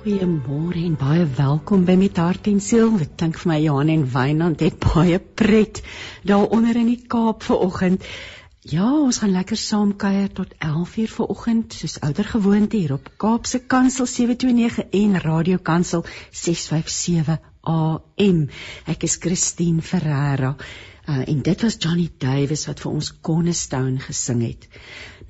[0.00, 2.94] Goeiemôre en baie welkom by Met Hart en Siel.
[2.96, 5.82] Dit klink vir my Johan en Wynand het baie pret
[6.24, 8.06] daar onder in die Kaap vanoggend.
[8.64, 13.60] Ja, ons gaan lekker saam kuier tot 11:00 vanoggend, soos ouer gewoonte hier op Kaapse
[13.60, 18.46] Kansel 729 en Radio Kansel 657 AM.
[18.86, 20.56] Ek is Christine Ferreira.
[21.10, 24.66] Uh, en dit was Johnny Davis wat vir ons Cornerstone gesing het.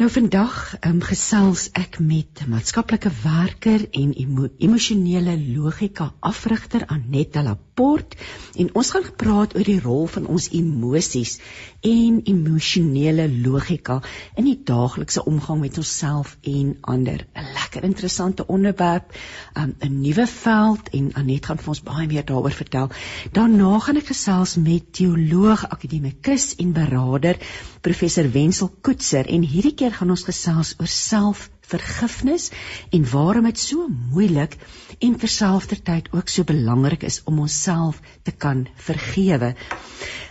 [0.01, 0.55] Nou vandag
[0.89, 8.17] um, gesels ek met maatskaplike werker en emo emosionele logika afrigter Annette Laporte
[8.57, 11.35] en ons gaan gepraat oor die rol van ons emosies
[11.85, 13.99] en emosionele logika
[14.41, 17.27] in die daaglikse omgang met onsself en ander.
[17.37, 19.13] 'n Lekker interessante onderwerp,
[19.53, 22.89] um, 'n nuwe veld en Annette gaan vir ons baie meer daaroor vertel.
[23.33, 27.37] Daarna gaan ek gesels met teoloog, akademikus en beraader
[27.81, 32.51] professor Wenzel Koetser en hierdie keer gaan ons gesels oor selfvergifnis
[32.97, 34.57] en waarom dit so moeilik
[34.99, 39.55] en terselfdertyd ook so belangrik is om onsself te kan vergewe.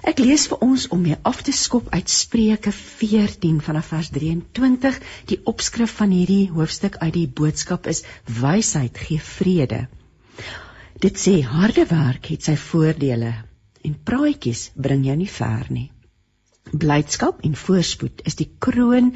[0.09, 4.99] Ek lees vir ons om mee af te skop uit Spreuke 14 vanaf vers 23.
[5.31, 8.05] Die opskrif van hierdie hoofstuk uit die boodskap is
[8.39, 9.85] wysheid gee vrede.
[10.99, 13.31] Dit sê harde werk het sy voordele
[13.87, 15.87] en praatjies bring jou nie ver nie.
[16.71, 19.15] Blydskap en voorspoed is die kroon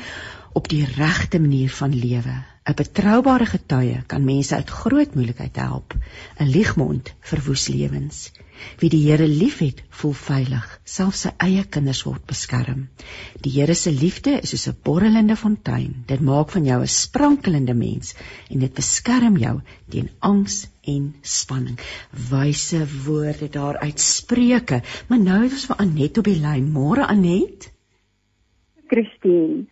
[0.54, 2.34] op die regte manier van lewe.
[2.64, 5.96] 'n Betroubare getuie kan mense uit groot moeilikheid help.
[6.40, 8.32] 'n Liegmond verwoes lewens.
[8.80, 10.80] Wie die Here liefhet, voel veilig.
[10.84, 12.88] Selfs sy eie kinders word beskerm.
[13.42, 16.04] Die Here se liefde is soos 'n borrelende fontein.
[16.08, 18.16] Dit maak van jou 'n sprankelende mens
[18.50, 19.60] en dit beskerm jou
[19.90, 21.80] teen angs en spanning.
[22.30, 24.82] Wyse woorde daar uit Spreuke.
[25.08, 26.72] Maar nou is ons vir Anet op die lyn.
[26.72, 27.70] Môre Anet.
[28.88, 29.66] Christine.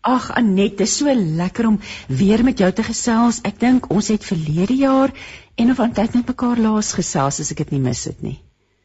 [0.00, 3.42] Ag Anet, dit is so lekker om weer met jou te gesels.
[3.44, 5.12] Ek dink ons het verlede jaar
[5.60, 8.38] en of aan tyd met mekaar laas gesels as ek dit nie mis het nie.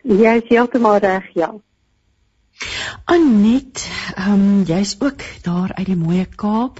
[0.04, 1.54] Jy is heeltemal reg, ja.
[3.06, 3.82] Anet,
[4.16, 6.80] ehm um, jy's ook daar uit die mooi Kaap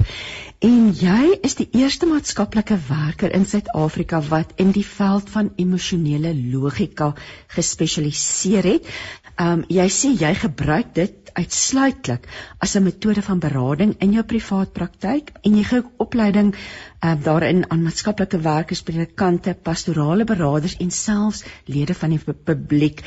[0.64, 6.32] en jy is die eerste maatskaplike werker in Suid-Afrika wat in die veld van emosionele
[6.54, 7.12] logika
[7.58, 8.90] gespesialiseer het.
[9.36, 12.28] Ehm um, jy sê jy gebruik dit uitsluitlik
[12.64, 17.66] as 'n metode van berading in jou privaat praktyk en jy gee opleiding uh, daarin
[17.70, 23.04] aan maatskaplike werkers, predikante, pastorale beraders en selfs lede van die publiek.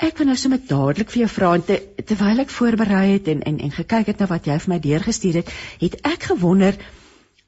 [0.00, 1.76] Ek wil nou sommer dadelik vir jou vra te,
[2.08, 5.42] terwyl ek voorberei het en en en gekyk het na wat jy vir my deurgestuur
[5.42, 5.52] het,
[5.82, 6.78] het ek gewonder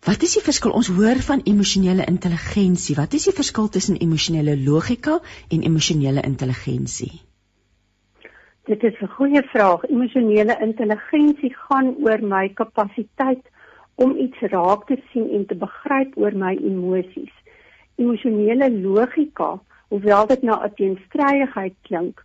[0.03, 0.73] Wat is die verskil?
[0.75, 2.97] Ons hoor van emosionele intelligensie.
[2.99, 5.21] Wat is die verskil tussen emosionele logika
[5.55, 7.21] en emosionele intelligensie?
[8.67, 9.85] Dit is 'n goeie vraag.
[9.85, 13.47] Emosionele intelligensie gaan oor my kapasiteit
[13.95, 17.35] om iets raak te sien en te begryp oor my emosies.
[17.97, 22.25] Emosionele logika, hoewel dit nou 'n teenstrydigheid klink,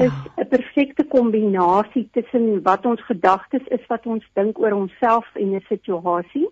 [0.00, 0.32] is ja.
[0.36, 0.44] 'n ja.
[0.44, 6.48] perfekte kombinasie tussen wat ons gedagtes is wat ons dink oor onsself en 'n situasie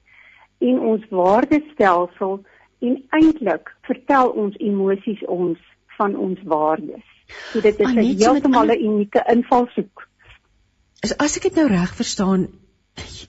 [0.59, 2.43] en ons waardestelsel
[2.79, 5.59] en eintlik vertel ons emosies ons
[5.99, 7.07] van ons waardes.
[7.53, 10.09] So dit is 'n heeltemal 'n unieke invalshoek.
[11.19, 12.49] As ek dit nou reg verstaan,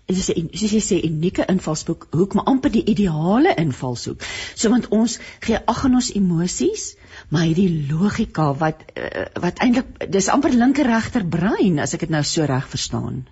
[0.09, 4.25] is dit soos jy sê unieke invalshoek, hoek maar amper die ideale invalshoek.
[4.55, 6.93] So want ons gee ag aan ons emosies,
[7.29, 12.13] maar hierdie logika wat uh, wat eintlik dis amper linker regter brein as ek dit
[12.15, 13.23] nou so reg verstaan.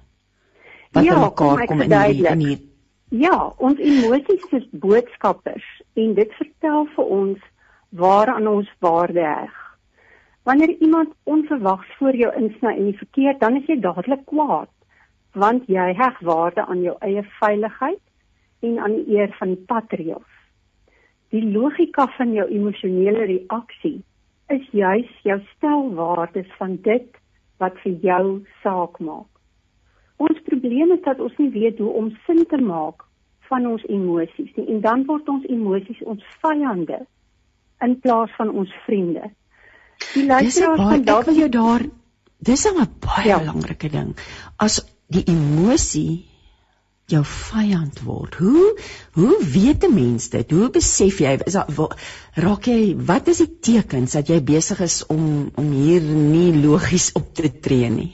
[0.96, 2.64] Wat ja, mekaar kom in hierdie in hier.
[3.10, 7.46] Ja, ons emosies is boodskappers en dit vertel vir ons
[7.96, 9.54] waaraan ons waarde heg.
[10.48, 14.70] Wanneer iemand onverwags voor jou insny in die verkeer, dan is jy dadelik kwaad,
[15.44, 18.04] want jy heg waarde aan jou eie veiligheid
[18.66, 20.34] en aan die eer van die patreels.
[21.36, 24.00] Die logika van jou emosionele reaksie
[24.54, 27.18] is juis jou stelwaardes van dit
[27.62, 28.24] wat vir jou
[28.64, 29.28] saak maak.
[30.18, 33.04] Ons probleem is dat ons nie weet hoe om sin te maak
[33.50, 37.04] van ons emosies nie en dan word ons emosies ons vyande
[37.86, 39.30] in plaas van ons vriende.
[40.14, 41.86] Die luisteraars van dalk wil jou daar
[42.40, 43.40] dis 'n baie ja.
[43.40, 44.16] belangrike ding.
[44.58, 44.82] As
[45.14, 46.26] die emosie
[47.08, 48.36] jou vyand word.
[48.36, 48.76] Hoe
[49.16, 50.52] hoe weet 'n mens dit?
[50.52, 51.96] Hoe besef jy is daar
[52.36, 57.12] raak jy wat is die tekens dat jy besig is om om hier nie logies
[57.16, 58.14] op te tree nie?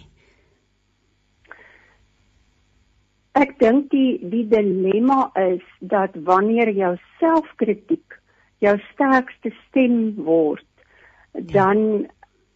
[3.33, 8.21] Ek dink die die dilemma is dat wanneer jou selfkritiek
[8.59, 10.69] jou sterkste stem word,
[11.33, 12.05] dan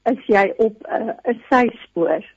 [0.06, 2.37] is jy op 'n uh, 'n syspoor.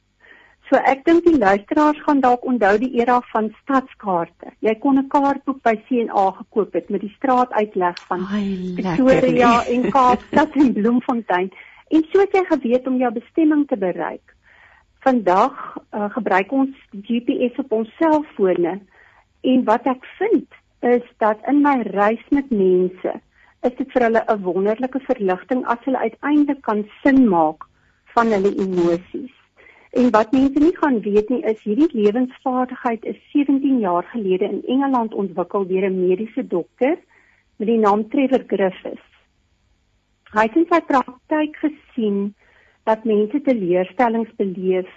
[0.71, 4.53] So ek dink die luisteraars gaan dalk onthou die era van stadskaarte.
[4.63, 8.23] Jy kon 'n kaartboek by C&A gekoop het met die straatuitleg van
[8.79, 11.51] Pretoria en Kaapstad en Bloemfontein
[11.91, 14.23] en so het jy geweet om jou bestemming te bereik.
[15.03, 15.59] Vandag
[15.91, 18.79] uh, gebruik ons GPS op ons selfone
[19.43, 20.47] en wat ek vind
[20.87, 23.17] is dat in my reis met mense
[23.67, 27.67] is dit vir hulle 'n wonderlike verligting as hulle uiteindelik kan sin maak
[28.15, 29.40] van hulle emosies.
[29.91, 34.63] En wat mense nie gaan weet nie is hierdie lewensvaardigheid is 17 jaar gelede in
[34.75, 36.99] Engeland ontwikkel deur 'n mediese dokter
[37.57, 39.09] met die naam Trevor Griffiths.
[40.31, 42.35] Hy het in sy praktyk gesien
[42.85, 44.93] dat mense teleurstellings beleef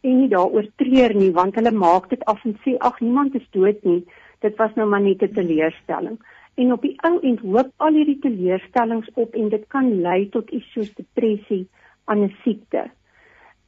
[0.00, 3.48] en nie daaroor treur nie want hulle maak dit af en sê ag niemand is
[3.50, 4.04] dood nie.
[4.40, 6.18] Dit was nou maar net 'n teleurstelling.
[6.54, 10.50] En op die ou end hoop al hierdie teleurstellings op en dit kan lei tot
[10.50, 11.66] iets soos depressie
[12.04, 12.90] aan 'n siekte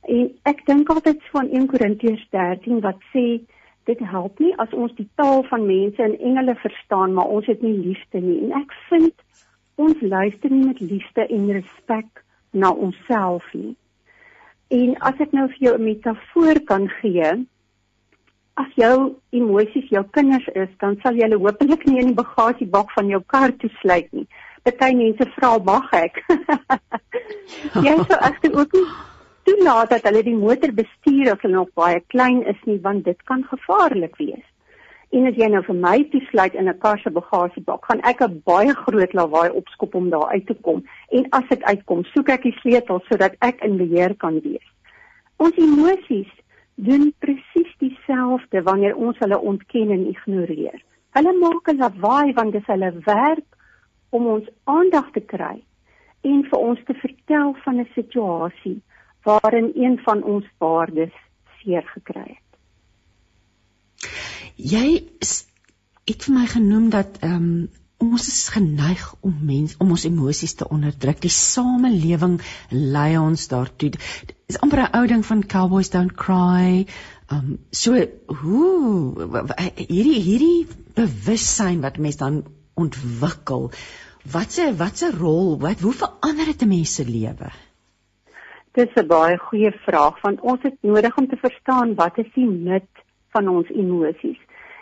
[0.07, 3.41] En ek dink altyd van 1 Korintiërs 13 wat sê
[3.91, 7.63] dit help nie as ons die taal van mense en engele verstaan maar ons het
[7.63, 8.39] nie liefde nie.
[8.47, 9.15] En ek vind
[9.83, 13.75] ons luister nie met liefde en respek na onsself nie.
[14.75, 17.47] En as ek nou vir jou 'n metafoor kan gee,
[18.57, 22.91] as jou emosies jou kinders is, dan sal jy hulle hopelik nie in die bagasiebak
[22.97, 24.27] van jou kar toesluit nie.
[24.63, 26.25] Party mense vra mag ek.
[27.87, 28.87] jy sou egter ook nie
[29.47, 33.19] toelaat dat hulle die motor bestuur as hulle nog baie klein is nie want dit
[33.31, 34.45] kan gevaarlik wees.
[35.15, 38.43] En as jy nou vir my toesluit in 'n kar se bagasiebak, gaan ek 'n
[38.45, 42.43] baie groot lawaai opskop om daar uit te kom en as ek uitkom, soek ek
[42.43, 44.67] die sleutel sodat ek in beheer kan wees.
[45.39, 46.33] Ons emosies
[46.75, 50.83] doen presies dieselfde wanneer ons hulle ontken en ignoreer.
[51.15, 53.49] Hulle maak 'n lawaai want dit is hulle werk
[54.11, 55.63] om ons aandag te kry
[56.23, 58.81] en vir ons te vertel van 'n situasie
[59.27, 61.15] waarin een van ons waardes
[61.61, 64.11] seer gekry het.
[64.57, 64.87] Jy
[66.07, 70.53] het vir my genoem dat ehm um, ons is geneig om mens om ons emosies
[70.55, 71.21] te onderdruk.
[71.25, 72.35] Die samelewing
[72.71, 73.91] lei ons daartoe.
[73.97, 76.87] Dit is amper 'n ou ding van cowboys don't cry.
[77.31, 77.97] Ehm um, so
[78.43, 82.45] hoe hierdie hierdie bewussyn wat mense dan
[82.75, 83.71] ontwikkel.
[84.33, 87.51] Watse watse rol wat hoe verander dit 'n mens se lewe?
[88.77, 92.49] Dis 'n baie goeie vraag want ons het nodig om te verstaan wat is die
[92.49, 94.41] nut van ons emosies.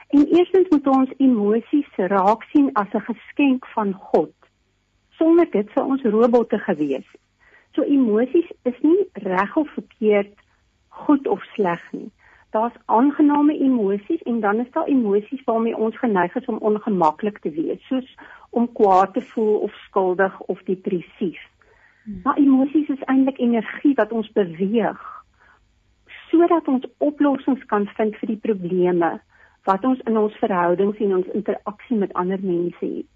[0.08, 4.34] En eerstens moet ons emosies raak sien as 'n geskenk van God.
[5.18, 7.06] Sonder dit sou ons robotte gewees.
[7.72, 10.34] So emosies is nie reg of verkeerd,
[10.88, 12.10] goed of sleg nie.
[12.50, 17.50] Daar's aangename emosies en dan is daar emosies waarmee ons geneig is om ongemaklik te
[17.50, 18.16] wees, soos
[18.50, 21.53] om kwaad te voel of skuldig of depressief.
[22.04, 25.00] Maar emosies is eintlik energie wat ons beweeg
[26.28, 29.10] sodat ons oplossings kan vind vir die probleme
[29.68, 33.06] wat ons in ons verhoudings en ons interaksie met ander mense het.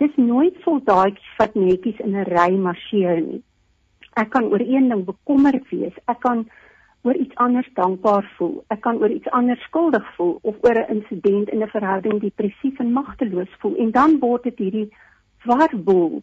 [0.00, 3.42] Dis nooit soldaatjies wat netjies in 'n ry marseer nie.
[4.16, 5.94] Ek kan oor een ding bekommerd wees.
[6.08, 6.48] Ek kan
[7.02, 8.64] oor iets anders dankbaar voel.
[8.68, 12.78] Ek kan oor iets anders skuldig voel of oor 'n insident in 'n verhouding depressief
[12.78, 14.88] en magteloos voel en dan word dit hierdie
[15.44, 16.22] warboel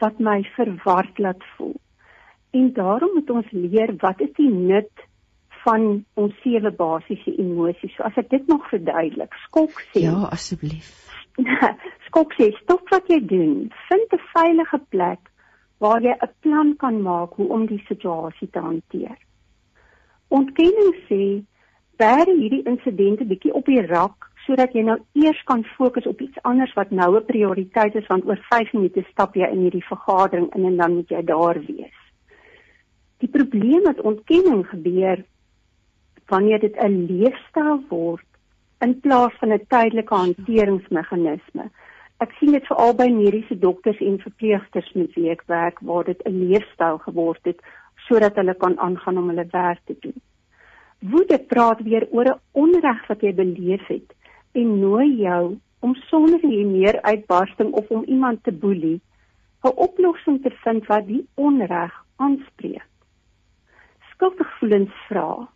[0.00, 1.76] wat my verward laat voel.
[2.50, 5.06] En daarom moet ons leer wat is die nut
[5.64, 7.92] van ons sewe basiese emosies.
[7.96, 10.04] So as ek dit nog verduidelik, skok sê.
[10.06, 10.88] Ja, asseblief.
[12.08, 13.68] skok sê stop wat jy doen.
[13.88, 15.30] Vind 'n veilige plek
[15.78, 19.18] waar jy 'n plan kan maak hoe om die situasie te hanteer.
[20.28, 21.44] Ontkenning sê
[21.96, 26.42] bær hierdie insidente bietjie op die rak sodat jy nou eers kan fokus op iets
[26.48, 30.54] anders wat nou 'n prioriteit is want oor 5 minute stap jy in hierdie vergadering
[30.54, 31.98] in en dan moet jy daar wees.
[33.18, 35.24] Die probleem met ontkenning gebeur
[36.26, 38.26] wanneer dit 'n leefstyl word
[38.80, 41.70] in plaas van 'n tydelike hanteringsmeganisme.
[42.18, 46.20] Ek sien dit veral by mediese dokters en verpleegsters met wie ek werk waar dit
[46.24, 47.60] 'n leefstyl geword het
[48.08, 50.20] sodat hulle kan aangaan om hulle werk te doen.
[50.98, 54.18] Woede praat weer oor 'n onreg wat jy beleef het
[54.52, 59.00] en nooi jou om sonder jy meer uitbarsting of om iemand te boelie
[59.64, 62.88] 'n oplossing te vind wat die onreg aanspreek.
[64.12, 65.48] Skuldgevoelens vra: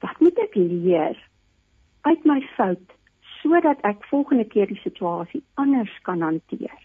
[0.00, 1.18] Wat moet ek leer
[2.00, 2.94] uit my fout
[3.40, 6.78] sodat ek volgende keer die situasie anders kan hanteer?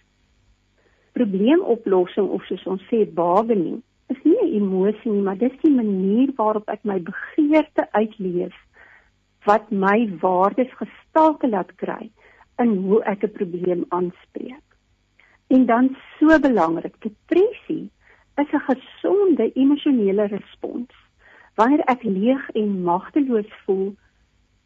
[1.13, 6.29] Probleemoplossing of soos ons sê bargaining is nie 'n emosie nie, maar dis die manier
[6.36, 8.53] waarop ek my begeerte uitleef
[9.46, 12.12] wat my waardes gestalte laat kry
[12.58, 14.68] in hoe ek 'n probleem aanspreek.
[15.48, 17.92] En dan so belangrik, depressie
[18.36, 20.94] is 'n gesonde emosionele respons
[21.56, 23.94] Wanneer ek leeg en magteloos voel,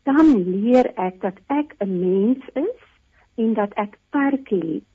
[0.08, 2.84] dan leer ek dat ek 'n mens is
[3.36, 4.94] en dat ek perke het.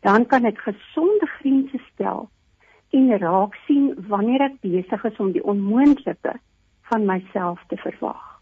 [0.00, 2.28] Dan kan ek gesonde grense stel
[2.90, 6.34] en raak sien wanneer ek besig is om die onmoontlike
[6.82, 8.33] van myself te verwag.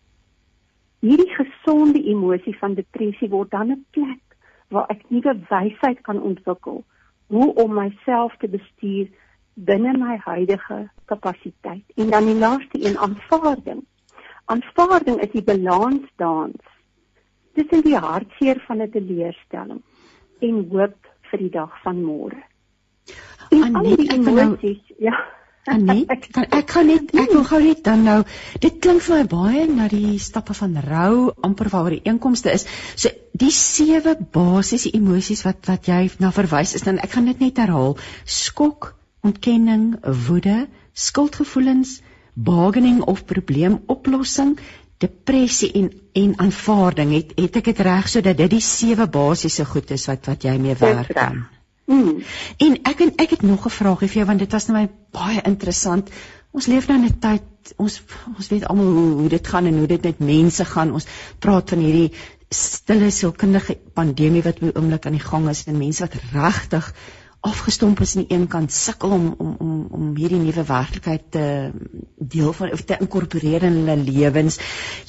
[1.02, 4.37] Hierdie gesonde emosie van depressie word dan 'n plek
[4.71, 6.85] waar ek nuwe wysheid kan ontwikkel
[7.26, 9.09] hoe om myself te bestuur
[9.54, 11.85] binne my huidige kapasiteit.
[11.97, 13.85] En dan die laaste een aanvaarding.
[14.44, 16.62] Aanvaarding is die balansdans
[17.54, 19.82] tussen die hartseer van 'n teleurstelling
[20.38, 20.99] en hoop
[21.30, 22.42] vir die dag van môre.
[23.50, 25.42] En al die nou- emosies, nou, ja.
[26.11, 28.16] Ek kan ek kan net ek wil gou net dan nou
[28.59, 32.66] dit klink vir my baie na die stappe van rou amper waaroor die einkomste is.
[32.99, 37.47] So die sewe basiese emosies wat wat jy na verwys is dan ek gaan dit
[37.47, 37.95] net herhaal.
[38.26, 38.90] Skok,
[39.23, 39.87] ontkenning,
[40.26, 40.66] woede,
[40.99, 42.00] skuldgevoelens,
[42.35, 44.57] bargaining of probleemoplossing,
[44.99, 47.14] depressie en en aanvaarding.
[47.21, 50.59] Het het ek dit reg sodat dit die sewe basiese goed is wat wat jy
[50.59, 51.45] mee werk aan?
[51.87, 52.23] Mm.
[52.57, 54.89] En ek en ek het nog 'n vraagie vir jou want dit was nou my
[55.11, 56.11] baie interessant.
[56.51, 58.03] Ons leef nou in 'n tyd ons
[58.37, 60.93] ons weet almal hoe hoe dit gaan en hoe dit met mense gaan.
[60.93, 61.07] Ons
[61.39, 62.12] praat van hierdie
[62.49, 66.95] stille sielkundige pandemie wat op die oomblik aan die gang is en mense wat regtig
[67.43, 71.45] afgestomp is aan die een kant sukkel om om om om hierdie nuwe werklikheid te
[72.35, 74.59] deel van of te inkorporeer in hulle lewens.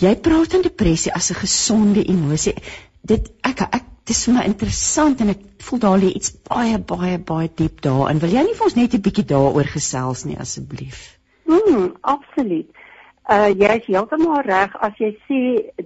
[0.01, 2.56] Jy praat van depressie as 'n gesonde emosie.
[3.01, 7.17] Dit ek ek dis vir my interessant en ek voel daar lê iets baie baie
[7.31, 8.19] baie diep daarin.
[8.19, 11.19] Wil jy nie vir ons net 'n bietjie daaroor gesels nie asseblief?
[11.48, 12.69] Mm, absoluut.
[13.29, 15.41] Uh jy is heeltemal reg as jy sê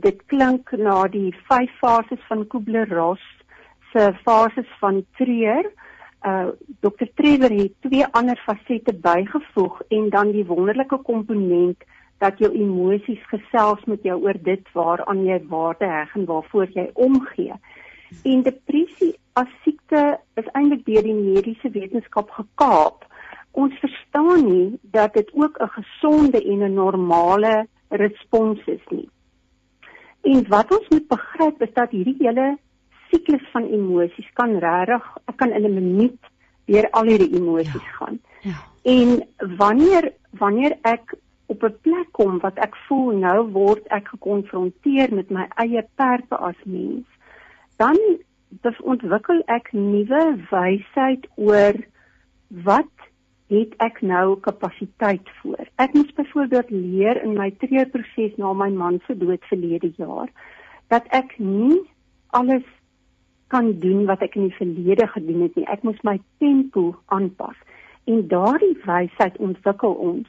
[0.06, 3.22] dit klink na die vyf fases van Kubler-Ross
[3.92, 5.70] se fases van treur
[6.26, 6.50] uh
[6.82, 11.78] Dr Trevor het twee ander fasette bygevoeg en dan die wonderlike komponent
[12.18, 16.90] dat jou emosies gesels met jou oor dit waaraan jy waarde heg en waarvoor jy
[16.94, 17.54] omgee.
[18.24, 23.06] En depressie as siekte is eintlik deur die mediese wetenskap gekaap.
[23.52, 29.10] Ons verstaan nie dat dit ook 'n gesonde en 'n normale respons is nie.
[30.22, 32.58] En wat ons moet begryp is dat hierdie hele
[33.12, 36.20] siklus van emosies kan regtig ek kan in 'n minuut
[36.66, 37.96] deur al hierdie emosies ja.
[38.00, 38.20] gaan.
[38.42, 38.58] Ja.
[38.84, 45.14] En wanneer wanneer ek op 'n plek kom wat ek voel nou word ek gekonfronteer
[45.14, 47.08] met my eie perke as mens,
[47.78, 47.98] dan
[48.82, 51.76] ontwikkel ek nuwe wysheid oor
[52.68, 52.94] wat
[53.52, 55.68] het ek nou kapasiteit voor.
[55.80, 60.32] Ek moes byvoorbeeld leer in my treurproses na my man se dood verlede jaar
[60.92, 61.80] dat ek nie
[62.36, 62.66] alles
[63.52, 65.68] kan doen wat ek in die verlede gedoen het nie.
[65.72, 67.56] Ek moes my tempo aanpas.
[68.08, 70.28] En daardie wysheid ontwikkel ons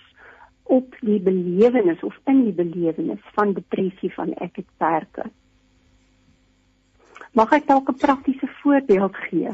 [0.68, 5.26] op die belewenis of in die belewenis van depressie van ek het perke.
[7.38, 9.50] Mag ek dalk 'n praktiese voorbeeld gee?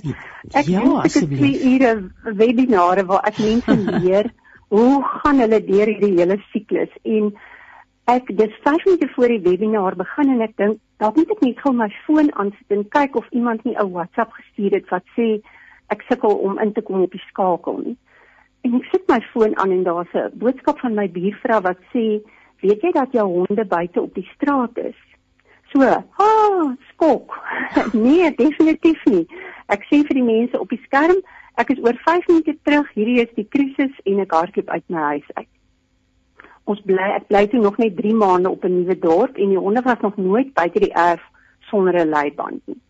[0.53, 1.61] Ek ja, asseblief.
[1.61, 4.31] Ek het 'n webinare waar ek mense leer
[4.69, 7.35] hoe gaan hulle deur hierdie hele siklus en
[8.15, 11.61] ek dis 5 minute voor die webinar begin en ek dink dalk moet ek net
[11.61, 15.29] gou my foon aansit en kyk of iemand nie 'n WhatsApp gestuur het wat sê
[15.95, 17.97] ek sukkel om in te kom op die skakel nie.
[18.65, 22.23] En ek sit my foon aan en daar's 'n boodskap van my buurvrou wat sê,
[22.63, 25.14] "Weet jy dat jou honde buite op die straat is?"
[25.75, 27.35] So, "Ha, ah, skok."
[28.07, 29.27] nee, definitief nie.
[29.69, 31.19] Ek sê vir die mense op die skerm,
[31.59, 35.11] ek is oor 5 minute terug, hierdie is die krisis en ek hardloop uit my
[35.15, 35.51] huis uit
[36.71, 39.63] ons bly ek bly toe nog net 3 maande op 'n nuwe dorp en die
[39.65, 41.23] honde was nog nooit buite die erf
[41.71, 42.81] sonder 'n leiband nie.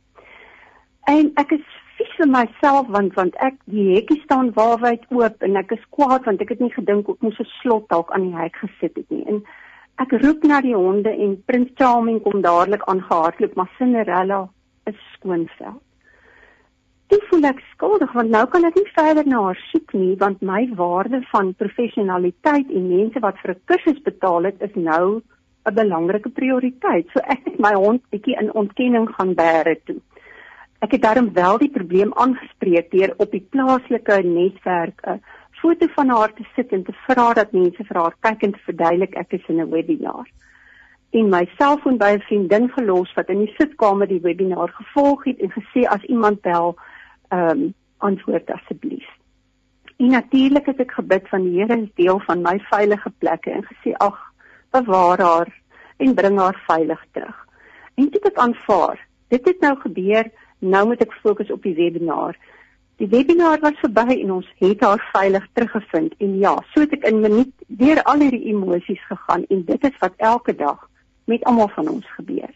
[1.06, 5.56] En ek is vies vir myself want want ek die hekkie staan waarwyd oop en
[5.56, 8.36] ek is kwaad want ek het nie gedink ek moes 'n slot dalk aan die
[8.36, 9.24] hek gesit het nie.
[9.26, 9.44] En
[10.02, 14.48] ek roep na die honde en Prins Charming kom dadelik aangehardloop maar Cinderella
[14.86, 15.82] is skoonveld
[17.08, 20.42] toe voel ek skuldig want nou kan ek nie verder na haar soek nie want
[20.42, 25.22] my waarde van professionaliteit en mense wat vir 'n kursus betaal het is nou
[25.66, 27.06] 'n belangrike prioriteit.
[27.12, 30.00] So ek het my hond bietjie in ontkenning gaan bære toe.
[30.84, 35.20] Ek het daarom wel die probleem aangespreek deur op die plaaslike netwerk 'n
[35.64, 38.64] foto van haar te sit en te vra dat mense vir haar kyk en te
[38.68, 40.28] verduidelik ek is in 'n webinar
[41.14, 45.38] en my selfoon by 'n vriendin gelos wat in die sitkamer die webinar gevolg het
[45.40, 46.76] en gesê as iemand bel
[47.28, 49.06] ehm um, antwoord asseblief.
[49.96, 53.64] En natuurlik het ek gebid van die Here is deel van my veilige plekke en
[53.64, 54.18] gesê ag
[54.70, 55.48] bewaar haar
[55.96, 57.46] en bring haar veilig terug.
[57.94, 59.06] En dit het aanvaar.
[59.28, 62.36] Dit het nou gebeur, nou moet ek fokus op die webinar.
[63.02, 67.06] Die webinar was verby en ons het haar veilig teruggevind en ja, so het ek
[67.10, 70.84] in minuut deur al hierdie emosies gegaan en dit is wat elke dag
[71.30, 72.52] met almal van ons gebeur.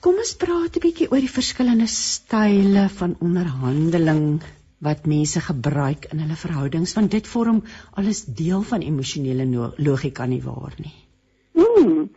[0.00, 4.42] Kom ons praat 'n bietjie oor die verskillende style van onderhandeling
[4.78, 7.62] wat mense gebruik in hulle verhoudings want dit vorm
[7.98, 10.94] alles deel van emosionele logika nie waar nie.
[11.58, 12.10] Hmm.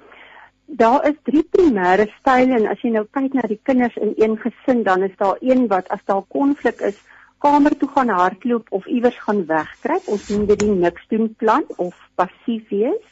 [0.71, 4.35] Daar is drie primêre style en as jy nou kyk na die kinders in een
[4.37, 6.99] gesin dan is daar een wat as daar konflik is,
[7.41, 10.05] kamer toe gaan hardloop of iewers gaan wegkruip.
[10.05, 13.07] Ons noem dit die niks doen plan of passief wees.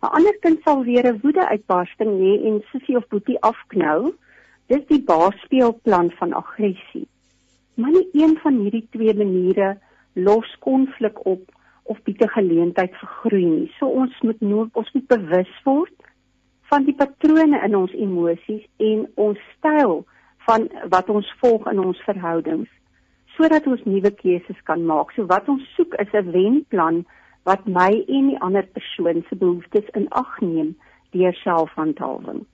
[0.00, 4.14] 'n Ander kind sal weer 'n woede uitbarsting hê en sussie of boetie afknou.
[4.72, 7.08] Dis die baasspeelplan van aggressie.
[7.74, 9.76] Maar nie een van hierdie twee maniere
[10.14, 11.44] los konflik op
[11.82, 13.72] of bied 'n geleentheid vir groei nie.
[13.78, 16.05] So ons moet nou ons moet bewus word
[16.70, 20.04] van die patrone in ons emosies en ons styl
[20.46, 22.72] van wat ons volg in ons verhoudings
[23.36, 25.10] sodat ons nuwe keuses kan maak.
[25.12, 27.04] So wat ons soek is 'n wenplan
[27.44, 30.76] wat my en die ander persoon se behoeftes in ag neem
[31.12, 32.46] deur selfhandhawing.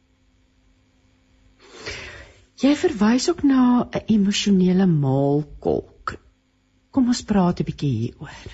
[2.62, 6.18] Jy verwys ook na 'n emosionele maalkolk.
[6.90, 8.50] Kom ons praat 'n bietjie hieroor.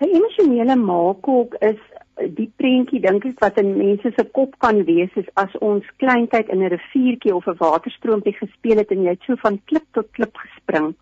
[0.00, 1.80] 'n Emosionele maalkolk is
[2.16, 6.48] die prentjie dink ek wat in mense se kop kan wees is as ons kleintyd
[6.48, 10.10] in 'n riviertjie of 'n waterstroompie gespeel het en jy het so van klip tot
[10.12, 10.94] klip gespring.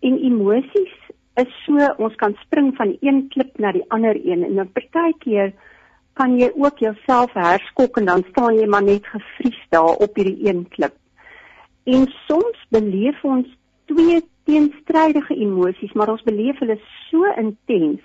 [0.00, 0.94] En emosies
[1.36, 5.52] is so ons kan spring van een klip na die ander een en dan partykeer
[6.14, 10.48] kan jy ook jouself herskok en dan staan jy maar net gefries daar op hierdie
[10.48, 10.94] een klip.
[11.84, 13.46] En soms beleef ons
[13.84, 16.78] twee teenstrydige emosies, maar ons beleef hulle
[17.10, 18.00] so intens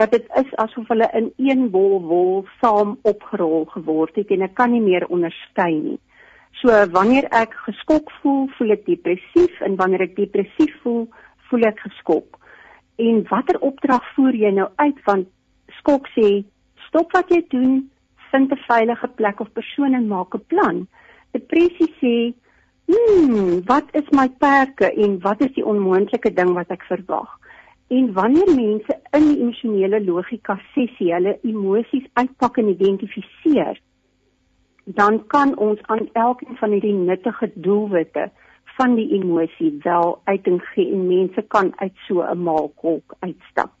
[0.00, 4.54] dat dit is asof hulle in een bol wol saam opgerol geword het en ek
[4.56, 5.98] kan nie meer onderskei nie.
[6.60, 11.04] So wanneer ek geskok voel, voel ek depressief en wanneer ek depressief voel,
[11.50, 12.38] voel ek geskok.
[12.96, 15.28] En watter opdrag voer jy nou uit want
[15.80, 16.40] skok sê
[16.90, 17.74] Stop wat jy doen,
[18.32, 20.88] vind 'n veilige plek of persoon en maak 'n plan.
[21.30, 22.34] Depressie sê,
[22.90, 27.38] "Hmm, wat is my perke en wat is die onmoontlike ding wat ek verwag?"
[27.90, 33.80] En wanneer mense in die emosionele logika sessie hulle emosies uitpak en identifiseer,
[35.00, 38.28] dan kan ons aan elkeen van hierdie nuttige doelwitte
[38.76, 43.79] van die emosie wel uiting gee en mense kan uit so 'n maalkolk uitstap.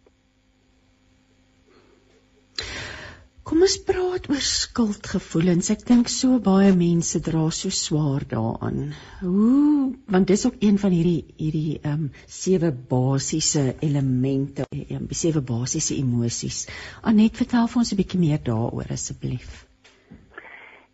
[3.40, 5.70] Kom ons praat oor skuldgevoelens.
[5.72, 8.92] Ek dink so baie mense dra so swaar daaraan.
[9.22, 15.08] Hoe want dis ook een van hierdie hierdie ehm um, sewe basiese elemente, ehm um,
[15.22, 16.66] sewe basiese emosies.
[17.02, 19.64] Anet, vertel vir ons 'n bietjie meer daaroor asseblief.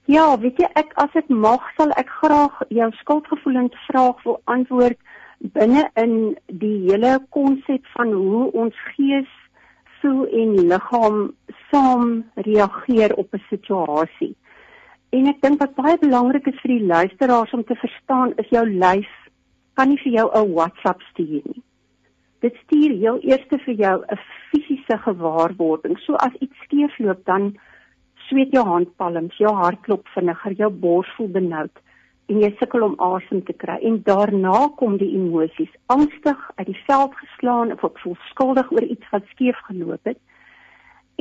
[0.06, 4.98] Ja, weet jy ek as dit mag sal ek graag jou skuldgevoelens vraag wil antwoord
[5.40, 9.32] binne in die hele konsep van hoe ons gees
[10.06, 11.20] voel en liggaam
[11.70, 14.34] saam reageer op 'n situasie.
[15.10, 18.66] En ek dink wat baie belangrik is vir die luisteraars om te verstaan is jou
[18.66, 19.12] lyf
[19.74, 21.62] kan nie vir jou 'n WhatsApp stuur nie.
[22.40, 24.18] Dit stuur heel eers vir jou 'n
[24.50, 25.98] fisiese gewaarwording.
[25.98, 27.58] So as iets skeefloop dan
[28.28, 31.70] sweet jou handpalms, jou hart klop vinniger, jou bors voel benoud
[32.26, 35.70] en jy sukkel om asem te kry en daarna kom die emosies.
[35.92, 40.18] Angstig uit die veld geslaan of ek voel skuldig oor iets wat skeef geloop het.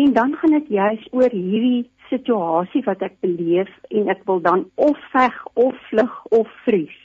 [0.02, 4.66] En dan gaan dit juis oor hierdie situasie wat ek beleef en ek wil dan
[4.76, 6.98] of veg of vlug of vries.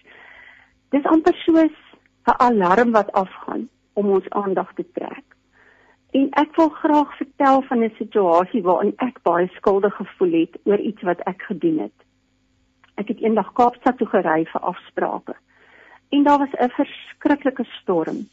[0.91, 1.77] Dis amper soos
[2.27, 5.25] 'n alarm wat afgaan om ons aandag te trek.
[6.13, 10.79] En ek wil graag vertel van 'n situasie waarin ek baie skuldig gevoel het oor
[10.79, 12.10] iets wat ek gedoen het
[13.01, 15.35] Ek het eendag Kaapstad toe gery vir afsprake.
[16.11, 18.27] En daar was 'n verskriklike storm.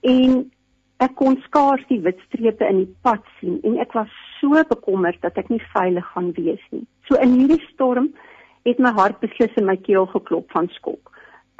[0.00, 0.50] En
[0.96, 5.20] ek kon skaars die wit strepe in die pad sien en ek was so bekommerd
[5.20, 6.86] dat ek nie veilig gaan wees nie.
[7.08, 8.14] So in hierdie storm
[8.64, 11.12] het my hart beslis in my keel geklop van skok.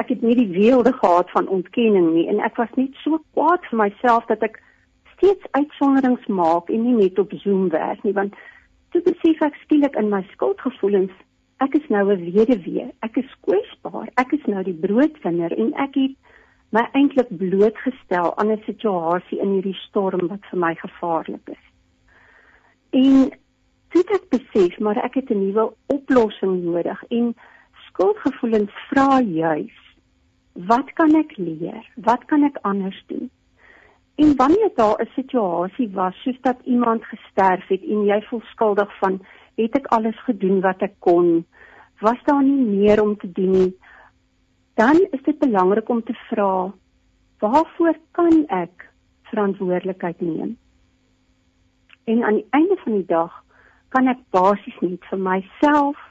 [0.03, 3.65] Ek het nie die weelde gehad van ontkenning nie en ek was net so kwaad
[3.71, 4.63] vir myself dat ek
[5.17, 8.35] steeds uitsonderings maak en nie net op Zoom werk nie want
[8.93, 11.13] toe besef ek skielik in my skuldgevoelens
[11.59, 12.91] ek is nou 'n weduwee.
[13.01, 14.09] Ek is kwesbaar.
[14.17, 16.15] Ek is nou die broodwinner en ek het
[16.71, 21.65] my eintlik blootgestel aan 'n situasie in hierdie storm wat vir my gevaarlik is.
[22.91, 23.31] En
[23.91, 27.35] dit het besef, maar ek het 'n nuwe oplossing nodig en
[27.89, 29.87] skuldgevoelens vra juis
[30.57, 31.85] wat kan ek leer?
[31.95, 33.31] Wat kan ek anders doen?
[34.17, 38.99] En wanneer daar 'n situasie was soos dat iemand gesterf het en jy voel skuldig
[38.99, 39.21] van
[39.57, 41.45] het ek alles gedoen wat ek kon?
[42.01, 43.75] Was daar nie meer om te doen nie?
[44.77, 46.73] dan is dit belangrik om te vra
[47.39, 48.85] waarvoor kan ek
[49.31, 50.57] verantwoordelikheid neem?
[52.05, 53.33] En aan die einde van die dag
[53.89, 56.03] kan ek basies net vir myself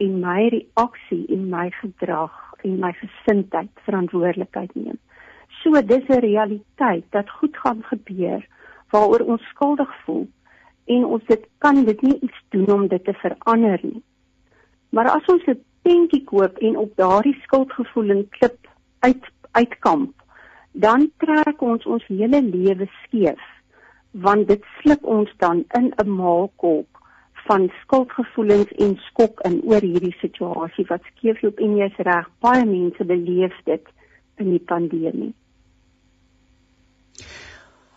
[0.00, 2.32] en my reaksie en my gedrag
[2.64, 4.96] en my gesindheid verantwoordelikheid neem.
[5.60, 8.48] So dis 'n realiteit dat goed gaan gebeur
[8.90, 10.26] waaroor ons skuldig voel
[10.86, 14.02] en ons dit kan dit nie iets doen om dit te verander nie.
[14.90, 18.68] Maar as ons 'n prentjie koop en op daardie skuldgevoel en klip
[19.00, 20.14] uit uitkamp,
[20.72, 23.42] dan trek ons ons hele lewe skeef
[24.26, 26.96] want dit slip ons dan in 'n maalkolk
[27.46, 33.04] van skuldgevoelens en skok in oor hierdie situasie wat skeefloop en jy's reg baie mense
[33.04, 33.84] beleef dit
[34.36, 35.34] in die pandemie.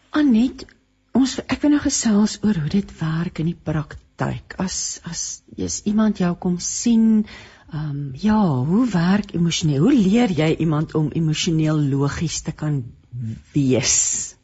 [0.09, 0.65] Anet,
[1.13, 4.55] ons ek wil nou gesels oor hoe dit werk in die praktyk.
[4.61, 7.25] As as jy's iemand jou kom sien,
[7.73, 9.81] ehm um, ja, hoe werk emosioneel?
[9.85, 12.83] Hoe leer jy iemand om emosioneel logies te kan
[13.53, 14.35] wees?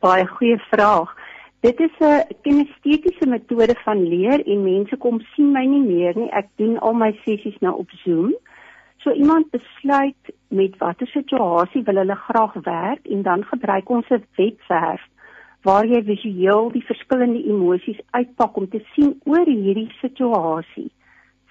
[0.00, 1.12] Baie goeie vraag.
[1.64, 6.30] Dit is 'n kinestetiese metode van leer en mense kom sien my nie meer nie.
[6.30, 8.34] Ek doen al my sessies nou op Zoom.
[8.98, 14.24] So iemand besluit met watter situasie wil hulle graag werk en dan gebruik ons 'n
[14.36, 15.00] webwerf
[15.64, 20.90] waar jy visueel die verskillende emosies uitpak om te sien oor hierdie situasie.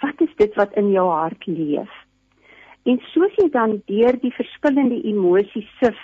[0.02, 1.91] Wat is dit wat in jou hart leef?
[2.86, 5.99] En soos jy dan deur die verskillende emosies sif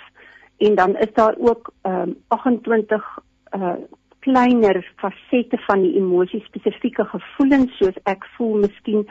[0.60, 3.18] en dan is daar ook ehm um, 28
[3.56, 3.74] uh
[4.20, 9.06] kleiner fasette van die emosie spesifieke gevoelens soos ek voel miskien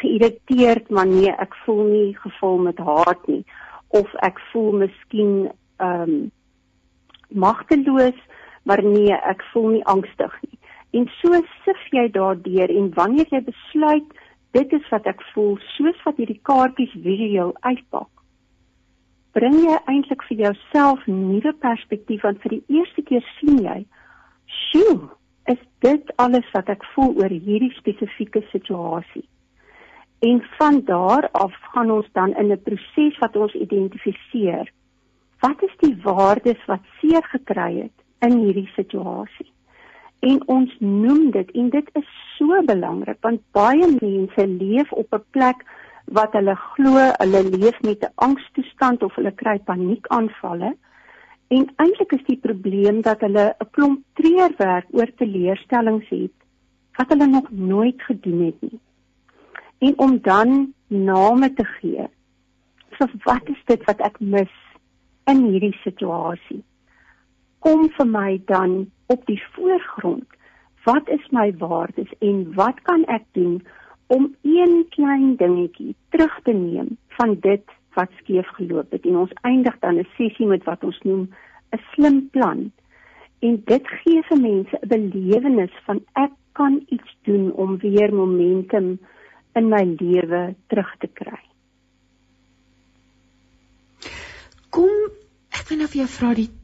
[0.00, 3.40] geïrriteerd maar nee ek voel nie gevul met haat nie
[4.00, 5.32] of ek voel miskien
[5.78, 6.28] ehm um,
[7.30, 8.20] magteloos
[8.62, 10.58] maar nee ek voel nie angstig nie.
[10.92, 14.16] En so sif jy daardeur en wanneer jy besluit
[14.52, 18.10] dit is wat ek voel soos wat hierdie kaartjies visueel uitpak
[19.36, 23.78] bring jy eintlik vir jouself nuwe perspektief want vir die eerste keer sien jy
[24.60, 25.10] sjoe
[25.52, 29.24] is dit alles wat ek voel oor hierdie spesifieke situasie?
[30.26, 34.68] En van daar af gaan ons dan in 'n proses wat ons identifiseer.
[35.40, 39.48] Wat is die waardes wat seer gekry het in hierdie situasie?
[40.20, 45.24] En ons noem dit en dit is so belangrik want baie mense leef op 'n
[45.36, 45.64] plek
[46.18, 50.76] wat hulle glo hulle leef met 'n angstoestand of hulle kry paniekaanvalle.
[51.48, 56.36] En eintlik is die probleem dat hulle 'n klomp treurwerk oor teleurstellings het
[56.96, 58.80] wat hulle nog nooit gedoen het nie
[59.80, 62.08] en om dan name te gee.
[62.98, 64.52] So wat is dit wat ek mis
[65.30, 66.60] in hierdie situasie?
[67.60, 70.24] Kom vir my dan op die voorgrond.
[70.84, 73.60] Wat is my waardes en wat kan ek doen
[74.08, 77.64] om een klein dingetjie terug te neem van dit
[77.98, 79.04] wat skeef geloop het?
[79.04, 81.28] En ons eindig dan 'n sessie met wat ons noem
[81.72, 82.72] 'n slim plan.
[83.40, 88.98] En dit gee vir mense 'n belewenis van ek kan iets doen om weer momentum
[89.52, 91.40] in my lewe terug te kry.
[94.70, 94.90] Kom,
[95.50, 96.59] ek wil nou vir jou vra die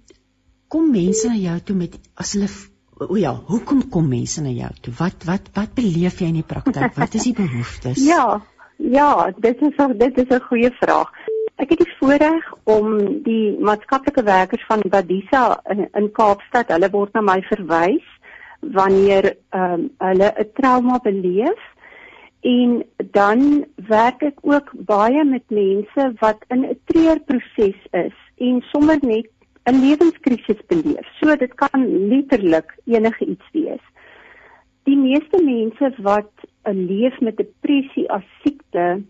[0.69, 2.49] kom mense na jou toe met as hulle
[2.97, 4.95] o ja, hoekom kom mense na jou toe?
[4.99, 6.97] Wat wat wat beleef jy in die praktyk?
[6.97, 8.01] Wat is die behoeftes?
[8.13, 8.41] ja,
[8.77, 11.13] ja, dit is ook dit is 'n goeie vraag.
[11.57, 17.13] Ek het die voorreg om die maatskaplike werkers van Badisa in, in Kaapstad, hulle word
[17.15, 18.05] na my verwys
[18.61, 21.63] wanneer ehm um, hulle 'n trauma beleef
[22.41, 28.99] en dan werk ek ook baie met mense wat in 'n treurproses is en sommer
[29.03, 29.29] net
[29.67, 31.07] 'n lewenskrisis beleef.
[31.21, 33.85] So dit kan letterlik enige iets wees.
[34.85, 36.33] Die meeste mense wat
[36.65, 39.03] 'n leef met depressie as siekte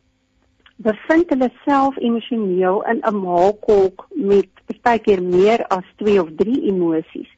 [0.77, 7.31] bevind hulle self emosioneel in 'n maalkolk met partykeer meer as 2 of 3 emosies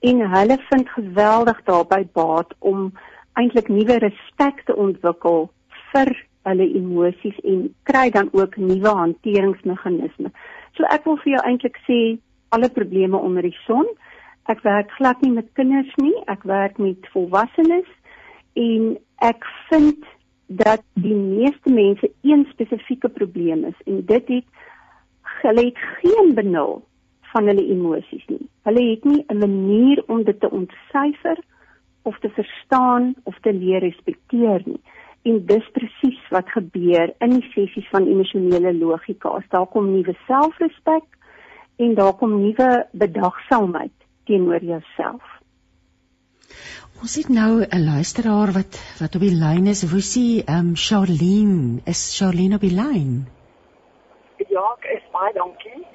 [0.00, 2.92] en hulle vind geweldig daarbey baat om
[3.32, 5.50] eintlik nuwe respek te ontwikkel
[5.92, 6.10] vir
[6.42, 10.32] hulle emosies en kry dan ook nuwe hanteringsmeganismes.
[10.74, 12.00] So ek wil vir jou eintlik sê
[12.52, 13.86] alle probleme onder die son.
[14.52, 17.88] Ek werk glad nie met kinders nie, ek werk met volwassenes
[18.58, 20.02] en ek vind
[20.52, 24.44] dat die meeste mense een spesifieke probleem is en dit het
[25.42, 26.82] hulle het geen benul
[27.32, 28.44] van hulle emosies nie.
[28.68, 31.38] Hulle het nie 'n manier om dit te ontsyfer
[32.02, 34.80] of te verstaan of te leer respekteer nie.
[35.22, 39.28] En dis presies wat gebeur in die sessies van emosionele logika.
[39.28, 41.04] As daar kom nuwe selfrespek
[41.76, 43.92] en daar kom nuwe bedagsaamheid
[44.24, 45.22] teenoor jouself.
[47.02, 49.90] Ons het nou 'n luisteraar wat wat op die lyn is.
[49.90, 53.26] Woesie, ehm um, Charlene, is Charlene op die lyn?
[54.36, 55.86] Ja, ek is baie dankie.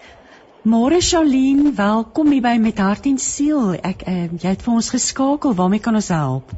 [0.62, 3.74] Môre Charlene, welkom hier by met hart en siel.
[3.74, 5.56] Ek uh, jy het vir ons geskakel.
[5.56, 6.52] Waarmee kan ons help?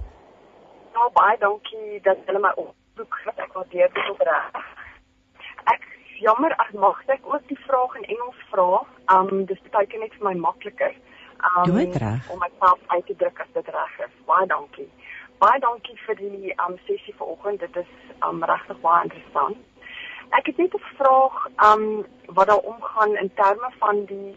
[0.93, 3.19] Ja, baie dankie dat jy my opsoek.
[3.35, 4.78] Ek waardeer dit opreg.
[6.19, 8.81] Jammer, ek mag ek ook die vraag in Engels vra.
[9.15, 10.95] Um dis baie keer net vir my makliker.
[11.47, 14.17] Um om myself uit te druk as dit reg is.
[14.27, 14.89] Baie dankie.
[15.39, 17.63] Baie dankie vir die um sessie vanoggend.
[17.63, 17.93] Dit is
[18.27, 19.63] um regtig baie interessant.
[20.35, 21.37] Ek het net 'n vraag
[21.69, 21.85] um
[22.35, 24.35] wat daar omgaan in terme van die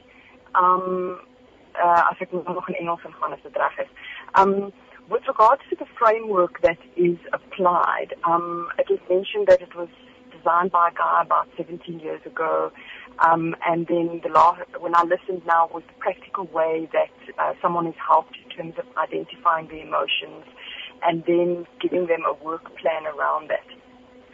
[0.55, 1.19] um
[1.75, 3.93] uh as ek nog in Engels gaan as dit reg is.
[4.39, 4.73] Um
[5.09, 9.91] with regards to the framework that is applied, um it is mentioned that it was
[10.43, 12.73] designed by a guy about 17 years ago.
[13.19, 17.53] Um, and then the law, when I listened now, was the practical way that uh,
[17.61, 20.45] someone is helped in terms of identifying the emotions
[21.05, 23.67] and then giving them a work plan around that.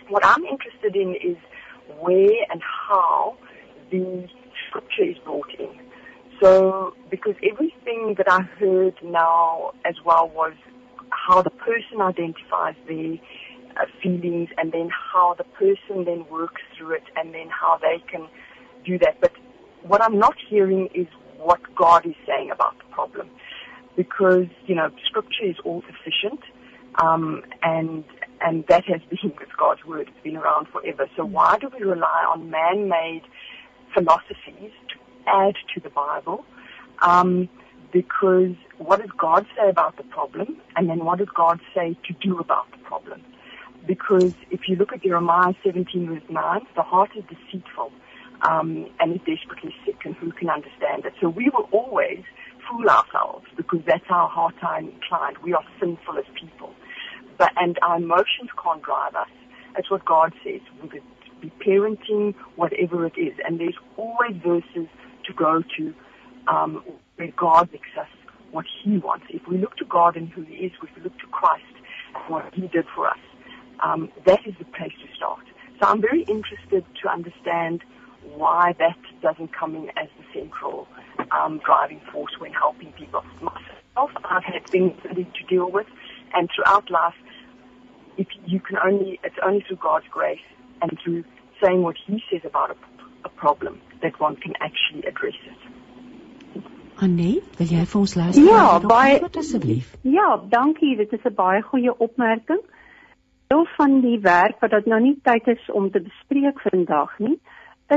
[0.08, 1.36] What I'm interested in is
[2.00, 3.36] where and how
[3.90, 4.26] the
[4.68, 5.68] scripture is brought in.
[6.40, 10.52] So, because everything that I heard now as well was
[11.10, 13.16] how the person identifies their
[13.78, 18.02] uh, feelings and then how the person then works through it and then how they
[18.10, 18.28] can
[18.84, 19.20] do that.
[19.20, 19.32] But
[19.82, 21.06] what I'm not hearing is
[21.38, 23.30] what God is saying about the problem.
[23.96, 26.40] Because, you know, scripture is all sufficient.
[27.00, 28.04] Um, and
[28.40, 30.08] and that has been with God's word.
[30.08, 31.08] It's been around forever.
[31.16, 31.30] So mm.
[31.30, 33.22] why do we rely on man-made
[33.94, 36.44] philosophies to add to the Bible?
[37.02, 37.48] Um,
[37.92, 42.12] because what does God say about the problem, and then what does God say to
[42.14, 43.24] do about the problem?
[43.88, 47.90] Because if you look at Jeremiah 17 verse 9, the heart is deceitful
[48.48, 51.14] um, and is desperately sick, and who can understand it?
[51.20, 52.22] So we will always
[52.70, 55.38] fool ourselves because that's our heart are inclined.
[55.38, 56.74] We are sinful as people
[57.38, 59.28] but and our emotions can't drive us.
[59.74, 60.60] That's what God says.
[60.82, 61.02] We could
[61.40, 64.88] be parenting, whatever it is, and there's always verses
[65.26, 65.94] to go to
[66.48, 66.82] um,
[67.16, 68.08] where God makes us
[68.50, 69.26] what He wants.
[69.30, 71.64] If we look to God and who He is, if we look to Christ
[72.14, 73.18] and what He did for us,
[73.80, 75.44] um, that is the place to start.
[75.80, 77.82] So I'm very interested to understand
[78.34, 80.88] why that doesn't come in as the central
[81.30, 83.24] um, driving force when helping people.
[83.40, 85.86] Myself, I've had things to deal with,
[86.34, 87.14] and throughout life,
[88.16, 90.40] if you can only, it's only through God's grace
[90.82, 91.24] and through
[91.62, 92.76] saying what He says about a,
[93.24, 96.62] a problem that one can actually address it.
[97.00, 98.42] Annie, wil jy vir ons luister?
[98.42, 99.92] Ja, baie asseblief.
[100.02, 100.96] Ja, dankie.
[100.98, 102.58] Dit is 'n baie goeie opmerking.
[103.48, 107.38] Deel van die werk wat dit nou nie tyd is om te bespreek vandag nie,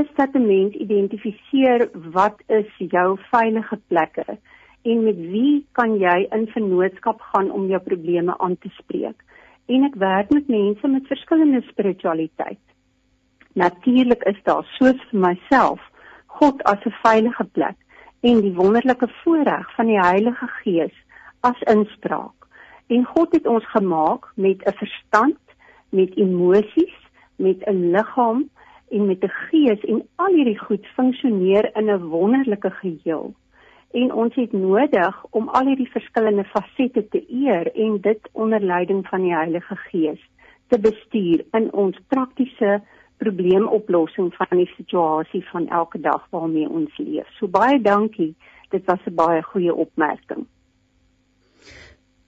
[0.00, 4.38] is dat 'n mens identifiseer wat is jou veilige plekke
[4.82, 9.22] en met wie kan jy in vennootskap gaan om jou probleme aan te spreek
[9.66, 12.64] en ek werk met mense met verskillende spiritualiteit.
[13.52, 15.80] Natuurlik is daar soos vir myself
[16.26, 17.76] God as 'n veilige plek
[18.20, 20.96] en die wonderlike voorreg van die Heilige Gees
[21.40, 22.41] as inspraak.
[22.92, 25.40] En God het ons gemaak met 'n verstand,
[25.88, 26.96] met emosies,
[27.36, 28.48] met 'n liggaam
[28.90, 33.34] en met 'n gees en al hierdie goed funksioneer in 'n wonderlike geheel
[33.92, 39.06] en ons het nodig om al hierdie verskillende fasette te eer en dit onder leiding
[39.08, 40.20] van die Heilige Gees
[40.72, 42.80] te bestuur in ons praktiese
[43.22, 47.28] probleemoplossing van die situasie van elke dag waarmee ons leef.
[47.38, 48.34] So baie dankie.
[48.70, 50.46] Dit was 'n baie goeie opmerking.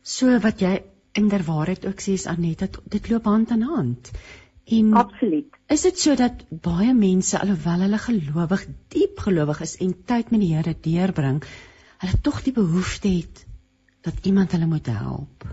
[0.05, 0.83] So wat jy
[1.17, 4.11] inderwaarheid ook sê is Anet, dit loop hand aan hand.
[4.69, 5.49] En Absoluut.
[5.73, 10.43] Is dit so dat baie mense alhoewel hulle gelowig, diep gelowig is en tyd met
[10.43, 11.41] die Here deurbring,
[12.05, 13.47] hulle tog die behoefte het
[14.05, 15.49] dat iemand hulle moet help?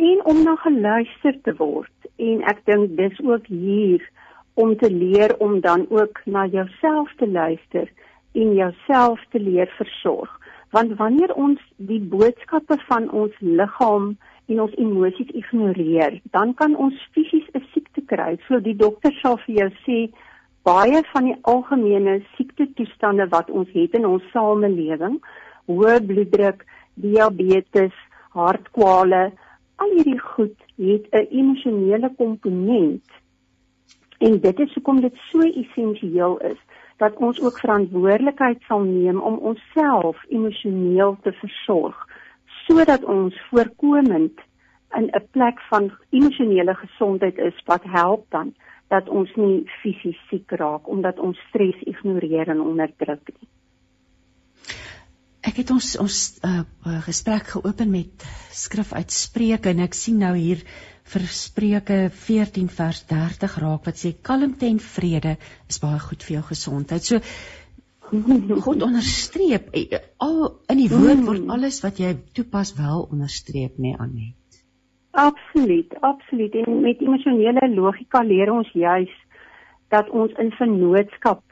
[0.00, 4.06] En om na geluister te word en ek dink dis ook hier
[4.56, 7.92] om te leer om dan ook na jouself te luister
[8.32, 10.39] en jouself te leer versorg.
[10.70, 14.12] Want wanneer ons die boodskappe van ons liggaam
[14.50, 18.38] en ons emosies ignoreer, dan kan ons fisies 'n siekte kry.
[18.46, 19.98] So die dokter sal vir jou sê
[20.62, 25.20] baie van die algemene siektetoestande wat ons het in ons samelewing,
[25.66, 27.94] hoë bloeddruk, diabetes,
[28.36, 29.32] hartkwale,
[29.76, 33.06] al hierdie goed het 'n emosionele komponent.
[34.18, 36.60] En dit is hoekom dit so essensieel is
[37.00, 42.06] dat ons ook verantwoordelikheid sal neem om onsself emosioneel te versorg
[42.66, 44.40] sodat ons voorkomend
[44.98, 48.54] in 'n plek van emosionele gesondheid is wat help dan
[48.88, 53.48] dat ons nie fisies siek raak omdat ons stres ignoreer en onderdruk nie.
[55.40, 56.62] Ek het ons ons uh,
[57.06, 60.60] gesprek geopen met skrif uit Spreuke en ek sien nou hier
[61.12, 66.36] vir Spreuke 14 vers 30 raak wat sê kalmte en vrede is baie goed vir
[66.38, 67.08] jou gesondheid.
[67.08, 67.24] So
[68.10, 71.54] God onderstreep eh, al in die woord word mm.
[71.54, 74.36] alles wat jy toepas wel onderstreep nê nee, Anet.
[75.10, 76.54] Absoluut, absoluut.
[76.54, 79.10] En met emosionele logika leer ons juis
[79.90, 81.42] dat ons in vennootskap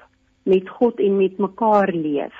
[0.44, 2.36] met God en met mekaar leef.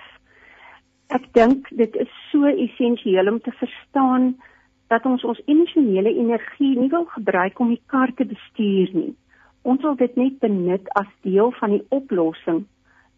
[1.09, 4.35] Ek dink dit is so essensieel om te verstaan
[4.93, 9.15] dat ons ons emosionele energie nie wil gebruik om die kar te bestuur nie.
[9.69, 12.67] Ons wil dit net benut as deel van die oplossing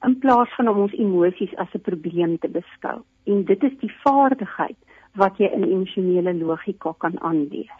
[0.07, 3.03] in plaas van om ons emosies as 'n probleem te beskou.
[3.27, 4.79] En dit is die vaardigheid
[5.15, 7.75] wat jy in emosionele logika kan aanleer.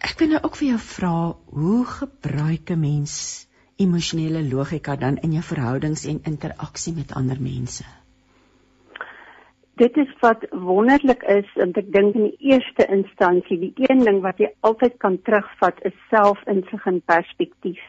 [0.00, 1.16] Ek wil nou ook vir jou vra,
[1.46, 7.84] hoe gebruik 'n mens emosionele logika dan in jou verhoudings en interaksie met ander mense?
[9.74, 14.20] Dit is wat wonderlik is want ek dink in die eerste instansie die een ding
[14.22, 17.80] wat jy altyd kan terugvat is selfinsig en perspektief.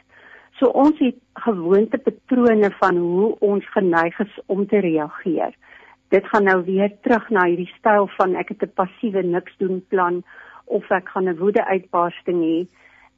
[0.58, 5.54] So ons het gewoonte patrone van hoe ons geneig is om te reageer.
[6.10, 9.84] Dit gaan nou weer terug na hierdie styl van ek het 'n passiewe niks doen
[9.94, 10.24] plan
[10.66, 12.68] of ek gaan 'n woede uitbarsting hê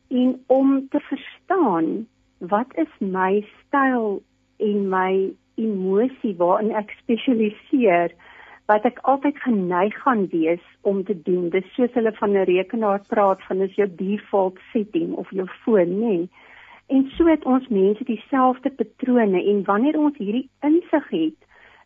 [0.09, 2.07] en om te verstaan
[2.39, 4.21] wat is my styl
[4.57, 8.13] en my emosie waarin ek spesialiseer
[8.69, 13.01] wat ek altyd geneig gaan wees om te doen dis soos hulle van 'n rekenaar
[13.09, 16.29] praat van is jou default setting of jou foon nê nee.
[16.87, 21.39] en so het ons mense dieselfde patrone en wanneer ons hierdie insig het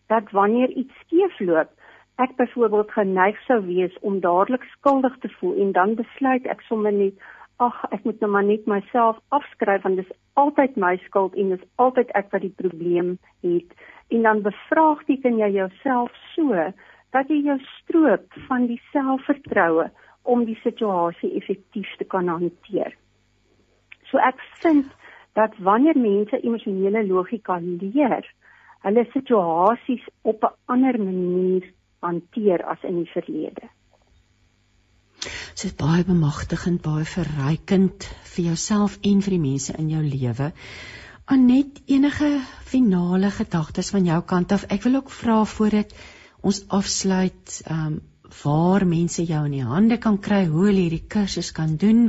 [0.08, 1.70] dat wanneer iets skeefloop
[2.18, 6.94] ek byvoorbeeld geneig sou wees om dadelik skuldig te voel en dan besluit ek sommer
[6.94, 7.14] net
[7.62, 11.67] ag ek moet nou maar net myself afskryf want dis altyd my skuld en dis
[11.86, 13.76] altyd ek wat die probleem het
[14.15, 16.71] en dan bevraagteken jy jouself so
[17.15, 19.89] dat jy jou stroop van die selfvertroue
[20.24, 22.93] om die situasie effektief te kan hanteer.
[24.10, 24.88] So ek vind
[25.39, 28.26] dat wanneer mense emosionele logika leer,
[28.86, 31.63] hulle situasies op 'n ander manier
[32.02, 33.69] hanteer as in die verlede.
[35.22, 40.48] Dit is baie bemagtigend, baie verrykend vir jouself en vir die mense in jou lewe.
[41.32, 42.30] Anet, enige
[42.66, 44.66] finale gedagtes van jou kant af?
[44.74, 45.94] Ek wil ook vra voordat
[46.42, 48.00] ons afsluit, ehm um,
[48.32, 52.06] waar mense jou in die hande kan kry, hoe hulle hierdie kursus kan doen.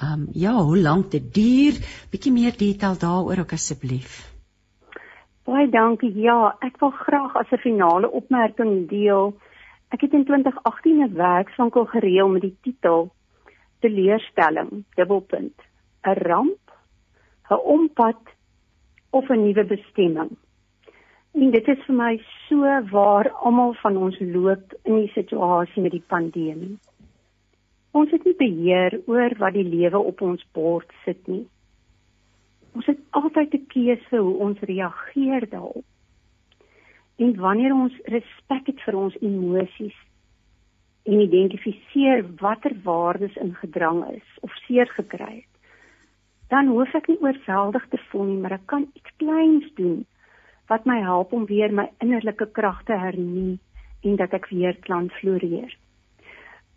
[0.00, 1.78] Ehm um, ja, hoe lank dit duur?
[2.10, 4.22] Bietjie meer detail daaroor ook asseblief.
[5.44, 6.10] Baie dankie.
[6.24, 9.36] Ja, ek wil graag as 'n finale opmerking deel
[9.88, 13.10] Ek het in 2018 'n werkswinkel gereël met die titel
[13.80, 15.58] Teleurstelling, dubbelpunt,
[16.02, 16.64] 'n ramp,
[17.50, 18.22] 'n ompad
[19.10, 20.36] of 'n nuwe bestemming.
[21.32, 25.92] En dit is vir my so waar almal van ons loop in die situasie met
[25.92, 26.78] die pandemie.
[27.90, 31.46] Ons het nie beheer oor wat die lewe op ons bord sit nie.
[32.74, 35.84] Ons het altyd 'n keuse hoe ons reageer daarop.
[37.18, 39.96] En wanneer ons respek het vir ons emosies
[41.08, 45.52] en identifiseer watter waardes in gedrang is of seer gekry het,
[46.52, 50.04] dan hoef ek nie oorweldig te voel nie, maar ek kan iets kleins doen
[50.68, 53.58] wat my help om weer my innerlike kragte hernie
[54.04, 55.72] en dat ek weer kan floreer.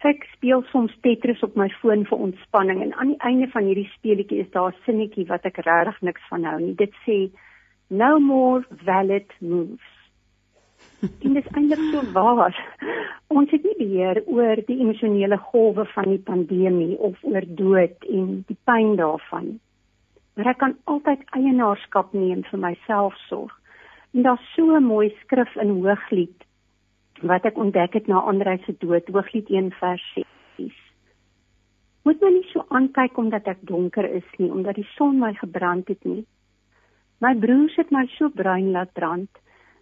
[0.07, 3.89] Ek speel soms Tetris op my foon vir ontspanning en aan die einde van hierdie
[3.93, 6.73] speletjie is daar 'n sinnetjie wat ek regtig niks van hou nie.
[6.75, 7.29] Dit sê
[7.89, 10.00] no more valid moves.
[11.01, 12.57] En dit is eintlik so waar.
[13.27, 18.43] Ons het nie beheer oor die emosionele golwe van die pandemie of oor dood en
[18.49, 19.55] die pyn daarvan.
[20.35, 23.53] Maar ek kan altyd eienaarskap neem vir my selfsorg.
[24.13, 26.45] En daar's so 'n mooi skrif in Hooglied
[27.21, 30.05] wat ek ontdek het na Andrej se dood, Hooglied 1 vers
[30.57, 30.73] 6.
[32.03, 35.87] Moet my nie so aankyk omdat ek donker is nie, omdat die son my gebrand
[35.87, 36.25] het nie.
[37.19, 39.29] My broers het my so bruin laat brand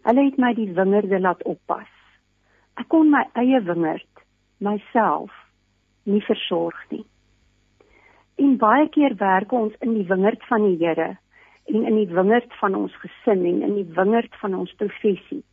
[0.07, 1.89] Hulle het my die wingerde laat oppas.
[2.79, 4.23] Ek kon my eie wingerd
[4.63, 5.33] myself
[6.07, 7.03] nie versorg nie.
[8.39, 11.17] En baie keer werk ons in die wingerd van die Here
[11.69, 15.43] en in die wingerd van ons gesin en in die wingerd van ons professie.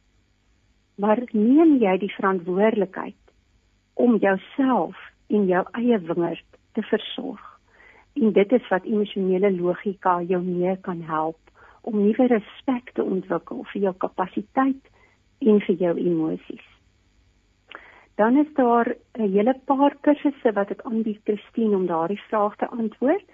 [0.97, 3.19] Maar neem jy die verantwoordelikheid
[3.95, 4.97] om jouself
[5.27, 6.47] en jou eie wingerd
[6.79, 7.43] te versorg?
[8.17, 11.43] En dit is wat emosionele logika jou meer kan help
[11.87, 14.91] om nuwe respek te ontwikkel vir jou kapasiteit
[15.39, 16.67] en vir jou emosies.
[18.17, 22.67] Dan is daar 'n hele paar kursusse wat ek aanbied Christine om daardie vraag te
[22.67, 23.25] antwoord.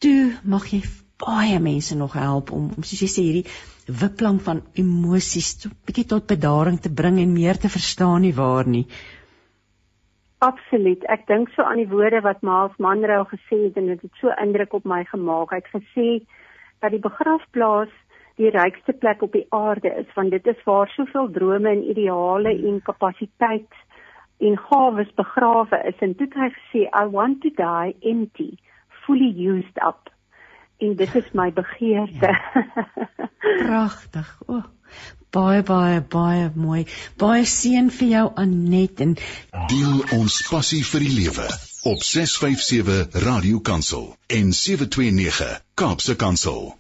[0.01, 0.83] Toe mag jy
[1.19, 3.51] baie mense nog help om soos jy sê hierdie
[3.87, 8.35] wipplang van emosies so 'n bietjie tot bedaring te bring en meer te verstaan nie
[8.35, 8.87] waar nie.
[10.39, 11.05] Absoluut.
[11.09, 14.29] Ek dink so aan die woorde wat Maals Manrou gesê het en dit het so
[14.43, 15.51] indruk op my gemaak.
[15.51, 16.27] Hy het gesê
[16.81, 17.89] dat die begrafplaas
[18.41, 22.55] die rykste plek op die aarde is want dit is waar soveel drome en ideale
[22.71, 23.83] en kapasiteit
[24.41, 28.51] en gawes begrawe is en toe het hy gesê I want to die empty,
[29.07, 30.11] fully used up
[30.83, 32.31] en dit is my begeerte.
[32.31, 32.89] Ja.
[33.67, 34.31] Pragtig.
[34.47, 34.57] O.
[34.57, 34.65] Oh,
[35.31, 36.85] baie baie baie mooi.
[37.19, 39.17] Baie seën vir jou Anet en
[39.71, 41.49] deel ons passie vir die lewe
[41.91, 46.73] op 657 Radio Kansel en 729 Kaapse Kansel.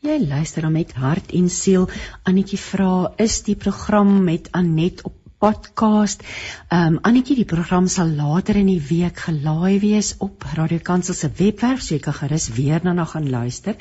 [0.00, 1.82] Jy luister dan met hart en siel.
[2.24, 6.22] Anetjie vra, is die program met Anet op podcast.
[6.68, 11.16] Ehm um, Annetjie, die program sal later in die week gelaai wees op Radio Kansel
[11.16, 13.76] se webwerf, so jy kan gerus weer daarna gaan luister.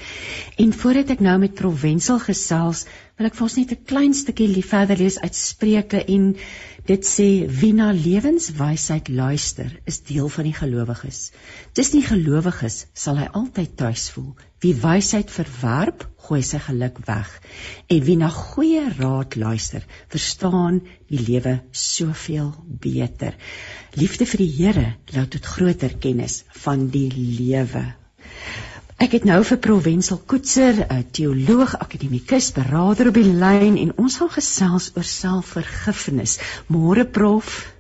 [0.58, 2.86] En voordat ek nou met Provensel gesels,
[3.20, 6.36] wil ek vir ons net 'n klein stukkie verder lees uit Spreuke en
[6.88, 7.28] dit sê
[7.62, 11.32] wie na lewenswysheid luister, is deel van die gelowiges.
[11.76, 14.32] Dis nie gelowiges sal hy altyd tuis voel.
[14.64, 17.30] Wie wysheid verwerp, gooi sy geluk weg.
[17.90, 22.52] En wie na goeie raad luister, verstaan die lewe soveel
[22.84, 23.34] beter.
[23.98, 27.88] Liefde vir die Here lei tot groter kennis van die lewe.
[29.00, 33.94] Ek het nou vir Prof Wensel Koetser, 'n teoloog, akademikus, beraader op die lyn en
[33.98, 36.38] ons gaan gesels oor selfvergifnis.
[36.68, 37.74] Môre Prof.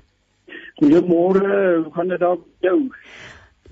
[0.79, 2.79] Goeiemôre, hoe gaan dit daar met jou?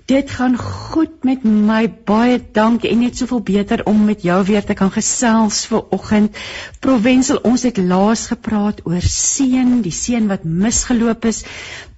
[0.08, 1.82] Dit gaan goed met my.
[2.08, 6.38] Baie dankie en net soveel beter om met jou weer te kan gesels vir oggend.
[6.80, 11.42] Provensel, ons het laas gepraat oor seën, die seën wat misgeloop is.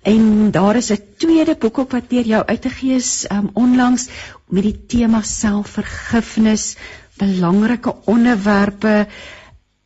[0.03, 4.09] En daar is 'n tweede boek op wat deur jou uitgegee is um, onlangs
[4.49, 6.77] met die tema selfvergifnis,
[7.15, 9.07] belangrike onderwerpe.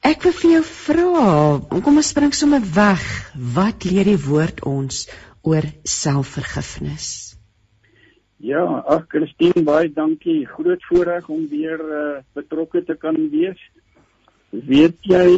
[0.00, 3.04] Ek wil vir jou vra, kom ons spring sommer weg.
[3.34, 5.08] Wat leer die woord ons
[5.42, 7.23] oor selfvergifnis?
[8.45, 8.61] Ja,
[8.92, 10.42] ag Christine, baie dankie.
[10.45, 13.61] Groot voorreg om weer uh, betrokke te kan wees.
[14.51, 15.28] Weet jy,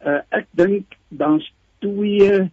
[0.00, 1.44] uh, ek dink daar's
[1.84, 2.46] twee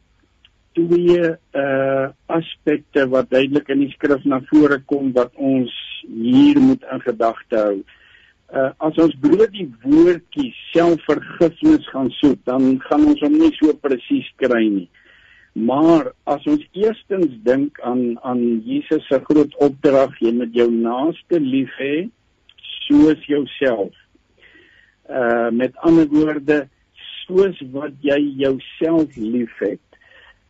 [0.76, 5.72] twee uh aspekte wat duidelik in die skrif na vore kom wat ons
[6.04, 7.78] hier moet in gedagte hou.
[8.52, 13.72] Uh as ons bloot die woordjie selfvergifnis gaan soek, dan gaan ons hom nie so
[13.80, 14.90] presies kry nie.
[15.56, 21.40] Maar as ons eerstens dink aan aan Jesus se groot opdrag, jy moet jou naaste
[21.40, 22.10] lief hê
[22.86, 23.94] soos jouself.
[25.08, 26.66] Uh met ander woorde,
[27.24, 29.82] soos wat jy jouself liefhet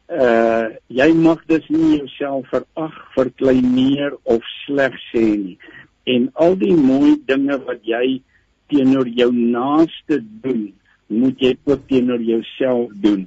[0.10, 5.58] uh jy mag dus nie jouself verag, verkleineer of sleg sê nie.
[6.06, 8.22] En al die mooi dinge wat jy
[8.70, 10.74] teenoor jou naaste doen,
[11.10, 13.26] moet jy ook teenoor jouself doen.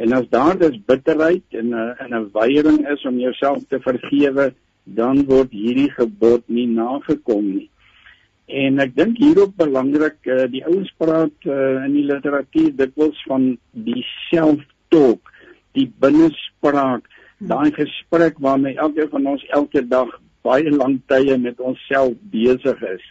[0.00, 3.80] En as daar dus bitterheid en 'n uh, en 'n weiering is om jouself te
[3.80, 4.52] vergewe,
[4.84, 7.68] dan word hierdie gebod nie nagekom nie.
[8.46, 13.58] En ek dink hierop belangrik, uh, die ouens praat uh, in die literatuur dikwels van
[13.70, 15.30] die self-talk
[15.78, 17.06] die binnespraak,
[17.38, 20.10] daai gesprek waarmee elke van ons elke dag
[20.44, 23.04] baie lank tye met onsself besig is.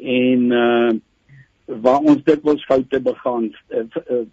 [0.00, 0.90] En uh
[1.82, 4.24] waar ons dikwels foute begaan uh, uh,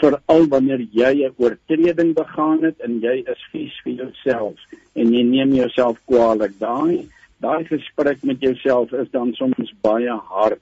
[0.00, 4.58] veral wanneer jy 'n oortreding begaan het en jy is vies vir jouself
[4.94, 7.08] en jy neem jouself kwaadlik daai
[7.42, 10.60] daai gesprek met jouself is dan soms baie hard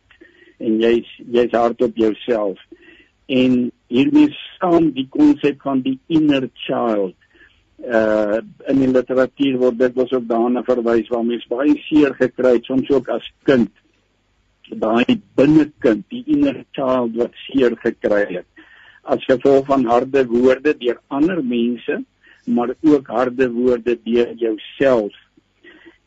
[0.61, 2.61] en jy's jy's hard op jouself.
[3.27, 7.17] En hiermee saam die konsep van die inner child
[7.81, 12.59] uh in die literatuur word dit was ook daarna verwys waar mens baie seer gekry
[12.59, 13.71] het soms ook as kind
[14.79, 18.47] daai binnekind die inner child wat seer gekry het
[19.15, 22.03] as gevolg van harde woorde deur ander mense
[22.47, 25.13] maar ook harde woorde deur jouself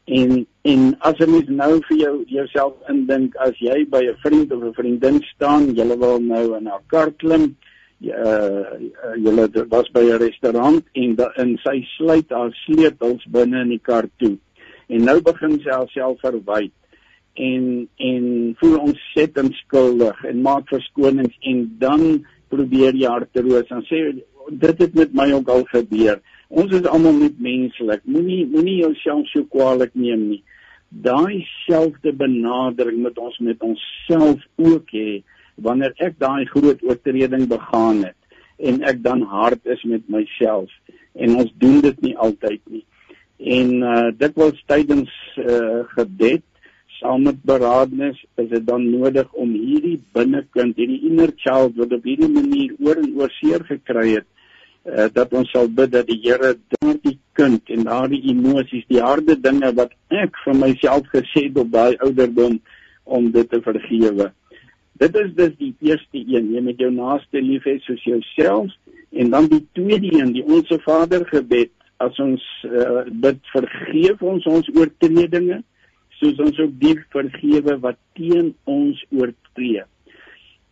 [0.05, 4.51] en en as jy mens nou vir jou jouself indink as jy by 'n vriend
[4.51, 7.55] of 'n vriendin staan jy wil nou in 'n kar klim
[8.03, 8.63] uh
[9.15, 13.79] julle was by 'n restaurant en da, en sy sluit haar sleutels binne in die
[13.79, 14.37] kar toe.
[14.87, 16.73] En nou begin sy haarself verwyd
[17.33, 22.03] en en voel ontsettend skuldig en maak verskonings en dan
[22.53, 24.05] probeer jy haar troos en sê
[24.49, 26.19] dit het met my ook al gebeur.
[26.53, 28.03] Ons is almal net menslik.
[28.05, 30.41] Moenie moenie jouself so kwaadlik neem nie.
[30.89, 35.23] Daai selfde benadering moet ons met onsself ook hê
[35.55, 38.19] wanneer ek daai groot oortreding begaan het
[38.61, 40.69] en ek dan hard is met myself
[41.13, 42.85] en ons doen dit nie altyd nie.
[43.57, 45.09] En uh dit was tydens
[45.41, 46.45] uh gebed
[47.03, 52.05] saam met beraadnes is dit dan nodig om hierdie binnekind, hierdie inner child wat op
[52.07, 54.29] hierdie manier oor en oor seer gekry het,
[54.87, 59.35] uh dat ons sal bid dat die Here daardie kind en daardie emosies, die harde
[59.39, 59.91] dinge wat
[60.23, 62.57] ek vir myself gesê het op daai ouderdom
[63.03, 64.31] om dit te vergewe.
[65.03, 68.71] Dit is dus die eerste een, jy met jou naaste lief hê soos jouself.
[69.11, 71.71] En dan die tweede een, die onsse Vader gebed,
[72.03, 75.59] as ons uh, bid vergeef ons ons oortredinge
[76.23, 79.83] soos ons ook die vergewe wat teen ons oortree.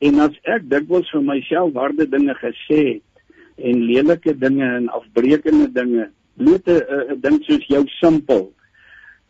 [0.02, 5.68] En as ek dikwels vir myself harde dinge gesê het en lelike dinge en afbreekende
[5.76, 6.08] dinge,
[6.40, 8.50] bloot 'n uh, ding soos jou simpel.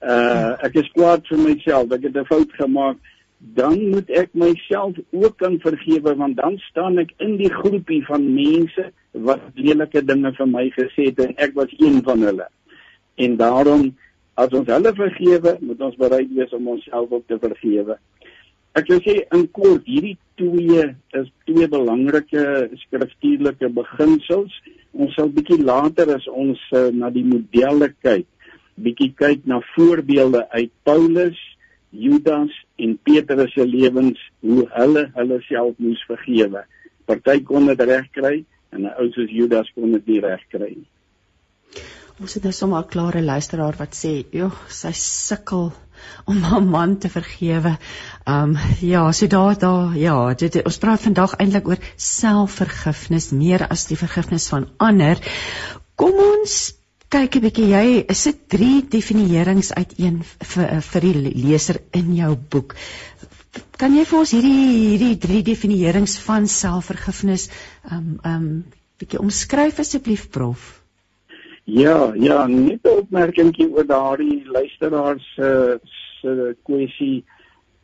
[0.02, 2.98] Uh ek is kwaad vir myself, ek het 'n fout gemaak
[3.42, 8.28] dan moet ek myself ook kan vergewe want dan staan ek in die groepie van
[8.34, 12.48] mense wat lelike dinge vir my gesê het en ek was een van hulle.
[13.18, 13.90] En daarom
[14.40, 17.98] as ons hulle vergewe, moet ons bereid wees om onsself ook te vergewe.
[18.80, 20.84] Ek wil sê in kort, hierdie twee
[21.20, 22.44] is twee belangrike
[22.86, 24.54] skriftuurlike beginsels.
[24.96, 28.28] Ons sal bietjie later as ons uh, na die modelle kyk,
[28.80, 31.40] bietjie kyk na voorbeelde uit Paulus
[31.92, 36.64] Judas en Petrus se lewens hoe hulle hulle self moes vergewe.
[37.06, 40.90] Party kon dit regkry en 'n ou soos Judas kon dit nie regkry nie.
[42.22, 45.72] Ons het nou sommer 'n klare luisteraar wat sê, "Joh, sy sukkel
[46.26, 47.78] om haar man te vergewe."
[48.28, 53.86] Um ja, so daar daar ja, dit ons praat vandag eintlik oor selfvergifnis meer as
[53.86, 55.18] die vergifnis van ander.
[55.96, 56.74] Kom ons
[57.10, 61.16] kyk 'n bietjie jy is dit drie definierings uit een vir vir die
[61.46, 62.76] leser in jou boek.
[63.78, 67.50] Kan jy vir ons hierdie hierdie drie definierings van selfvergifnis
[67.90, 68.64] um um
[69.00, 70.81] bietjie omskryf asseblief prof?
[71.72, 75.78] Ja, ja, net 'n opmerkingie oor daardie luisteraars se uh,
[76.20, 77.24] se kwessie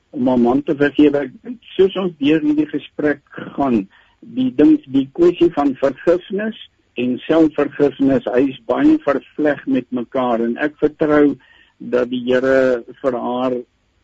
[0.09, 1.31] om 'n man te vergewe.
[1.75, 3.21] Soos ons deur hierdie gesprek
[3.55, 3.87] gaan,
[4.19, 6.57] die ding die kwessie van vergifnis
[6.93, 11.37] en selfvergifnis hy is baie vervleg met mekaar en ek vertrou
[11.77, 13.55] dat die Here vir haar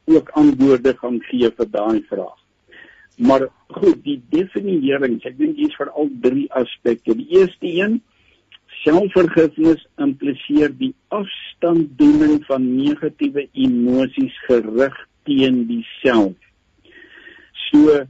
[0.05, 2.39] ook antwoorde gaan gee vir daai vraag.
[3.17, 7.15] Maar goed, die definiering, ek dink dis vir al drie aspekte.
[7.15, 8.01] Die eerste een,
[8.83, 16.35] selfvergifnis impliseer die afstanddoening van negatiewe emosies gerig teen dieself.
[17.69, 18.03] So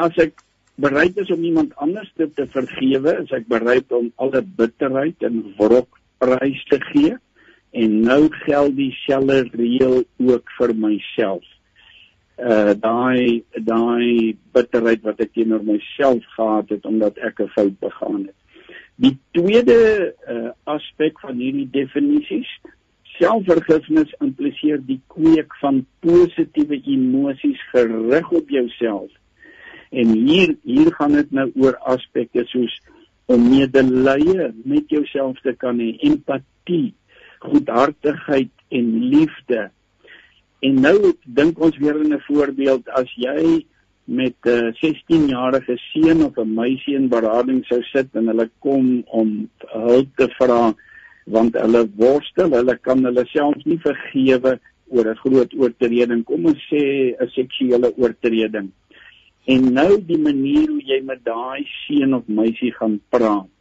[0.00, 0.40] as ek
[0.80, 5.42] bereid is om iemand anders te, te vergewe, is ek bereid om alle bitterheid en
[5.60, 7.16] wrok prys te gee
[7.72, 11.44] en nou geld dieselfde reël ook vir myself
[12.42, 18.22] uh daai daai bitterheid wat ek teenoor myself gehad het omdat ek 'n fout begaan
[18.26, 18.41] het.
[18.96, 22.48] Die tweede uh aspek van hierdie definisies,
[23.18, 29.10] selfvergifnis impliseer die kweek van positiewe emosies gerig op jouself.
[29.90, 32.80] En hier hier gaan dit nou oor aspekte soos
[33.26, 36.94] om medelee met jouself te kan hê, empatie,
[37.38, 39.70] goedhartigheid en liefde
[40.62, 43.66] En nou dink ons weer in 'n voorbeeld as jy
[44.04, 49.04] met 'n uh, 16-jarige seun of 'n meisie in berading sou sit en hulle kom
[49.06, 50.74] om hulp te vra
[51.24, 56.62] want hulle worstel, hulle kan hulle self nie vergewe oor 'n groot oortreding, kom ons
[56.70, 58.72] sê 'n seksuele oortreding.
[59.46, 63.58] En nou die manier hoe jy met daai seun of meisie gaan praat.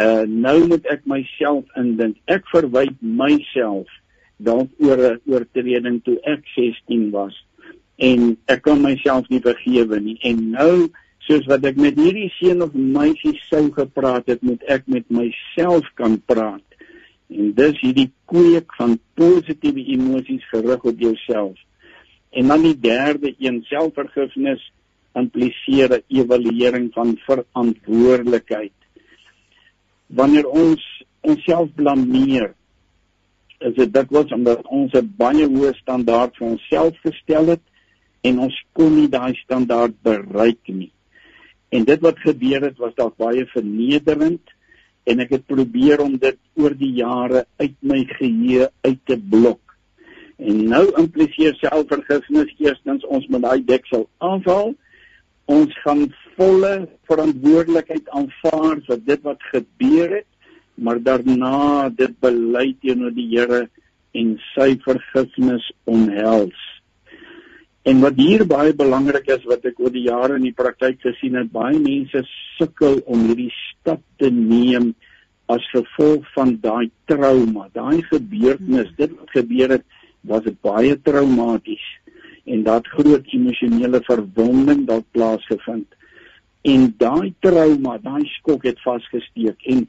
[0.00, 2.16] Uh nou moet ek myself indink.
[2.26, 3.88] Ek verwyd myself
[4.36, 7.44] dalk oor 'n oortreding toe ek 16 was
[7.96, 10.18] en ek kan myself nie vergewe nie.
[10.26, 10.88] En nou
[11.26, 15.86] soos wat ek met hierdie seun of meisie sou gepraat het moet ek met myself
[16.00, 16.64] kan praat.
[17.32, 21.56] En dis hierdie kweek van positiewe emosies gerig op jouself.
[22.34, 24.62] En dan die derde een selfvergifnis
[25.14, 28.74] impliseer 'n evaluering van verantwoordelikheid.
[30.06, 30.82] Wanneer ons
[31.20, 32.54] onsself blameer
[33.58, 37.62] is dit dikwels omdat ons 'n baie hoë standaard vir onsself gestel het
[38.24, 40.90] en ons kon nie daai standaard bereik nie.
[41.74, 44.54] En dit wat gebeur het was dalk baie vernederend
[45.04, 49.60] en ek het probeer om dit oor die jare uit my geheue uit te blok.
[50.38, 54.72] En nou impliseer selfvergifnis eerstens ons moet daai deksel aanval.
[55.44, 56.06] Ons gaan
[56.38, 56.72] volle
[57.10, 60.30] verantwoordelikheid aanvaar vir dit wat gebeur het
[60.74, 63.66] maar daarna dit bely teenoor die Here
[64.14, 66.58] en sy vergifnis omhels.
[67.84, 71.34] En wat hier baie belangrik is wat ek oor die jare in die praktyk gesien
[71.36, 72.22] het, baie mense
[72.56, 74.94] sukkel om hierdie stap te neem
[75.52, 79.84] as gevolg van daai trauma, daai gebeurtenis, dit wat gebeur het,
[80.24, 81.84] was baie traumaties
[82.48, 85.86] en dat groot emosionele verwonding dalk plaasgevind.
[86.64, 89.84] En daai trauma, daai skok het vasgesteek en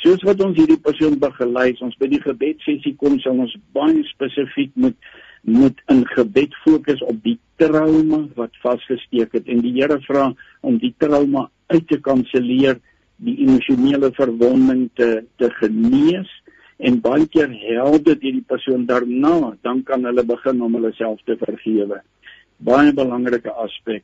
[0.00, 4.72] soos wat ons hierdie persoon begelei, ons by die gebedsessie kom, sal ons baie spesifiek
[4.80, 4.96] moet
[5.44, 10.30] moet in gebed fokus op die trauma wat vasgesteek het en die Here vra
[10.64, 12.80] om die trauma uit te kanselleer,
[13.16, 16.30] die emosionele verwonding te te genees
[16.78, 21.20] en baie keer help dit hierdie persoon daarna, dan kan hulle begin om hulle self
[21.28, 22.00] te vergewe.
[22.58, 24.02] Baie belangrike aspek.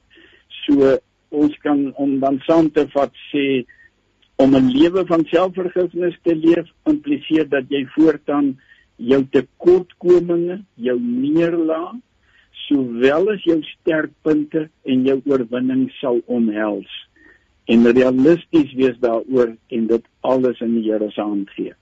[0.63, 0.95] So
[1.31, 3.65] ons kan om dan saam te vat sê
[4.37, 8.59] om 'n lewe van selfvergifnis te leef impliseer dat jy voortaan
[9.01, 11.99] jou tekortkominge, jou neerlaag,
[12.67, 16.91] sowel as jou sterkpunte en jou oorwinning sal omhels
[17.71, 21.75] en realisties wees daaroor en dit alles in die Here se hand gee.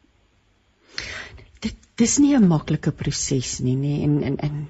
[1.65, 4.67] Dit dis nie 'n maklike proses nie, nê, en en en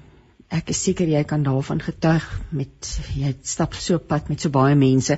[0.49, 4.75] ek is seker jy kan daarvan getuig met jy stap so pad met so baie
[4.75, 5.17] mense.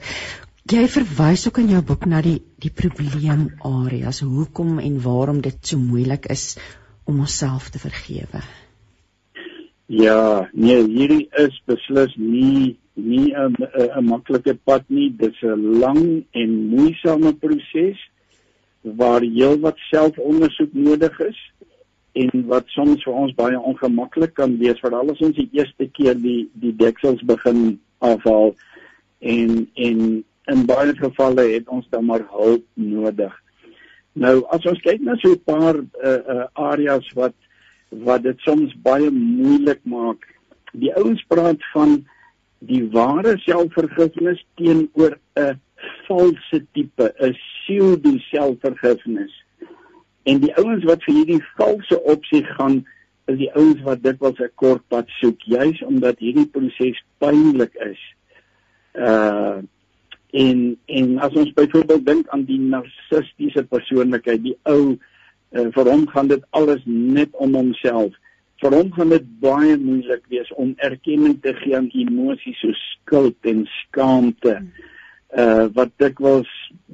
[0.72, 5.78] Jy verwys ook in jou boek na die die probleemareas, hoekom en waarom dit so
[5.78, 6.58] moeilik is
[7.12, 8.42] om onsself te vergewe.
[9.92, 15.10] Ja, nee, hierdie is beslis nie nie 'n maklike pad nie.
[15.18, 18.00] Dit is 'n lang en moeisame proses
[18.82, 21.40] waar heelwat selfondersoek nodig is
[22.14, 26.16] en wat soms vir ons baie ongemaklik kan wees veral as ons die eerste keer
[26.16, 28.56] die die deksels begin afhaal
[29.20, 33.34] en en in baie gevalle het ons dan maar hulp nodig.
[34.14, 37.36] Nou as ons kyk na so 'n paar uh, uh, areas wat
[37.92, 40.24] wat dit soms baie moeilik maak.
[40.74, 42.06] Die ouens praat van
[42.60, 45.60] die ware selfvergifnis teenoor 'n
[46.08, 49.34] valse tipe, 'n pseudo selfvergifnis.
[50.24, 52.86] En die ouens wat vir hierdie valse opsie gaan,
[53.26, 57.76] is die ouens wat dit wel 'n kort pad soek, juis omdat hierdie proses pynlik
[57.76, 58.02] is.
[58.94, 59.62] Uh
[60.32, 66.08] en en as ons byvoorbeeld dink aan die narcistiese persoonlikheid die ou uh, vir hom
[66.08, 68.16] gaan dit alles net om homself
[68.62, 73.50] vir hom gaan dit baie moeilik wees om erkenning te gee aan emosies so skuld
[73.50, 74.60] en skaamte.
[75.32, 76.50] Uh wat dikwels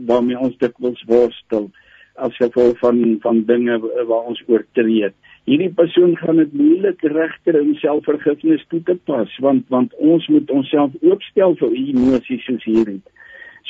[0.08, 1.68] waarmee ons dikwels worstel
[2.16, 5.12] as gevolg van van dinge waar ons oortree.
[5.48, 10.52] Hierdie persoon gaan dit moeilik regter om selfvergifnis toe te pas want want ons moet
[10.60, 13.02] onsself oopstel vir emosies soos hierdie.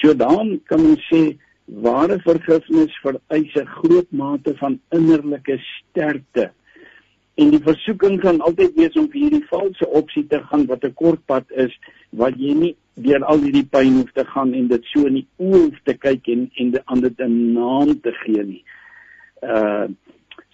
[0.02, 1.38] So dan kan ons sê
[1.68, 6.52] ware vergifnis vereis 'n groot mate van innerlike sterkte.
[7.36, 10.93] En die versoeking kan altyd wees om vir hierdie valse opsie te gaan wat 'n
[10.93, 11.74] kort pad is
[12.10, 15.28] wat jy nie deur al hierdie pyn hoef te gaan en dit so in die
[15.38, 18.64] oë hoef te kyk en en aan dit 'n naam te gee nie.
[19.41, 19.88] Uh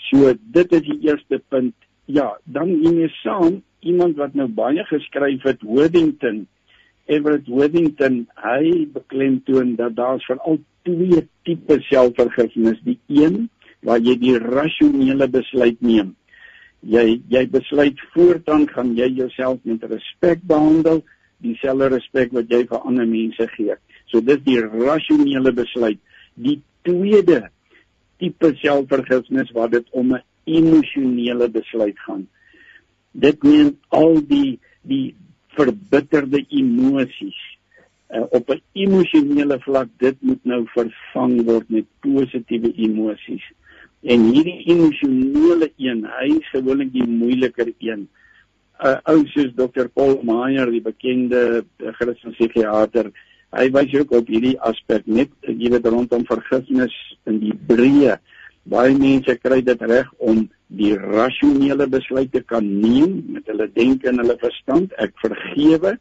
[0.10, 1.76] so dit is die eerste punt.
[2.06, 6.48] Ja, dan hiermee saam iemand wat nou baie geskryf het Worthington
[7.12, 12.80] Everett Worthington hy beklemtoon dat daar veral twee tipe selfvergifnis.
[12.84, 13.48] Die een
[13.84, 16.14] waar jy die rasionele besluit neem.
[16.84, 21.04] Jy jy besluit voortaan gaan jy jouself met respek behandel,
[21.44, 23.76] dieselfde respek wat jy vir ander mense gee.
[24.12, 26.00] So dis die rasionele besluit.
[26.36, 27.50] Die tweede
[28.20, 32.28] tipe selfvergifnis waar dit om 'n emosionele besluit gaan.
[33.12, 35.16] Dit neem al die die
[35.58, 37.40] verbitterde emosies.
[38.14, 43.46] Uh, op 'n emosionele vlak dit moet nou vervang word met positiewe emosies.
[44.02, 48.08] En hierdie emosionele een hy is gewoonlik die moeiliker een.
[48.84, 53.12] Uh, ou soos Dr Paul Meyer die bekende uh, Christelike psigiater
[53.54, 56.94] hy wys ook op hierdie aspek net jy weet rondom vergifnis
[57.30, 58.18] in die breë
[58.64, 64.22] baie mense kry dit reg om die rasionele besluite kan neem met hulle denke en
[64.24, 64.94] hulle verstand.
[64.98, 65.98] Ek vergewe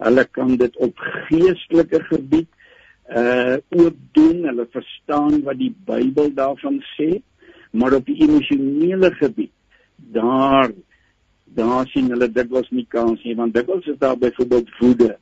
[0.00, 0.96] hulle kan dit op
[1.28, 2.48] geestelike gebied
[3.10, 4.44] uh ook doen.
[4.48, 7.18] Hulle verstaan wat die Bybel daarvan sê
[7.70, 9.52] maar op die emosionele gebied
[10.12, 10.72] daar
[11.44, 15.16] daar sien hulle dikwels nie kans nie want dikwels is daar byvoorbeeld woede.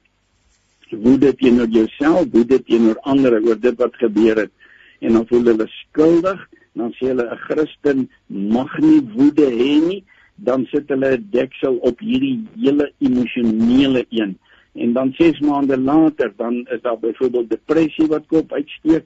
[0.90, 4.52] Woede teenoor jouself woede teenoor ander oor dit wat gebeur het.
[5.00, 6.46] En dan voel hulle skuldig
[6.78, 10.02] dan sê hulle 'n Christen mag nie woede hê nie,
[10.48, 14.38] dan sit hulle 'n deksel op hierdie hele emosionele een.
[14.74, 19.04] En dan 6 maande later dan is daar byvoorbeeld depressie wat koop uitsteek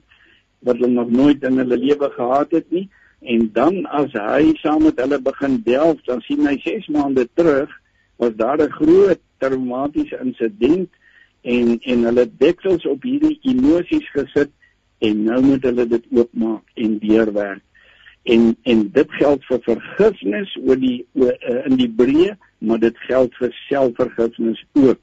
[0.59, 2.89] wat hulle nog nooit in hulle lewe gehad het nie
[3.23, 7.71] en dan as hy saam met hulle begin delf dan sien hy 6 maande terug
[8.21, 10.89] was daar 'n groot traumatiese insident
[11.41, 14.51] en en hulle deksels op hierdie emosies gesit
[15.03, 17.63] en nou moet hulle dit oopmaak en deurwerk.
[18.23, 22.99] En en dit geld vir vergifnis oor die oor, uh, in die breë, maar dit
[23.07, 25.01] geld vir selfvergifnis ook.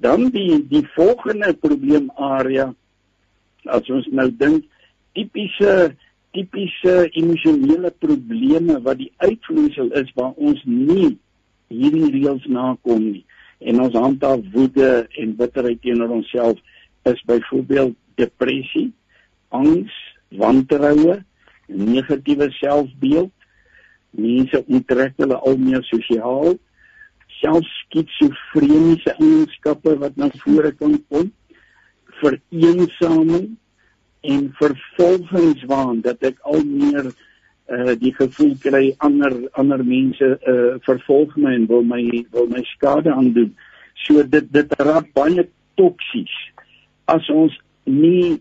[0.00, 2.70] Dan die die volgende probleemarea
[3.64, 4.64] as ons nou dink
[5.18, 5.96] tipiese
[6.30, 11.16] tipiese emosionele probleme wat die uitvloeisel is waar ons nie
[11.70, 13.24] hierdie reëls nakom nie
[13.60, 14.90] en ons handhaaf woede
[15.20, 16.58] en bitterheid teenoor onsself
[17.10, 18.90] is byvoorbeeld depressie,
[19.56, 19.94] angs,
[20.40, 21.20] wantroue,
[21.70, 23.32] negatiewe selfbeeld,
[24.10, 26.56] mense onttrek hulle al meer sosiaal,
[27.40, 31.30] selfs skitsofreniese eienskappe wat na vore kan kom,
[32.20, 33.56] vereensaming
[34.20, 37.10] en vervolgingswaan dat ek al meer
[37.70, 42.02] uh die gevoel kry ander ander mense uh vervolg my en wil my
[42.34, 43.54] wil my skade aandoen.
[44.04, 45.46] So dit dit raak baie
[45.78, 46.34] toksies.
[47.06, 47.54] As ons
[47.90, 48.40] nie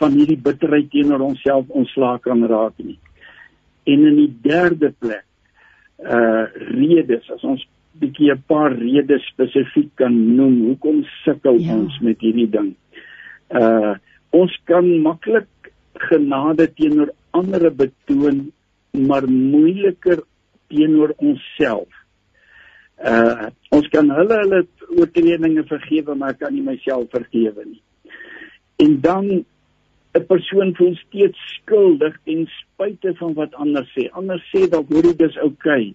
[0.00, 2.98] van hierdie bitterheid teenoor onsself ontslaak kan raak nie.
[3.86, 5.24] En in die derde plek
[5.96, 6.44] uh
[6.76, 7.62] redes as ons
[8.00, 11.72] bietjie 'n paar redes spesifiek kan noem hoekom sukkel ja.
[11.72, 12.74] ons met hierdie ding.
[13.50, 13.94] Uh
[14.30, 15.48] ons kan maklik
[16.10, 18.52] genade teenoor ander betoon
[18.92, 20.20] maar moeiliker
[20.68, 21.88] teenoor onsself.
[23.00, 24.66] Uh ons kan hulle hulle
[24.98, 27.82] oortredinge vergewe maar kan nie myself vergewe nie
[28.76, 29.44] en dan
[30.16, 34.08] 'n persoon voel steeds skuldig ten spyte van wat ander sê.
[34.10, 35.94] Ander sê dalk hoor dit is oukei.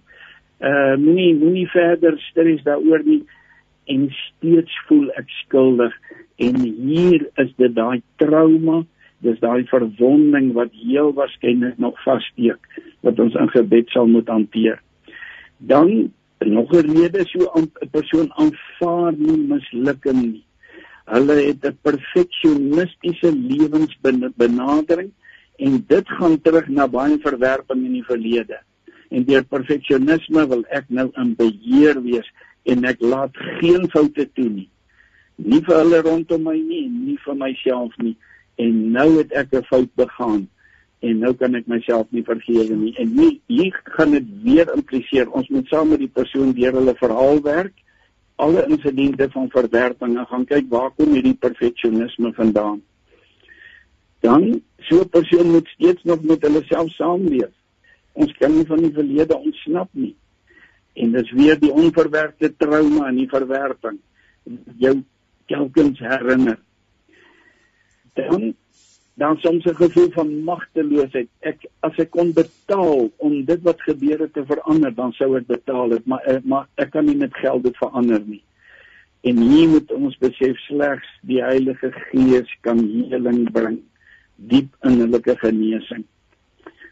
[0.62, 3.24] Uh moenie moenie verder stres daaroor nie
[3.84, 5.94] en steeds voel ek skuldig
[6.36, 8.84] en hier is dit daai trauma,
[9.26, 14.78] dis daai verwonding wat heel waarskynlik nog vassteek wat ons in gebed sal moet hanteer.
[15.58, 20.44] Dan nog 'n rede so 'n persoon aanvaar nie mislukking nie.
[21.04, 25.10] Hulle het 'n perfeksionistiese lewensbenadering
[25.56, 28.58] en dit gaan terug na baie verwerping in die verlede.
[29.10, 32.32] En deur perfeksionisme wil ek nou in beheer wees
[32.64, 34.68] en ek laat geen foute toe nie.
[35.36, 38.16] Nie vir hulle rondom my nie, nie vir myself nie.
[38.56, 40.48] En nou het ek 'n fout begaan
[41.02, 45.30] en nou kan ek myself nie vergewe nie en nie, hier gaan dit weer impliseer
[45.34, 47.74] ons moet saam met die persoon deur hulle verhaal werk
[48.42, 52.80] alle insidente van verwerping en gaan kyk waar kom hierdie perfeksionisme vandaan.
[54.20, 57.54] Dan so 'n persoon moet steeds nog met hulle self saamleef.
[58.12, 60.14] Ons kan nie van die verlede ontsnap nie.
[60.92, 63.98] En dis weer die onverwerkte trauma en die verwerping
[64.78, 65.02] jou
[65.46, 66.58] telkens herinner.
[68.12, 68.54] Dan
[69.14, 71.28] dan soms 'n gevoel van magteloosheid.
[71.40, 75.46] Ek as ek kon betaal om dit wat gebeur het te verander, dan sou ek
[75.46, 78.42] betaal het, maar eh, maar ek kan nie met geld dit verander nie.
[79.20, 83.80] En hier moet ons besef slegs die Heilige Gees kan heling bring,
[84.36, 86.04] diep innerlike genesing.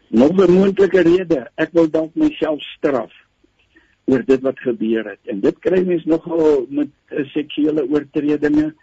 [0.07, 3.11] Nog 'n moontlike rede, ek wil dalk myself straf
[4.05, 5.19] oor dit wat gebeur het.
[5.25, 8.73] En dit kry mens nogal met uh, seksuele oortredinge,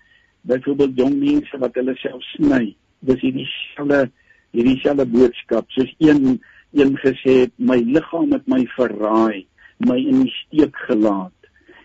[0.40, 2.76] byvoorbeeld jong mense wat hulle self sny
[3.06, 4.08] dis hierdie selfe
[4.56, 5.68] hierdie selfe boodskap.
[5.74, 6.40] Soos een
[6.76, 9.46] een gesê het my liggaam het my verraai
[9.88, 11.32] my in die steek gelaat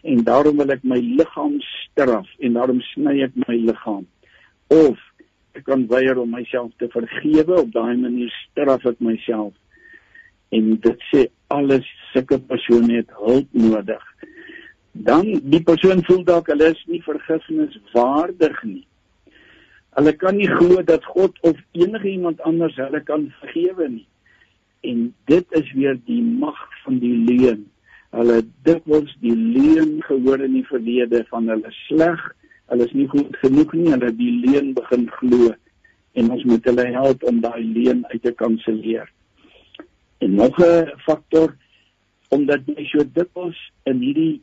[0.03, 4.05] en daarom wil ek my liggaam straf en daarom sny ek my liggaam.
[4.67, 4.99] Of
[5.55, 9.53] ek kan weier om myself te vergewe op daai manier straf ek myself.
[10.51, 14.03] En dit sê alles sulke persone het hulp nodig.
[14.91, 18.83] Dan die persoon voel dalk hulle is nie vergifnis waardig nie
[19.93, 24.07] Hulle kan nie glo dat God of enige iemand anders hulle kan vergewe nie.
[24.81, 27.67] En dit is weer die mag van die leuen.
[28.13, 32.23] Hulle dikwels die leuen gehoor in die verlede van hulle sleg,
[32.71, 35.53] hulle is nie goed genoeg nie, hulle die leuen begin glo
[36.13, 39.07] en ons moet hulle help om daai leuen uit te kanselleer.
[40.21, 41.55] En nog 'n faktor
[42.29, 44.41] omdat jy so dikwels in hierdie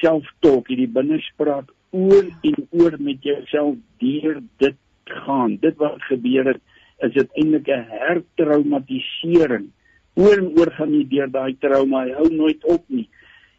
[0.00, 4.76] selftolk, hierdie binnespraak oor en oor met jouself deur dit
[5.10, 5.56] gaan.
[5.60, 6.62] Dit wat gebeur het
[7.04, 9.70] is dit eintlik 'n hertraumatisering.
[10.14, 13.08] Oor en oor gaan jy deur daai trauma, hy hou nooit op nie.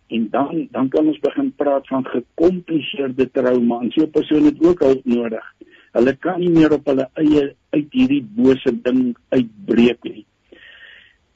[0.08, 4.64] En dan dan kan ons begin praat van gekompliseerde trauma en so 'n persoon het
[4.64, 5.54] ook hulp nodig.
[5.92, 10.26] Hulle kan nie meer op hulle eie uit hierdie bose ding uitbreek nie.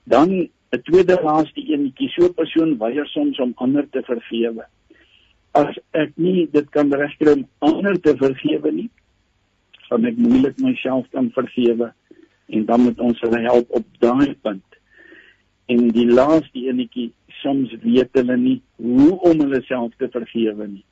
[0.03, 0.29] Dan
[0.71, 4.65] 'n tweede laaste eenetjie, so 'n persoon weier soms om ander te vergewe.
[5.51, 8.89] As ek nie dit kan regkry om ander te vergewe nie,
[9.91, 11.91] gaan ek moeilik myself kan vergewe
[12.51, 14.77] en dan moet ons hulle help op daai punt.
[15.71, 17.11] En die laaste enetjie,
[17.41, 20.83] soms weet hulle nie hoe om hulle self te vergewe nie.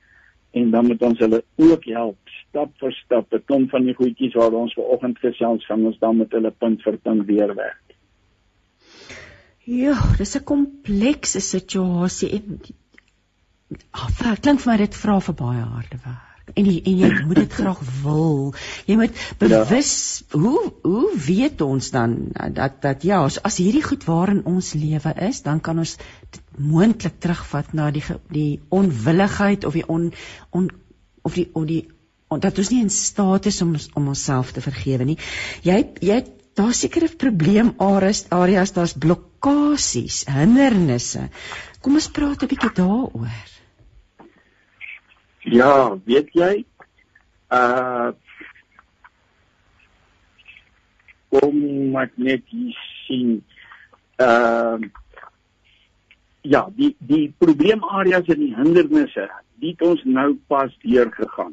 [0.56, 3.28] En dan moet ons hulle ook help stap vir stap.
[3.32, 6.84] Dit kom van die goedjies waar ons vanoggend gesels gaan ons dan met hulle punt
[6.84, 7.96] vir punt weer werk.
[9.70, 12.60] Ja, dis 'n komplekse situasie en
[13.92, 17.42] ah, klink vir my dit vra vir baie harde werk en die, en jy moet
[17.42, 18.54] dit graag wil.
[18.90, 20.40] Jy moet bewus ja.
[20.40, 22.18] hoe hoe weet ons dan
[22.56, 25.98] dat dat ja, as, as hierdie goed waarin ons lewe is, dan kan ons
[26.58, 30.12] moontlik terugvat na die die onwilligheid of die on,
[30.50, 30.70] on
[31.22, 31.84] of die of die
[32.28, 35.18] on, dat ons nie in staat is om om onsself te vergewe nie.
[35.66, 36.24] Jy jy
[36.60, 41.30] daar seker 'n probleem areas areas daar's blokkades, hindernisse.
[41.82, 43.59] Kom ons praat 'n bietjie daaroor.
[45.44, 46.66] Ja, weet jy?
[47.50, 48.12] Uh
[51.30, 52.48] Kom ek net
[53.06, 53.44] sien.
[54.18, 54.90] Ehm uh,
[56.42, 59.26] Ja, die die probleemareas en die hindernisse,
[59.60, 61.52] dit het ons nou pas deur gegaan.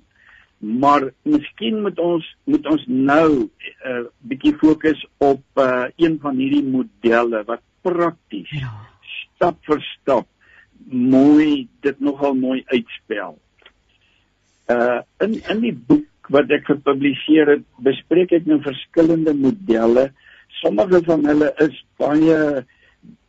[0.59, 3.51] Maar miskien moet ons moet ons nou 'n
[3.91, 8.73] uh, bietjie fokus op uh, een van hierdie modelle wat prakties ja.
[9.35, 10.29] stap vir stap
[10.89, 13.39] mooi dit nogal mooi uitspel
[14.73, 20.09] uh in in die boek wat ek gepubliseer het, bespreek ek nou verskillende modelle.
[20.63, 22.65] Sommige van hulle is baie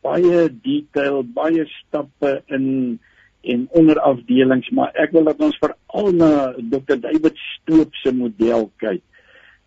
[0.02, 2.98] baie detailed, baie stappe in
[3.48, 6.98] en onderafdelings, maar ek wil dat ons veral na Dr.
[7.00, 9.04] David Stoop se model kyk.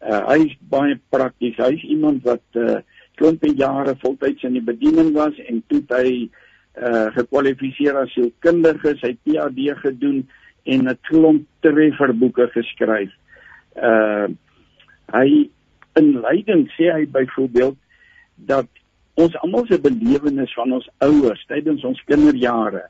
[0.03, 1.55] Uh hy is baie prakties.
[1.61, 2.81] Hy is iemand wat uh
[3.19, 6.13] klompe jare voltyds in die bediening was en toe hy
[6.81, 10.23] uh gekwalifiseer as sielkundige, sy PhD gedoen
[10.63, 13.11] en 'n klomp trefferboeke geskryf.
[13.75, 14.27] Uh
[15.11, 15.49] hy
[15.99, 17.77] in leiding sê hy byvoorbeeld
[18.35, 18.67] dat
[19.13, 22.85] ons almal se belewenis van ons ouers tydens ons kinderjare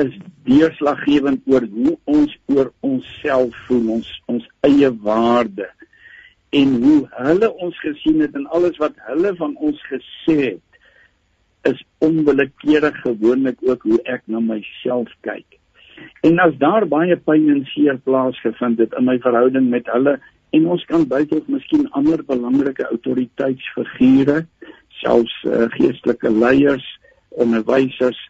[0.00, 0.14] is
[0.48, 5.68] deurslaggewend oor hoe ons oor onsself voel, ons ons eie waarde
[6.56, 11.84] en hoe hulle ons gesien het en alles wat hulle van ons gesê het is
[12.02, 15.61] onwillekeurig gewoonlik ook hoe ek na myself kyk.
[16.22, 20.18] En as daar baie pyn en seer plaasgevind het in my verhouding met hulle
[20.52, 24.44] en ons kan byvoorbeeld miskien ander belangrike autoriteitsfigure,
[25.00, 26.84] selfs uh, geestelike leiers,
[27.30, 28.20] onderwysers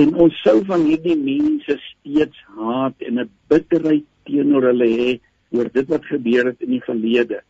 [0.00, 5.10] en ons sou van hierdie mense steeds haat en 'n bitterheid teenoor hulle hê
[5.54, 7.40] oor dit wat gebeur het in die verlede.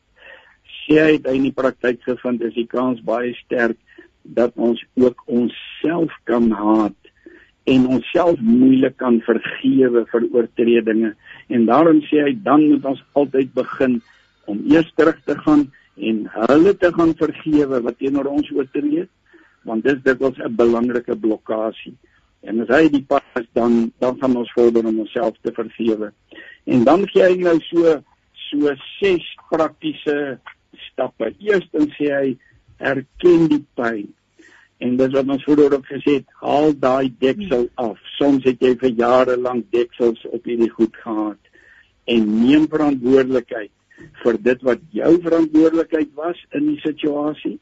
[0.85, 3.79] Sê hy dit in die praktyk gevind is die kans baie sterk
[4.23, 7.04] dat ons ook onsself kan haat
[7.65, 11.15] en onsself moeilik kan vergewe vir oortredinge.
[11.49, 14.01] En daarom sê hy dan moet ons altyd begin
[14.51, 19.07] om eers terug te gaan en hulle te gaan vergewe wat teenoor ons oortree
[19.65, 21.95] want dit dit was 'n belangrike blokkade
[22.43, 26.13] en as hy die pad is dan dan gaan ons vorder om onsself te vergewe.
[26.65, 28.03] En dan gee hy nou so
[28.51, 30.39] so ses praktiese
[30.91, 31.33] stappe.
[31.39, 32.37] Eerstens sê hy
[32.79, 34.13] erken die pyn
[34.85, 38.01] En dis wat ons vroeër ook gesê het, haal daai deksel af.
[38.19, 41.41] Soms het jy vir jare lank deksels op hierdie goed gehad
[42.15, 43.73] en neem verantwoordelikheid
[44.21, 47.57] vir dit wat jou verantwoordelikheid was in die situasie.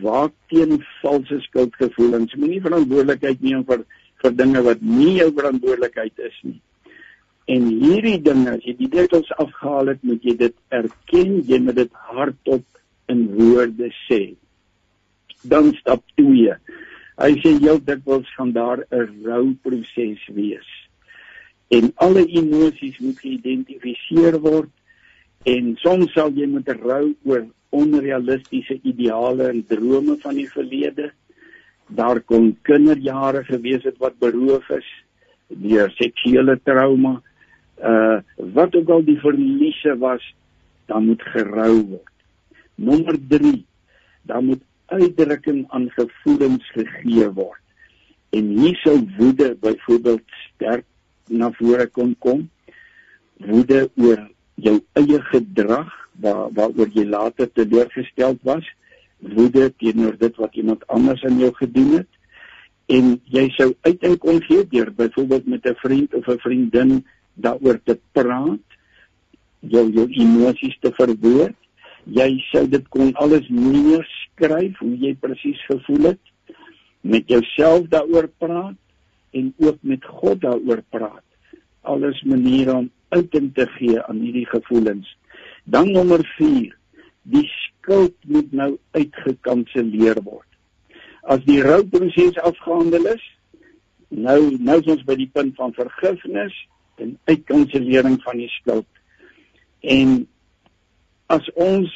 [0.00, 2.32] Waak teen valse skuldgevoelens.
[2.40, 3.82] Moenie verantwoordelikheid neem vir
[4.24, 6.60] vir dinge wat nie jou verantwoordelikheid is nie.
[7.52, 11.76] En hierdie dinge, as jy die deksels afgehaal het, moet jy dit erken, jy moet
[11.82, 12.64] dit hardop
[13.12, 14.22] in woorde sê
[15.44, 16.54] dan stap 2.
[17.20, 20.70] Hy sê heel dikwels gaan daar 'n rouproses wees.
[21.68, 24.70] En alle emosies moet geïdentifiseer word
[25.44, 31.10] en soms sal jy moet rou oor onrealistiese ideale en drome van die verlede.
[31.88, 34.88] Daar kon kinderjare gewees het wat beroof is
[35.48, 37.20] deur seksuele trauma.
[37.78, 40.22] Uh wat ook al die verliese was,
[40.86, 42.12] dan moet gerou word.
[42.74, 43.64] Nommer 3,
[44.22, 47.60] dan moet uitdrukking aan gevoelens gegee word.
[48.34, 50.22] En hier sou woede byvoorbeeld
[50.54, 50.86] sterk
[51.28, 52.48] na vore kon kom.
[53.38, 58.66] Woede oor jou eie gedrag waar waaroor jy later teleurgesteld was,
[59.18, 62.10] woede teenoor dit wat iemand anders aan jou gedoen het
[62.92, 67.04] en jy sou uiting kon gee deur byvoorbeeld met 'n vriend of 'n vriendin
[67.34, 68.66] daaroor te praat,
[69.60, 71.56] jou jou emosies te verwoord
[72.04, 76.32] jy sou dit kon alles neerskryf hoe jy presies gevoel het
[77.04, 78.78] met jouself daaroor praat
[79.34, 81.24] en ook met God daaroor praat.
[81.80, 85.16] Alles maniere om uiting te gee aan hierdie gevoelens.
[85.64, 86.72] Dan nommer 4
[87.22, 90.48] die skuld moet nou uitgekanselleer word.
[91.22, 93.24] As die rouproses afgehandel is
[94.08, 96.54] nou nou is ons by die punt van vergifnis
[97.02, 98.88] en uitkansellering van die skuld.
[99.80, 100.24] En
[101.26, 101.92] as ons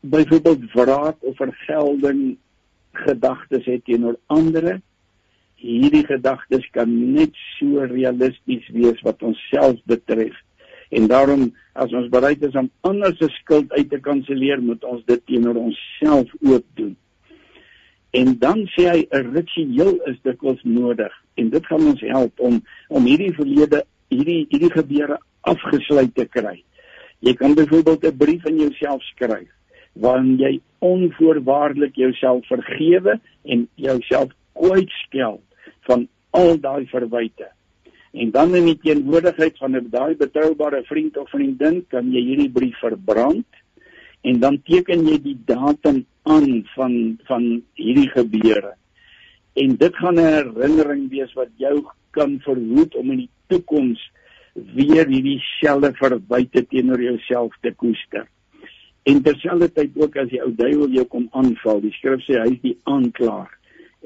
[0.00, 2.36] byvoorbeeld wraak of vergelding
[2.92, 4.80] gedagtes het teenoor ander
[5.56, 10.34] hierdie gedagtes kan net so realisties wees wat onsself betref.
[10.94, 15.02] En daarom as ons bereid is om ander se skuld uit te kanselleer moet ons
[15.08, 16.94] dit teenoor onsself ook doen.
[18.16, 22.62] En dan sê hy 'n ritueel is dikwels nodig en dit gaan ons help om
[22.88, 26.62] om hierdie verlede hierdie hierdie gebeure afgesluit te kry
[27.18, 29.48] Jy kan byvoorbeeld 'n brief aan jouself skryf
[29.92, 35.40] waarin jy onvoorwaardelik jouself vergewe en jouself kwytskel
[35.88, 37.48] van al daai verwyte.
[38.12, 42.50] En dan in die teenwoordigheid van 'n daai betroubare vriend of vriendin kan jy hierdie
[42.50, 43.46] brief verbrand
[44.20, 48.74] en dan teken jy die datum aan van van hierdie gebeure.
[49.54, 54.00] En dit gaan 'n herinnering wees wat jou kan verhoed om in die toekoms
[54.74, 58.26] weer hierdie selfe verwyte teenoor jouself te koester.
[59.06, 62.62] En terselfdertyd ook as die ou duiwel jou kom aanval, die skrif sê hy is
[62.64, 63.52] die aanklaer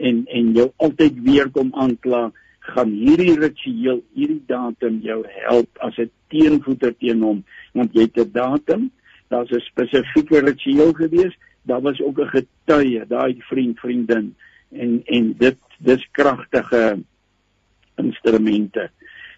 [0.01, 2.30] en en jou altyd weer kom aankla,
[2.74, 7.44] gaan hierdie ritueel, hierdie datum jou help as 'n teenvoeter teen hom,
[7.74, 8.90] want jy het 'n datum,
[9.28, 14.34] daar's 'n spesifieke ritueel gewees, daar was ook 'n getuie, daai vriend, vriendin
[14.70, 17.03] en en dit dis kragtige
[17.96, 18.90] instrumente.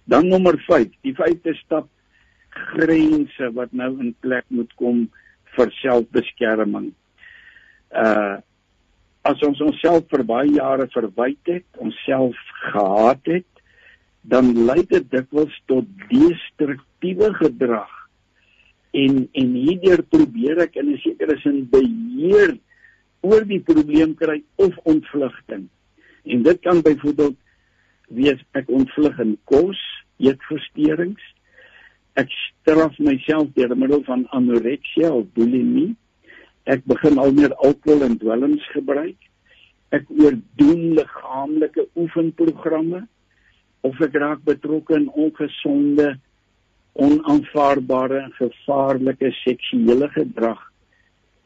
[0.05, 1.88] Dan nommer 5, die vyfde stap
[2.53, 5.07] grense wat nou in plek moet kom
[5.57, 6.92] vir selfbeskerming.
[7.90, 8.40] Uh
[9.22, 12.34] as ons onsself vir baie jare verwyd het, onsself
[12.72, 13.61] gehaat het,
[14.26, 17.92] dan lei dit dikwels tot destruktiewe gedrag.
[18.90, 22.59] En en hierdeur probeer ek in 'n sekere sin beheer
[23.22, 25.68] oor die probleem kry of ontvlugting.
[26.26, 27.38] En dit kan byvoorbeeld
[28.16, 29.80] wees ek ontvlug in kos,
[30.22, 31.22] eetversteurings.
[32.20, 35.94] Ek straf myself deur middel van anoreksia of bulimie.
[36.70, 39.18] Ek begin al meer alkohol en dwelms gebruik.
[39.92, 43.06] Ek oordoen liggaamlike oefenprogramme.
[43.82, 46.12] of ek raak betrokke in ongesonde
[47.02, 50.60] onaanvaarbare en gevaarlike seksuele gedrag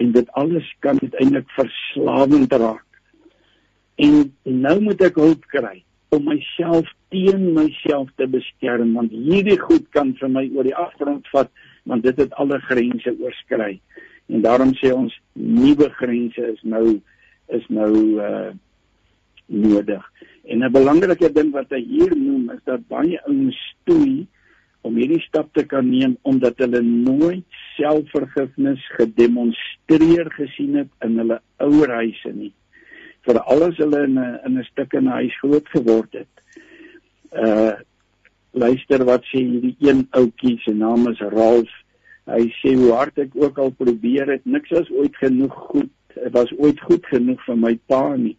[0.02, 2.84] en dit alles kan uiteindelik verslawend raak.
[3.96, 5.78] En nou moet ek hulp kry
[6.14, 11.26] om myself teen myself te beskerm want hierdie goed kan vir my oor die afgrond
[11.32, 11.50] vat
[11.86, 13.76] want dit het alle grense oorskry.
[14.26, 17.00] En daarom sê ons nuwe grense is nou
[17.54, 18.54] is nou uh
[19.46, 20.02] nodig.
[20.50, 24.26] En 'n belangrike ding wat hy hier noem is dat baie ouens stoei
[24.80, 27.46] om hierdie stap te kan neem omdat hulle nooit
[27.76, 32.52] selfvergifnis gedemonstreer gesien het in hulle ouerhuise nie.
[33.26, 36.34] Vir alles hulle in 'n in 'n stuk in 'n huis groot geword het.
[37.32, 37.74] Uh
[38.56, 41.74] luister wat sê hierdie een ouetjie se naam is Ralph.
[42.26, 45.90] Hy sê hoe hard ek ook al probeer het, niks was ooit genoeg goed.
[46.14, 48.36] Dit was ooit goed genoeg vir my pa nie.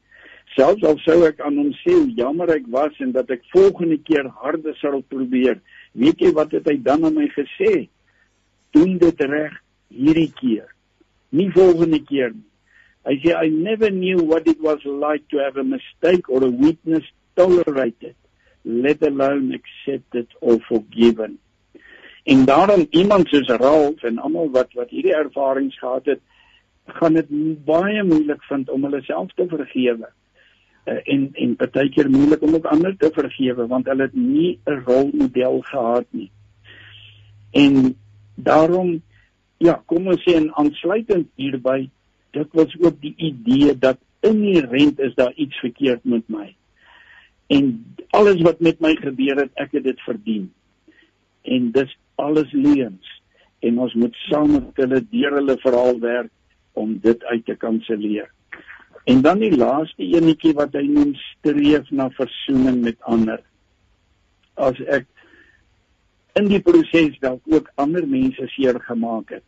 [0.56, 3.98] Selfs al sou ek aan hom sê hoe jammer ek was en dat ek volgende
[3.98, 5.62] keer harder sal probeer,
[5.98, 7.88] Weet jy wat het hy dan aan my gesê?
[8.76, 9.56] Doen dit reg
[9.94, 10.68] hierdie keer.
[11.34, 12.47] Nie volgende keer nie.
[13.08, 16.50] Hy sê I never knew what it was like to have a mistake or a
[16.52, 17.06] weakness
[17.36, 18.16] tolerated,
[18.66, 21.40] let alone accepted or forgiven.
[22.28, 26.20] En daarom iemand soos Ralph en almal wat wat hierdie ervarings gehad het,
[27.00, 27.30] gaan dit
[27.66, 30.10] baie moeilik vind om hulle self te vergewe
[30.88, 34.84] uh, en en partykeer moeilik om ook ander te vergewe want hulle het nie 'n
[34.88, 36.32] rolmodel gehad nie.
[37.52, 37.96] En
[38.36, 39.02] daarom
[39.58, 41.90] ja, kom ons sê en aansluitend hierby,
[42.32, 46.56] dit was ook die idee dat inherent is daar iets verkeerd met my.
[47.48, 50.50] En alles wat met my gebeur het, ek het dit verdien.
[51.42, 53.14] En dis alles leuns
[53.60, 56.32] en ons moet saam met hulle deur hulle verhaal werk
[56.78, 58.30] om dit uit te kanselleer.
[59.08, 63.40] En dan die laaste enetjie wat hy noem streef na versoening met ander.
[64.60, 65.08] As ek
[66.38, 69.46] in die proses dalk ook ander mense seer gemaak het,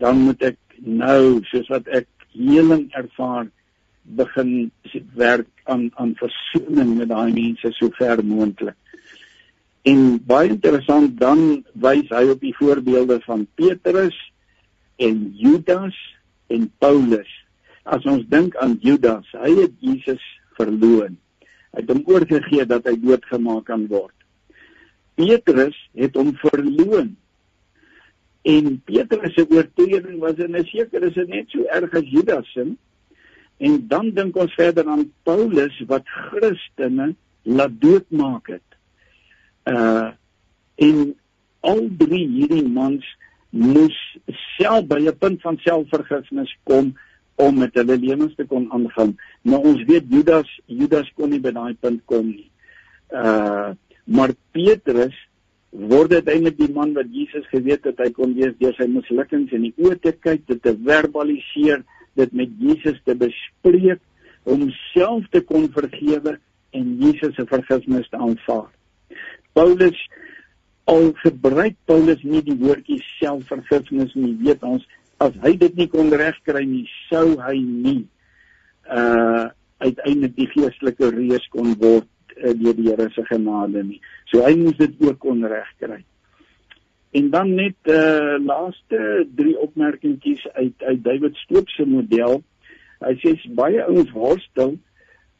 [0.00, 3.48] dan moet ek nou soos wat ek heling ervaar
[4.18, 4.70] begin
[5.18, 8.76] werk aan aan versoening met daai mense so ver moontlik.
[9.86, 14.16] En baie interessant dan wys hy op die voorbeelde van Petrus
[15.02, 15.96] en Judas
[16.50, 17.30] en Paulus
[17.86, 20.22] As ons dink aan Judas, hy het Jesus
[20.58, 21.14] verloon.
[21.70, 24.14] Hy het hom oorgegee dat hy doodgemaak kan word.
[25.14, 27.14] Petrus het hom verloon.
[28.46, 32.76] En Petrus se oortreding was in 'n sekere sin net so erg as Judas se.
[33.58, 38.68] En dan dink ons verder aan Paulus wat Christene laat doodmaak het.
[39.64, 40.10] Uh
[40.76, 41.16] en
[41.60, 43.04] al drie hierdie mans
[43.48, 43.96] moes
[44.58, 46.94] self by 'n punt van selfvergifnis kom
[47.34, 49.16] om met hulle lewens te kon aangaan.
[49.42, 52.50] Maar ons weet Judas Judas kon nie by daai punt kom nie.
[53.10, 53.70] Uh
[54.04, 55.14] maar Petrus
[55.76, 59.68] word uiteindelik die man wat Jesus geweet het hy kon wees deur sy mislukkings in
[59.68, 61.82] die oë te kyk, dit te verbaliseer,
[62.16, 64.00] dit met Jesus te bespreek,
[64.46, 66.36] om self te kon vergewe
[66.76, 68.68] en Jesus se vergifnis te aanvaar.
[69.56, 69.98] Paulus
[70.86, 74.84] al gebruik Paulus nie die woordjie selfvergifnis nie, weet ons
[75.24, 78.02] as hy dit nie kon regkry nie, sou hy nie
[78.86, 82.06] uh uiteindelik die geestelike reus kon word
[82.36, 84.00] uh, deur die Here se genade nie.
[84.30, 86.02] So hy moes dit ook kon regkry.
[87.16, 92.42] En dan net uh laaste drie opmerkingetjies uit uit David Stoop se model.
[93.04, 94.76] Hy sê baie ouens worstel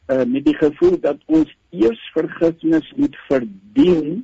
[0.09, 4.23] uh met die gevoel dat ons eers vergifnis moet verdien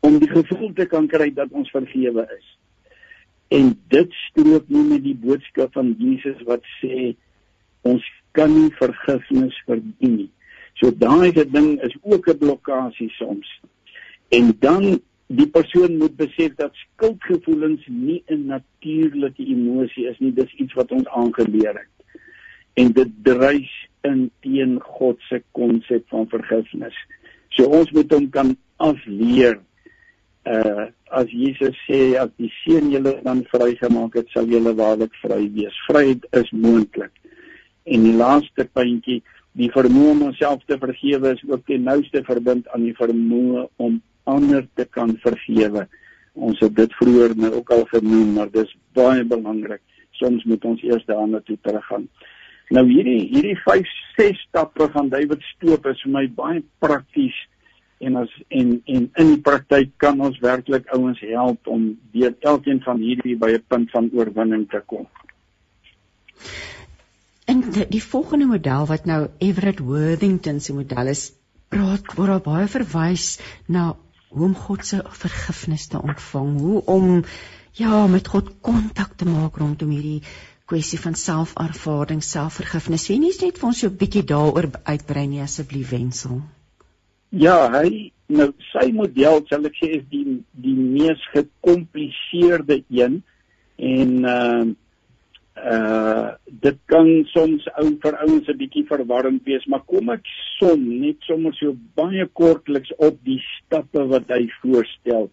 [0.00, 2.48] om die gevoel te kan kry dat ons vergewe is.
[3.54, 7.14] En dit strook nie met die boodskap van Jesus wat sê
[7.86, 8.04] ons
[8.36, 10.30] kan nie vergifnis verdien nie.
[10.78, 13.60] So daai ding is ook 'n blokkade soms.
[14.28, 20.54] En dan die persoon moet besef dat skuldgevoelens nie 'n natuurlike emosie is nie, dis
[20.54, 21.94] iets wat ons aangeleer het.
[22.74, 23.70] En dit dryf
[24.00, 26.94] in teen God se konsep van vergifnis.
[27.48, 29.60] So ons moet hom kan afleer
[30.44, 35.40] uh as Jesus sê as die seun julle dan vrygemaak het sal julle waarlik vry
[35.52, 35.76] wees.
[35.86, 37.12] Vryheid is moontlik.
[37.84, 39.22] En die laaste puntjie,
[39.52, 44.00] die vermoë om onsself te vergewe is ook die nouste verbind aan die vermoë om
[44.28, 45.86] ander te kan vergewe.
[46.34, 49.82] Ons het dit vroeër nou ook al genoem, maar dis baie belangrik.
[50.20, 52.08] Soms moet ons eers daarna toe teruggaan.
[52.74, 57.36] Nou hierdie hierdie 5 6 stappe van David Stoop is vir my baie prakties
[58.04, 62.82] en as en en in die praktyk kan ons werklik ouens help om deur elkeen
[62.84, 65.08] van hierdie by 'n punt van oorwinning te kom.
[67.48, 71.30] En die, die volgende model wat nou Everett Worthington se model is,
[71.72, 73.94] praat word daar baie verwys na
[74.28, 77.24] hoe om God se vergifnis te ontvang, hoe om
[77.78, 80.20] ja, met God kontak te maak rondom hierdie
[80.68, 83.06] kwessie van selfervaring, selfvergifnis.
[83.08, 86.42] Wie nie net vir ons so 'n bietjie daaroor uitbrei nie asseblief wensel.
[87.30, 93.22] Ja, hy nou sy model sal ek sê is die die mees gekompliseerde een
[93.76, 94.74] en ehm uh,
[95.64, 100.26] uh dit kan soms ou vir ouens 'n bietjie verwarrend wees, maar kom ek
[100.58, 105.30] som net sommer so baie kortliks op die stappe wat hy voorstel.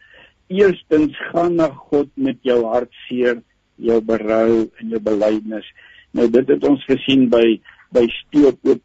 [0.50, 3.42] Eerstens gaan na God met jou hartseer,
[3.78, 5.66] jou berou en jou belydenis.
[6.14, 7.60] Nou dit het ons gesien by
[7.92, 8.82] by steep op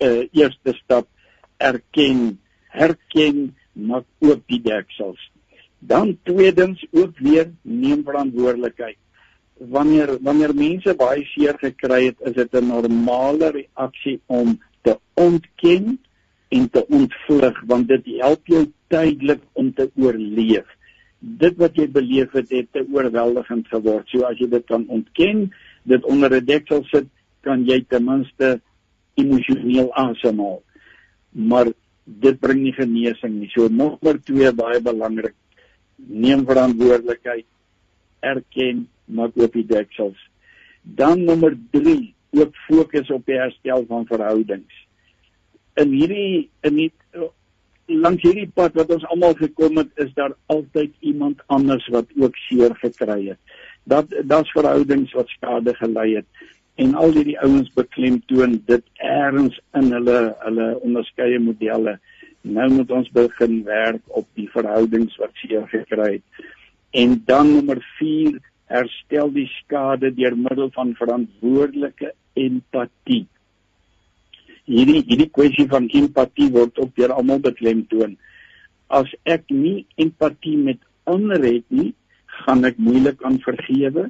[0.00, 1.08] uh eerste stap
[1.58, 2.38] erken,
[2.70, 5.20] herken, maak oop die deksels.
[5.78, 8.98] Dan tweedens ook weer neem verantwoordelikheid
[9.58, 15.98] wanneer wanneer mense baie seer gekry het, is dit 'n normale reaksie om te ontken
[16.48, 20.66] en te ontvlug want dit help jou tydelik om te oorleef.
[21.18, 24.08] Dit wat jy beleef het, het te oorweldigend geword.
[24.08, 25.52] So as jy dit kan ontken,
[25.82, 27.06] dit onder 'n deksel sit,
[27.40, 28.60] kan jy ten minste
[29.14, 30.62] emosioneel asemhaal.
[31.30, 31.66] Maar
[32.04, 33.48] dit bring nie genesing nie.
[33.48, 35.34] So nommer 2 baie belangrik.
[35.96, 37.46] Neem verantwoordelikheid.
[38.32, 40.18] Erken maak oop die deksels.
[40.82, 44.82] Dan nommer 3, ook fokus op die herstel van verhoudings.
[45.80, 46.90] In hierdie in die
[47.86, 52.36] langs hierdie pad wat ons almal gekom het, is daar altyd iemand anders wat ook
[52.46, 53.40] seer gekry het.
[53.84, 56.50] Dat dat's verhoudings wat skade gelei het
[56.82, 61.98] en al hierdie ouens beklemtoon dit eers in hulle hulle onderskeie modelle.
[62.42, 66.48] Nou moet ons begin werk op die verhoudings wat seer gekry het.
[66.94, 67.80] En dan nommer
[68.70, 73.24] herstel die skade deur middel van verantwoordelike empatie.
[74.64, 78.14] Hierdie hierdie kwessie van empatie word ook deur almal beklemtoon.
[78.88, 80.80] As ek nie empatie met
[81.10, 81.92] ander het nie,
[82.44, 84.08] gaan ek moeilik aan vergewe.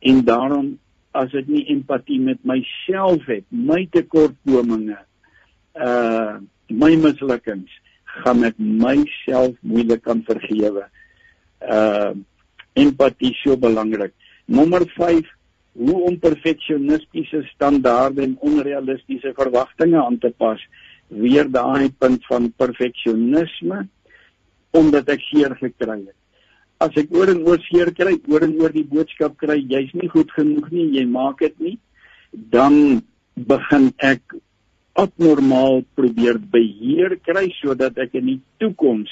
[0.00, 0.70] En daarom
[1.16, 5.00] as ek nie empatie met myself het, my tekortkominge,
[5.74, 6.38] uh
[6.70, 7.72] my mislukkings,
[8.22, 10.84] gaan ek myself moeilik aan vergewe.
[11.60, 12.16] Uh
[12.78, 14.12] empatie so belangrik.
[14.46, 15.26] Nommer 5
[15.72, 20.60] hoe om perfeksionistiese standaarde en onrealistiese verwagtinge aan te pas.
[21.08, 23.86] Weer daai punt van perfeksionisme
[24.70, 26.16] omdat ek seer gekry het.
[26.80, 30.08] As ek oor en oor seer kry, oor en oor die boodskap kry, jy's nie
[30.08, 31.74] goed genoeg nie, jy maak dit nie,
[32.54, 33.02] dan
[33.34, 34.38] begin ek
[35.00, 39.10] abnormaal probeer beheer kry sodat ek in die toekoms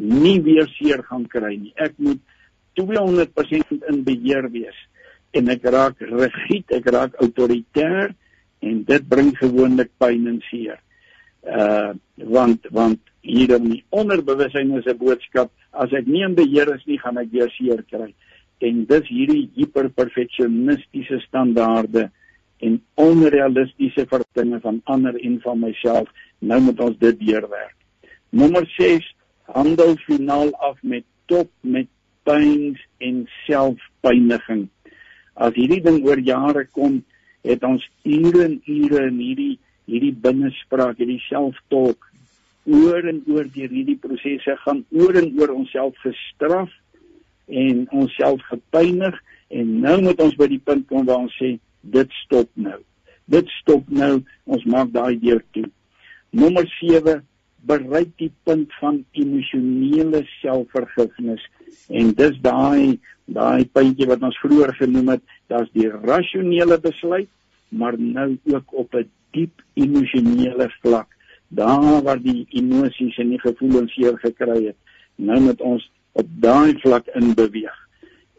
[0.00, 1.72] nie weer seer gaan kry nie.
[1.76, 2.20] Ek moet
[2.80, 4.76] 200% in beheer wees
[5.36, 8.14] en ek raak rigied, ek raak autoritair
[8.64, 10.80] en dit bring gewoonlik pyn en seer.
[11.44, 16.74] Uh want want hier in die onderbewussyn is 'n boodskap as ek nie in beheer
[16.74, 18.12] is nie, gaan ek weer seer kry.
[18.60, 22.10] En dis hierdie hiperperfeksionistiese standaarde
[22.60, 26.08] en onrealistiese verwagtinge van ander en van myself.
[26.38, 27.76] Nou moet ons dit deurwerk.
[28.30, 29.06] Nommer 6
[29.54, 31.88] handel finaal af met top met
[32.28, 34.68] pyns en selfpyniging.
[35.34, 37.00] As hierdie ding oor jare kom,
[37.46, 39.56] het ons ure en ure in hierdie
[39.90, 42.10] hierdie binnespraak, hierdie selftolk
[42.70, 46.70] oor en oor deur hierdie prosesse gaan oor en oor onsself gestraf
[47.48, 49.16] en onsself gepynig
[49.50, 52.78] en nou moet ons by die punt kom waar ons sê dit stop nou.
[53.30, 55.66] Dit stop nou, ons maak daai deur toe.
[56.36, 57.20] Nommer 7
[57.66, 61.42] bereik die punt van emosionele selfvergifnis
[61.88, 62.98] en dis daai
[63.30, 67.28] daai puntjie wat ons vroeër genoem het, daar's die rasionele besluit,
[67.68, 71.08] maar nou ook op 'n diep emosionele vlak,
[71.48, 74.76] daar waar die emosies en die gevoelens hier gekry het.
[75.14, 77.78] Nou moet ons op daai vlak in beweeg.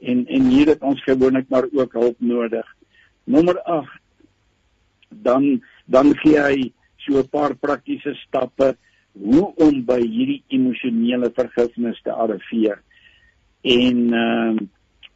[0.01, 2.75] En en hier het ons gewoonlik maar ook hulp nodig.
[3.23, 3.99] Nommer 8
[5.09, 8.77] dan dan gee hy so 'n paar praktiese stappe
[9.11, 12.79] hoe om by hierdie emosionele vergifnis te arriveer.
[13.61, 14.69] En ehm uh,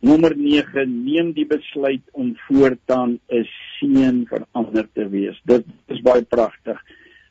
[0.06, 3.46] nommer 9 neem die besluit om voortaan 'n
[3.80, 5.40] seën vir ander te wees.
[5.44, 6.78] Dit is baie pragtig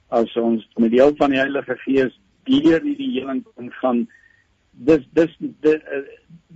[0.08, 4.08] as ons met die hulp van die Heilige Gees deur hierdie heling kan gaan.
[4.72, 6.02] Dis dis uh,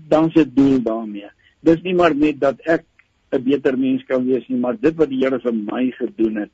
[0.08, 1.30] dan se doel daarmee.
[1.60, 2.84] Dis nie maar net dat ek
[3.30, 6.50] 'n beter mens kan wees nie, maar dit wat die Here vir my gedoen het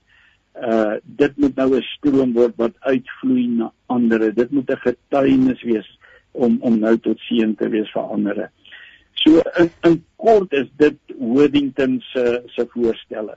[0.63, 4.35] uh dit moet nou 'n stroom word wat uitvloei na ander.
[4.35, 5.99] Dit moet 'n getuienis wees
[6.33, 8.51] om om nou tot seën te wees vir ander.
[9.15, 13.37] So in, in kort is dit Worthington se se voorstelle.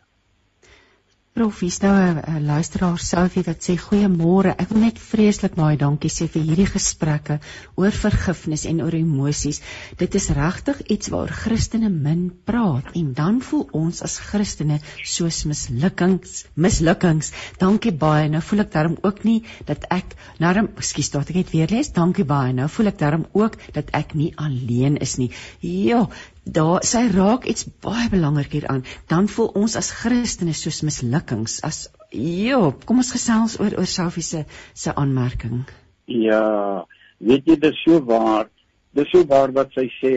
[1.37, 4.55] Prof, hier's nou 'n luisteraar Sophie wat sê goeiemôre.
[4.57, 7.35] Ek wil net vreeslik baie dankie sê vir hierdie gesprekke
[7.75, 9.59] oor vergifnis en oor emosies.
[9.99, 15.43] Dit is regtig iets waaroor Christene min praat en dan voel ons as Christene soos
[15.45, 17.29] mislukkings, mislukkings.
[17.59, 18.29] Dankie baie.
[18.33, 21.93] Nou voel ek daarom ook nie dat ek nou, ekskuus, tot ek dit weer lees.
[21.93, 22.49] Dankie baie.
[22.51, 25.29] Nou voel ek daarom ook dat ek nie alleen is nie.
[25.61, 26.07] Ja,
[26.53, 28.83] daar sy raak iets baie belangrik hier aan.
[29.07, 34.23] Dan voel ons as Christene soos mislukkings as ja, kom ons gesels oor oor Sophie
[34.23, 35.65] se se aanmerking.
[36.05, 36.85] Ja,
[37.19, 38.47] weet jy dis so waar.
[38.95, 40.13] Dis so waar wat sy sê.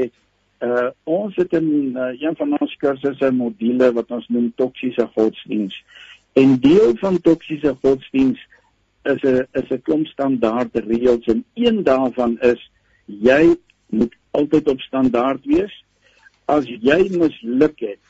[0.61, 5.75] Uh ons het in uh, een van ons kursusse module wat ons noem toksiese godsdiens.
[6.39, 8.39] En deel van toksiese godsdiens
[9.05, 12.71] is 'n is 'n klomp standaarde reëls en een daarvan is
[13.07, 13.57] jy
[13.89, 15.73] moet altyd op standaard wees
[16.51, 18.01] as jy misluk het,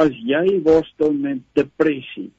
[0.00, 2.30] as jy worstel met depressie,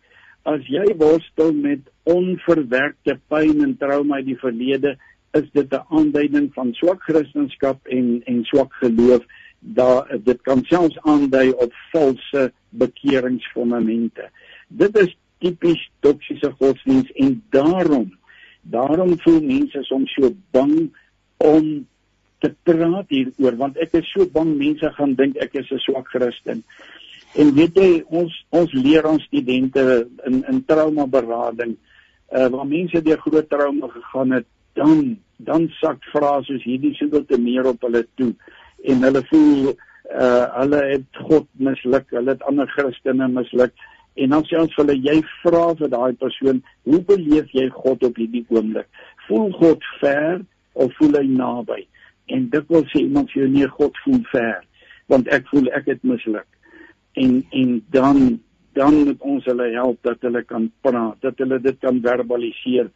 [0.46, 4.96] as jy worstel met onverwerkte pyn en trauma uit die verlede,
[5.40, 9.24] is dit 'n aanduiding van swak kristendom en en swak geloof.
[9.60, 14.30] Daar dit kan selfs aandui op valse bekeringsfondamente.
[14.68, 18.14] Dit is tipies toksiese godsdiens en daarom
[18.62, 20.96] daarom voel mense soms so bang
[21.38, 21.88] om
[22.46, 26.08] te praat hieroor want ek is so bang mense gaan dink ek is 'n swak
[26.14, 26.64] Christen.
[27.36, 31.76] En weet jy ons ons leer ons studente in in trauma berading
[32.32, 37.26] uh waar mense deur groot trauma gegaan het, dan dan sak frases soos hierdie soveel
[37.26, 38.34] te meer op hulle toe
[38.84, 43.74] en hulle voel uh hulle het God misluk, hulle het ander Christene misluk.
[44.16, 48.04] En dan sê ons vir hulle jy vra vir daai persoon, hoe beleef jy God
[48.08, 48.88] op hierdie oomblik?
[49.28, 51.82] Voel God ver of voel hy naby?
[52.26, 54.64] En dit wil sê iemand sê nee God voel ver
[55.12, 56.48] want ek voel ek het misluk.
[57.14, 58.40] En en dan
[58.76, 62.90] dan moet ons hulle help dat hulle kan praat dat hulle dit kan verbaliseer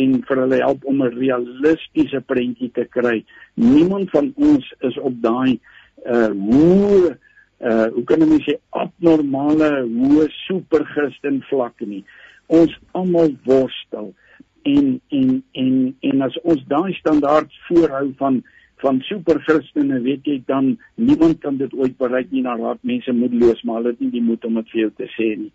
[0.00, 3.24] en vir hulle help om 'n realistiese prentjie te kry.
[3.54, 5.60] Niemand van ons is op daai
[6.06, 7.18] uh hoe
[7.60, 12.04] uh hoe kan mense sê abnormale hoe super Christen vlak nie.
[12.46, 14.14] Ons almal worstel.
[14.62, 18.42] En en en en as ons daai standaard voorhou van
[18.82, 22.42] van super Christene weet jy dan niemand kan dit ooit bereik nie.
[22.42, 25.08] Na raad mense moedeloos maar hulle het nie die moed om dit vir jou te
[25.14, 25.52] sê nie.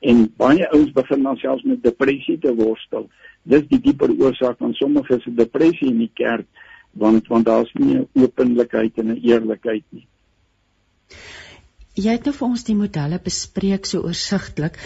[0.00, 3.08] En baie ouens begin dan selfs met depressie te worstel.
[3.42, 6.46] Dis die dieper oorsaak van sommige se depressie in die kerk
[6.98, 10.06] want want daar's nie 'n openlikheid en 'n eerlikheid nie.
[11.94, 14.78] Jy het nou vir ons die modelle bespreek so oorsigtelik.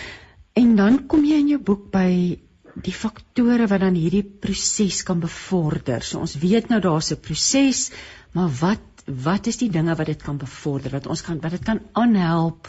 [0.57, 2.39] En dan kom jy in jou boek by
[2.75, 6.03] die faktore wat dan hierdie proses kan bevorder.
[6.05, 7.93] So ons weet nou daar's 'n proses,
[8.33, 10.91] maar wat wat is die dinge wat dit kan bevorder?
[10.91, 12.69] Wat ons kan wat dit kan aanhelp?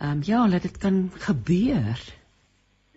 [0.00, 1.98] Ehm um, ja, laat dit kan gebeur.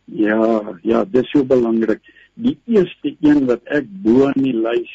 [0.06, 2.02] Ja, ja, dis so belangrik.
[2.34, 4.92] Die eerste een wat ek bo in die lys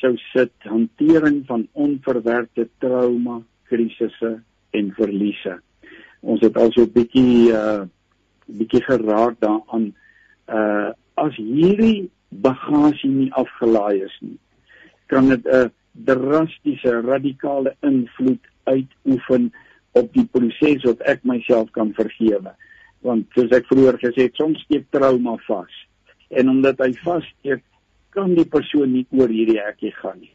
[0.00, 5.60] sou sit, hantering van onverwerkte trauma, krisisse en verliese.
[6.20, 7.84] Ons het al so 'n bietjie uh
[8.46, 9.94] bietjie geraak daaraan
[10.48, 14.38] uh as hierdie bagasie nie afgelaai is nie
[15.06, 15.70] kan dit 'n
[16.04, 19.52] drastiese radikale invloed uitoefen
[19.92, 22.52] op die proses wat ek myself kan vergewe.
[23.06, 25.74] Want soos ek vroeër gesê het soms steek trauma vas
[26.28, 27.62] en omdat hy vassteek
[28.16, 30.32] kan die persoon nie oor hierdie hekkie gaan nie.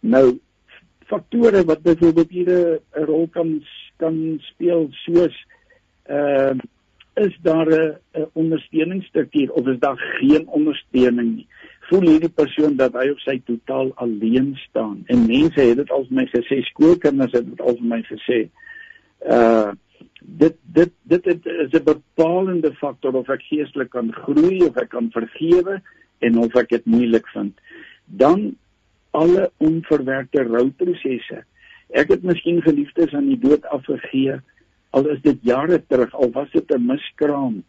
[0.00, 0.38] Nou
[1.08, 3.62] faktore wat byvoorbeeld hier 'n rol kan
[3.96, 5.34] kan speel soos
[6.06, 6.70] ehm uh,
[7.14, 11.46] is daar 'n ondersteuningsstruktuur of is daar geen ondersteuning nie?
[11.80, 15.02] Voel hierdie persoon dat hy of sy totaal alleen staan?
[15.06, 18.48] En mense het dit al vir my gesê, skoolkinders het dit al vir my gesê.
[19.26, 19.72] Uh
[20.24, 25.10] dit dit dit is 'n bepalende faktor of ek geestelik kan groei of ek kan
[25.10, 25.82] vergewe
[26.18, 27.60] en of ek dit moeilik vind.
[28.06, 28.56] Dan
[29.10, 31.44] alle onverwerkte rouprosesse.
[31.88, 34.40] Ek het miskien geliefdes aan die dood afgegee
[34.92, 37.62] al is dit jare terug al was dit 'n miskraam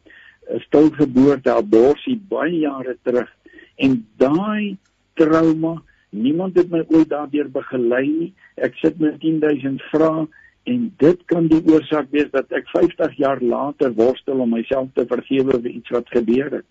[0.52, 3.30] 'n stilgeboorte abortus baie jare terug.
[3.76, 4.78] En daai
[5.14, 8.34] trauma niemand het my ooit daardeur begelei nie.
[8.56, 10.28] Ek sit met 10000 vrae
[10.64, 15.06] en dit kan die oorsaak wees dat ek 50 jaar later worstel om myself te
[15.08, 16.70] vergewe vir iets wat gebeur het.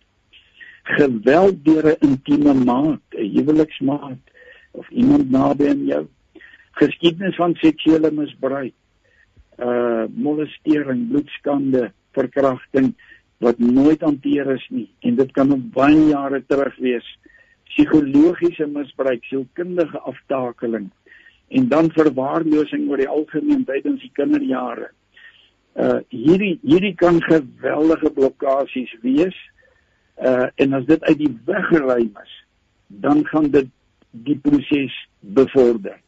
[0.83, 4.23] Geweld deur 'n intieme maat 'n huweliksmaat
[4.71, 6.07] of iemand naby aan jou.
[6.73, 8.73] Geskiedenis van seksuele misbruik
[9.59, 12.93] uh molestering, bloedskande, verkrachting
[13.43, 17.07] wat nooit hanteer is nie en dit kan op baie jare terug wees.
[17.73, 20.91] Psigologiese misbruik, sielkundige aftakeling
[21.53, 24.91] en dan verwaarlosing oor die algemeen tydens die kinderjare.
[25.73, 29.37] Uh hierdie hierdie kan geweldige blokkades wees.
[30.17, 32.33] Uh en as dit uit die weg geruim is,
[32.87, 33.69] dan gaan dit
[34.11, 35.99] die proses bevorder.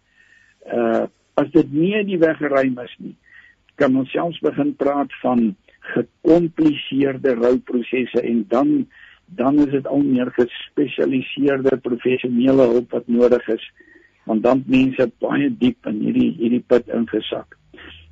[0.68, 1.04] Uh
[1.34, 3.16] as dit nie uit die weg geruim is nie,
[3.80, 5.54] kan ons selfs begin praat van
[5.94, 8.86] gekompliseerde rouprosesse en dan
[9.26, 13.64] dan is dit al meer gespesialiseerde professionele hulp wat nodig is
[14.24, 17.56] want dan mense baie diep in hierdie hierdie put ingesak.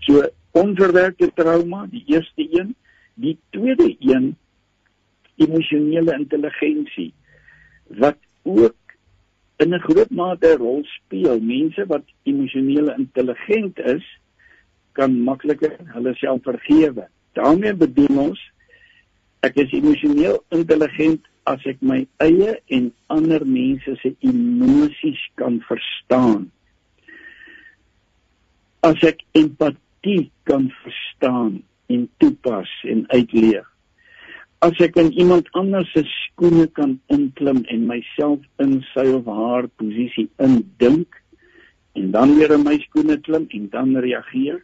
[0.05, 0.25] So
[0.59, 2.75] onverwerkte trauma, die eerste een,
[3.15, 4.35] die tweede een
[5.41, 7.13] emosionele intelligensie
[8.03, 8.77] wat ook
[9.63, 11.41] in 'n groot mate 'n rol speel.
[11.41, 14.05] Mense wat emosionele intelligent is,
[14.99, 17.09] kan makliker hulle self vergewe.
[17.33, 18.41] daarmee bedoel ons
[19.43, 26.47] ek is emosioneel intelligent as ek my eie en ander mense se emosies kan verstaan.
[28.87, 33.67] As ek empatie kan verstaan en toepas en uitleef.
[34.63, 39.67] As ek in iemand anders se skoene kan inklim en myself in sy of haar
[39.81, 41.19] posisie indink
[41.99, 44.63] en dan weer in my skoene klim en dan reageer.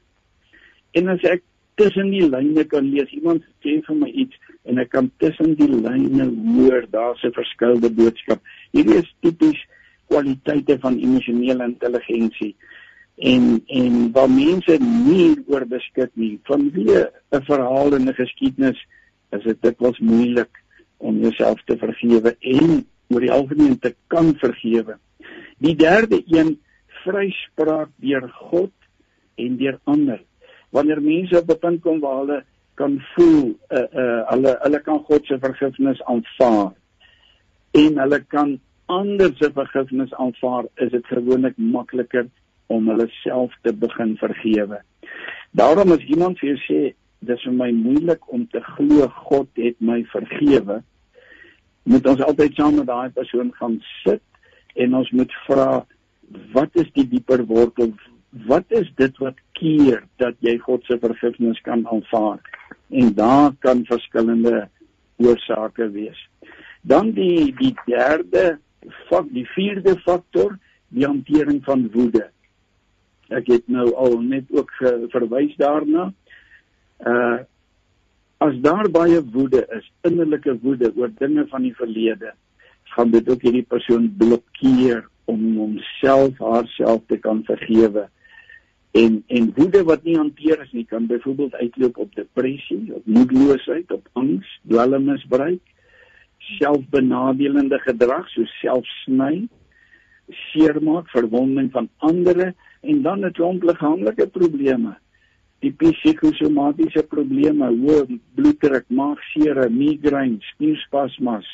[0.92, 1.42] En as ek
[1.78, 3.10] tussen die lyne kan lees.
[3.14, 4.36] Iemand sê vir my iets
[4.68, 8.40] en ek kan tussen die lyne hoor daar's 'n verskillende boodskap.
[8.72, 9.60] Hierdie is tipies
[10.10, 12.54] kwaliteite van emosionele intelligensie
[13.16, 16.38] en en waar mense nie oor beskik nie.
[16.50, 18.78] Vanweë 'n verhaal en 'n geskiedenis
[19.32, 20.50] is dit dikwels moeilik
[20.98, 24.98] om jouself te vergewe en oor die algemeen te kan vergewe.
[25.58, 26.58] Die derde een
[27.04, 28.72] vryspraak deur God
[29.36, 30.20] en deur ander
[30.70, 34.98] wanneer mense op 'n punt kom waar hulle kan voel uh uh hulle hulle kan
[34.98, 36.72] God se vergifnis aanvaar
[37.70, 42.26] en hulle kan ander se vergifnis aanvaar is dit gewoonlik makliker
[42.66, 44.80] om hulle self te begin vergewe.
[45.50, 46.80] Daarom as iemand vir jou sê
[47.28, 50.82] dis vir my moeilik om te glo God het my vergewe,
[51.88, 54.22] moet ons altyd saam met daai persoon gaan sit
[54.76, 55.68] en ons moet vra
[56.54, 57.94] wat is die dieper wortel
[58.30, 62.40] wat is dit wat keer dat jy God se vergifnis kan aanvaar?
[62.88, 64.68] En daar kan verskillende
[65.16, 66.28] oorsake wees.
[66.82, 68.58] Dan die die derde
[69.08, 72.28] fak, die vierde faktor, die hantering van woede.
[73.28, 74.72] Ek het nou al net ook
[75.12, 76.12] verwys daarna.
[77.04, 77.38] Uh
[78.38, 82.30] as daar baie woede is, innerlike woede oor dinge van die verlede,
[82.94, 88.04] gaan dit ook hierdie persoon blokkeer om homself haarself te kan vergewe
[88.90, 93.92] en en woede wat nie hanteer is nie kan byvoorbeeld uitloop op depressie, op moedeloosheid,
[93.92, 95.60] op angs, dwelmmisbruik,
[96.38, 99.48] selfbenadelende gedrag soos selfsny,
[100.52, 104.96] seermaak, verwonding van ander en dan 'n klomp liggaamlike probleme.
[105.58, 111.46] Die psigosomatiese probleme, hoë bloeddruk, maagseer, migraine, spierspasmas.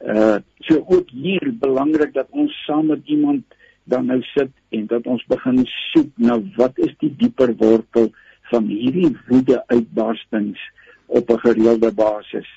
[0.00, 3.44] Uh so ook hier belangrik dat ons saam met iemand
[3.84, 8.10] dan nou sit en dat ons begin soek na wat is die dieper wortel
[8.52, 10.60] van hierdie woede uitbarstings
[11.06, 12.48] op 'n gereelde basis.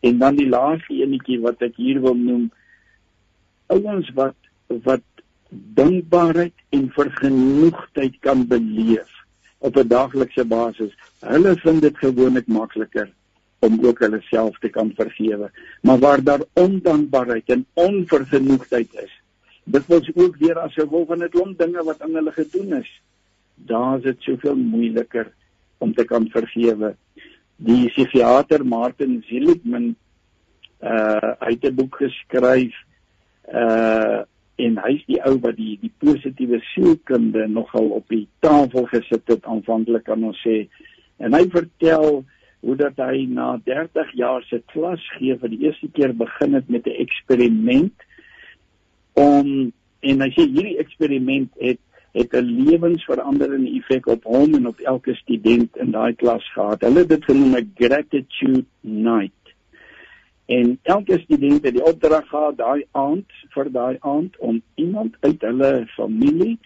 [0.00, 2.50] En dan die laaste enetjie wat ek hier wil noem,
[3.66, 4.34] ouens wat
[4.82, 5.02] wat
[5.50, 9.10] dankbaarheid en vergenoegdheid kan beleef
[9.58, 10.92] op 'n daaglikse basis.
[11.20, 13.10] Hulle vind dit gewoonlik makliker
[13.58, 15.50] om ook hulle self te kan vergewe.
[15.80, 19.21] Maar waar daar ondankbaarheid en onvergenoegdheid is,
[19.64, 23.02] dit was ook weer as gevolg van 'n klomp dinge wat aan hulle gedoen is.
[23.54, 25.32] Daar is dit soveel moeiliker
[25.78, 26.96] om te kan vergewe.
[27.56, 29.94] Die psigiater Martin Seligman
[30.82, 32.74] uh het 'n boek geskryf
[33.52, 34.22] uh
[34.56, 39.44] en hy's die ou wat die die positiewe sielkunde nogal op die tafel gesit het
[39.44, 40.68] aanvanklik kan ons sê
[41.16, 42.24] en hy vertel
[42.62, 46.68] hoe dat hy na 30 jaar se klas gee vir die eerste keer begin het
[46.68, 48.06] met 'n eksperiment
[49.12, 51.80] om en as jy hierdie eksperiment het
[52.12, 56.80] het 'n lewensveranderende effek op hom en op elke student in daai klas gehad.
[56.80, 59.42] Hulle het dit genoem 'n gratitude night.
[60.46, 65.40] En elke student het die opdrag gehad daai aand vir daai aand om iemand uit
[65.40, 66.58] hulle familie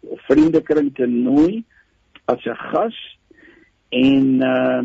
[0.00, 1.64] of vriendekring te nooi
[2.24, 3.18] as 'n gas
[3.88, 4.82] en uh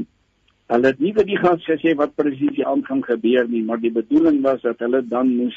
[0.70, 3.80] hulle het nie vir die gas gesê wat presies die aand gaan gebeur nie, maar
[3.82, 5.56] die bedoeling was dat hulle dan moes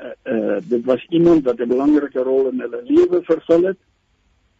[0.00, 3.80] uh, uh dit was iemand wat 'n belangrike rol in hulle lewe vervul het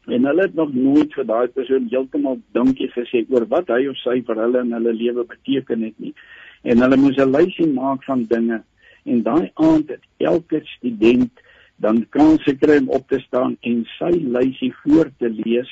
[0.06, 3.96] en hulle het nog nooit vir daai persoon heeltemal dankie gesê oor wat hy of
[3.96, 6.14] sy vir hulle in hulle lewe beteken het nie
[6.62, 8.62] en hulle moes 'n lysie maak van dinge
[9.04, 11.32] en daai aand het elke student
[11.80, 15.70] dan kans gekry om op te staan en sy lysie voor te lees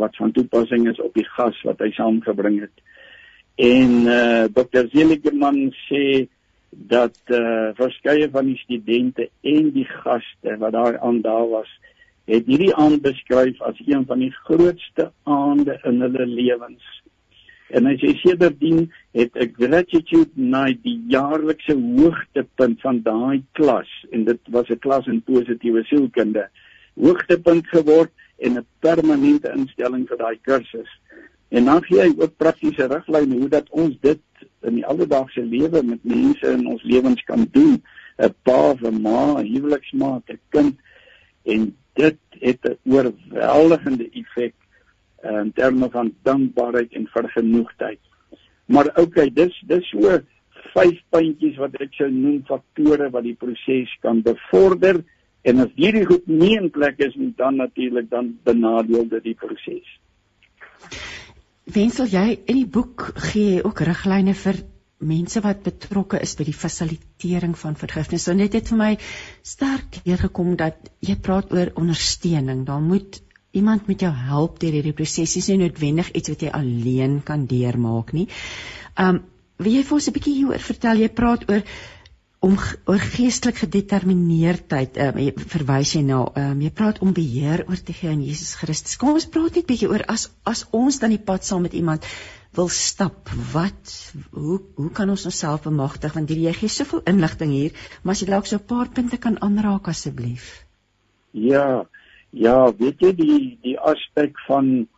[0.00, 2.76] wat van toepassing is op die gas wat hy saamgebring het.
[3.60, 4.88] En uh Dr.
[4.92, 6.28] Seligman sê
[6.70, 11.70] dat uh verskeie van die studente en die gaste wat daar aan daar was,
[12.24, 16.84] het hierdie aand beskryf as een van die grootste aande in hulle lewens.
[17.70, 24.24] En hy sê sedertdien het 'n gratitude night die jaarlikse hoogtepunt van daai klas en
[24.24, 26.48] dit was 'n klas in positiewe sielkunde
[26.94, 30.90] hoogtepunt geword en 'n permanente instelling vir daai kursus.
[31.48, 34.18] En dan gee hy ook praktiese riglyne hoe dat ons dit
[34.62, 37.82] in die alledaagse lewe met mense in ons lewens kan doen.
[38.20, 40.76] 'n Pa, 'n ma, 'n huweliksmaat, 'n kind
[41.44, 44.54] en dit het 'n oorweldigende effek
[45.24, 48.00] uh, in terme van dankbaarheid en vergenoegdheid.
[48.64, 50.20] Maar okay, dis dis so
[50.74, 55.02] vyf puntjies wat ek sou noem faktore wat die proses kan bevorder
[55.42, 59.34] en as hierdie goed nie in plek is nie dan natuurlik dan benadeel dit die
[59.34, 59.88] proses.
[61.74, 64.58] Wensel jy in die boek gee ook riglyne vir
[65.00, 68.26] mense wat betrokke is by die fasilitering van vergifnis.
[68.26, 68.90] So net het vir my
[69.46, 72.64] sterk deurgekom dat jy praat oor ondersteuning.
[72.68, 73.20] Daar moet
[73.56, 75.34] iemand met jou help deur hierdie proses.
[75.34, 78.28] Dis nie noodwendig iets wat jy alleen kan deurmaak nie.
[78.96, 79.24] Um
[79.60, 81.02] wil jy vir ons 'n bietjie hieroor vertel?
[81.04, 81.62] Jy praat oor
[82.40, 82.56] om
[82.88, 84.96] oor geestelik gedetermineerdheid.
[84.96, 85.18] Um,
[85.52, 88.96] verwys jy nou, um, jy praat om beheer oor te gee aan Jesus Christus.
[89.00, 92.06] Kom ons praat net bietjie oor as as ons dan die pad saam met iemand
[92.56, 93.28] wil stap.
[93.52, 93.92] Wat
[94.32, 98.30] hoe hoe kan ons onsself bemagtig want jy gee soveel inligting hier, maar as jy
[98.30, 100.64] dalk so 'n paar punte kan aanraak asseblief.
[101.32, 101.84] Ja.
[102.32, 104.88] Ja, weet jy die die aspek van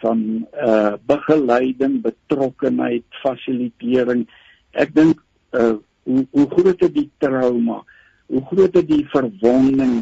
[0.00, 4.26] van uh begeleiding, betrokkenheid, fasilitering.
[4.72, 5.22] Ek dink
[5.52, 7.80] uh hoe hoe groot is die trauma?
[8.26, 10.00] Hoe groot is die verwonding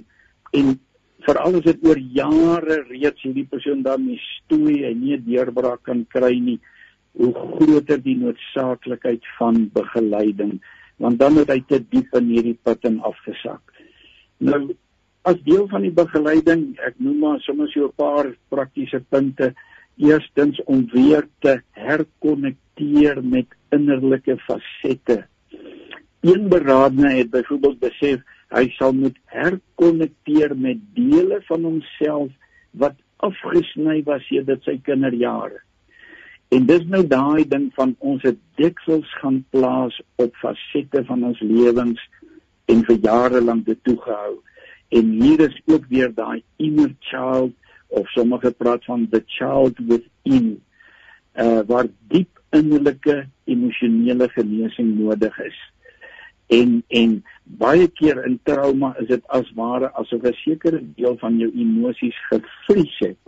[0.56, 0.74] en
[1.26, 6.04] veral as dit oor jare reeds hierdie persoon dan nie stoei en nie deurbraak kan
[6.14, 6.58] kry nie.
[7.18, 10.58] Hoe groter die noodsaaklikheid van begeleiding
[10.98, 13.62] want dan het hy te diep in hierdie put en afgesak.
[14.42, 14.74] Nou
[15.28, 19.54] as deel van die begeleiding, ek noem maar sommer so 'n paar praktiese punte.
[19.98, 25.26] Eerstens om weer te herkonnekteer met innerlike fasette.
[26.28, 28.20] Een beraadne het byvoorbeeld besef
[28.52, 32.32] hy sal moet herkonnekteer met dele van homself
[32.82, 35.62] wat afgesny was sedert sy kinderjare.
[36.52, 41.40] En dis nou daai ding van ons het dikwels gaan plaas op fasette van ons
[41.40, 42.04] lewens
[42.72, 44.36] en vir jare lank dit toegehou.
[44.92, 47.56] En hier is ook weer daai inner child
[47.88, 50.58] of sommige praat van the child within
[51.40, 55.58] uh waar diep innerlike emosionele genesing nodig is.
[56.48, 57.24] En en
[57.60, 62.16] baie keer in trauma is dit as ware asof 'n sekere deel van jou emosies
[62.30, 63.18] gevries het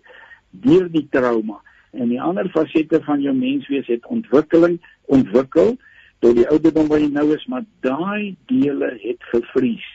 [0.51, 1.61] deur die trauma
[1.93, 5.77] en die ander fasette van jou menswees het ontwikkeling ontwikkel
[6.21, 9.87] tot die ouderdom waar jy nou is, maar daai dele het gevries.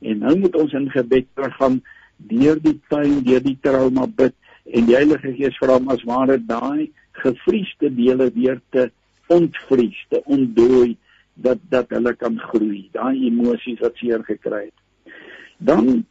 [0.00, 1.80] En nou moet ons in gebed teruggaan
[2.16, 4.34] deur die pyn, deur die trauma bid
[4.70, 6.90] en die Heilige Gees vra om as ware daai
[7.22, 8.90] gevriesde dele weer te
[9.32, 10.96] ontvries, te ontdooi
[11.42, 15.14] dat dat hulle kan groei, daai emosies wat seer gekry het.
[15.58, 16.04] Dan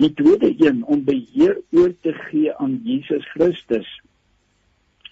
[0.00, 3.88] die tweede een om beheer oor te gee aan Jesus Christus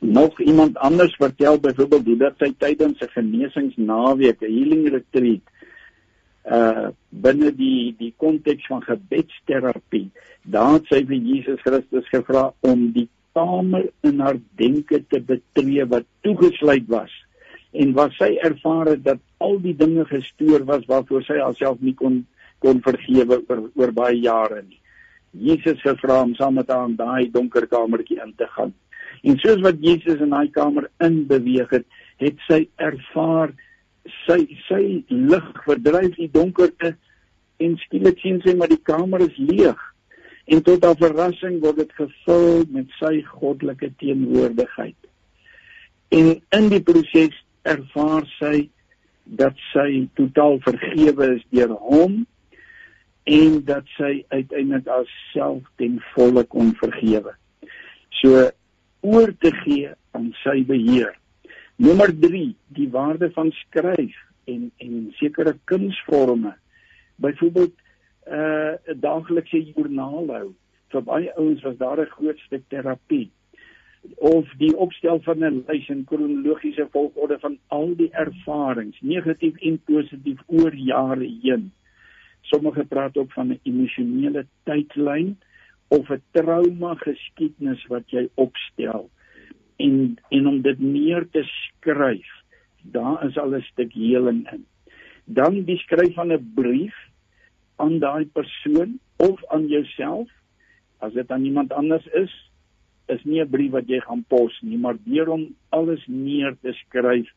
[0.04, 5.44] nog iemand anders vertel byvoorbeeld hoe dat sy tydens 'n genesingsnaweek, 'n healing retreat
[6.44, 10.10] uh binne die die konteks van gebedsterapie,
[10.42, 15.84] daar het sy vir Jesus Christus gevra om die kamer in haar denke te betree
[15.84, 17.23] wat toegesluit was
[17.74, 21.94] en wat sy ervaar het dat al die dinge gestoor was waarvoor sy haarself nie
[21.98, 22.22] kon
[22.64, 24.80] kon vergewe oor, oor baie jare nie.
[25.36, 28.72] Jesus gevra om saam met haar in daai donker kamertjie in te gaan.
[29.24, 31.84] En soos wat Jesus in daai kamer inbeweeg het,
[32.22, 33.52] het sy ervaar
[34.24, 34.38] sy
[34.68, 36.94] sy lig verdryf die donkerte
[37.62, 39.80] en skielik sien sy maar die kamer is leeg.
[40.44, 44.98] En tot haar verrassing word dit gevul met sy goddelike teenwoordigheid.
[46.14, 48.68] En in die proses ervaar sy
[49.24, 52.24] dat sy totaal vergewe is deur hom
[53.24, 57.32] en dat sy uiteindelik haarself ten volle kon vergewe.
[58.20, 58.50] So
[59.04, 61.14] oor te gee aan sy beheer.
[61.80, 62.44] Nommer 3,
[62.76, 66.52] die waarde van skryf en en sekere kunsvorme.
[67.16, 67.72] Byvoorbeeld
[68.28, 70.48] uh, 'n daaglikse joernaal hou.
[70.92, 73.30] Vir baie ouens was daar 'n groot stuk terapie
[74.16, 79.80] of die opstel van 'n lys in kronologiese volgorde van al die ervarings, negatief en
[79.84, 81.72] positief oor jare heen.
[82.40, 85.36] Sommige praat ook van 'n emosionele tydlyn
[85.88, 89.10] of 'n trauma geskiedenis wat jy opstel
[89.76, 92.30] en en om dit neer te skryf
[92.82, 94.66] daar is al 'n stuk heling in
[95.24, 96.94] dan die skryf van 'n brief
[97.76, 100.30] aan daai persoon of aan jouself
[100.98, 102.50] as dit aan iemand anders is
[103.06, 106.72] is nie 'n brief wat jy gaan pos nie maar deur om alles neer te
[106.72, 107.28] skryf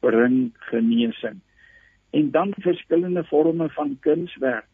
[0.00, 1.40] bring genesing.
[2.10, 4.66] En dan verskillende forme van kunswerk.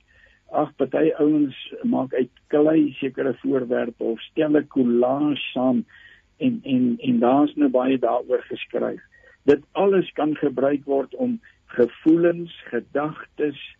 [0.50, 5.84] Ag party ouens maak uit klei sekere voorwerpe of stel 'n collage saam
[6.36, 9.02] en en en daar's nou baie daaroor geskryf.
[9.44, 13.76] Dit alles kan gebruik word om gevoelens gedagtes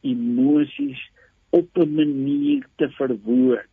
[0.00, 1.10] emosies
[1.50, 3.68] op 'n manier te verwoord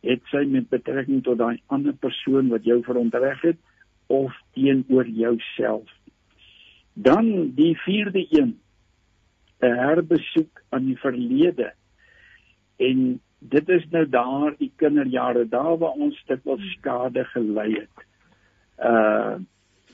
[0.00, 3.58] het sy met betrekking tot daai ander persoon wat jou verontreg het
[4.06, 5.88] of teenoor jouself.
[6.92, 8.58] Dan die vierde een
[9.60, 11.72] 'n herbesoek aan die verlede.
[12.76, 17.96] En dit is nou daar die kinderjare daar waar ons dit wel skade gelei het.
[18.78, 19.36] Uh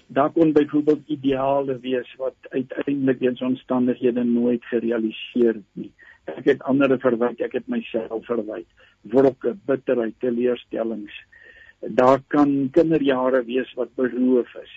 [0.09, 5.93] daar kon byvoorbeeld ideale wees wat uiteindelik weens omstandighede nooit gerealiseer het nie.
[6.27, 8.66] Ek het ander verwyd, ek het myself verwyd.
[9.12, 11.15] Wrokke, bitterheid, teleurstellings.
[11.81, 14.74] Daar kan kinderjare wees wat beroof is.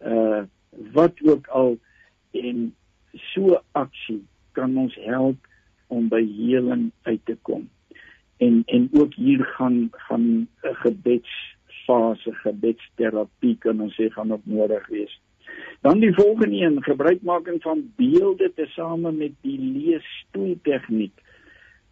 [0.00, 0.46] Uh
[0.94, 1.72] wat ook al
[2.30, 2.74] en
[3.34, 4.20] so aksie
[4.54, 5.48] kan ons help
[5.90, 7.66] om by heling uit te kom.
[8.38, 11.32] En en ook hier gaan gaan 'n gebeds
[11.86, 15.20] fase gebedsterapie kan ons sê gaan op nodig wees.
[15.80, 21.14] Dan die volgende een, gebruikmaking van beelde tesame met die leesstoel tegniek.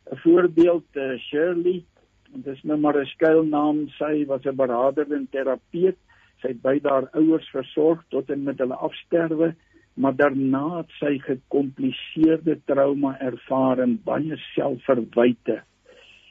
[0.09, 1.85] 'n Voorbeeld uh, Shirley,
[2.33, 5.97] dit is nou maar 'n skuilnaam, sy was 'n beraader en terapeut.
[6.41, 9.55] Sy het by haar ouers versorg tot en met hulle afsterwe,
[9.95, 15.63] maar daarna het sy gekompliseerde trauma ervaar en baie selfverwyte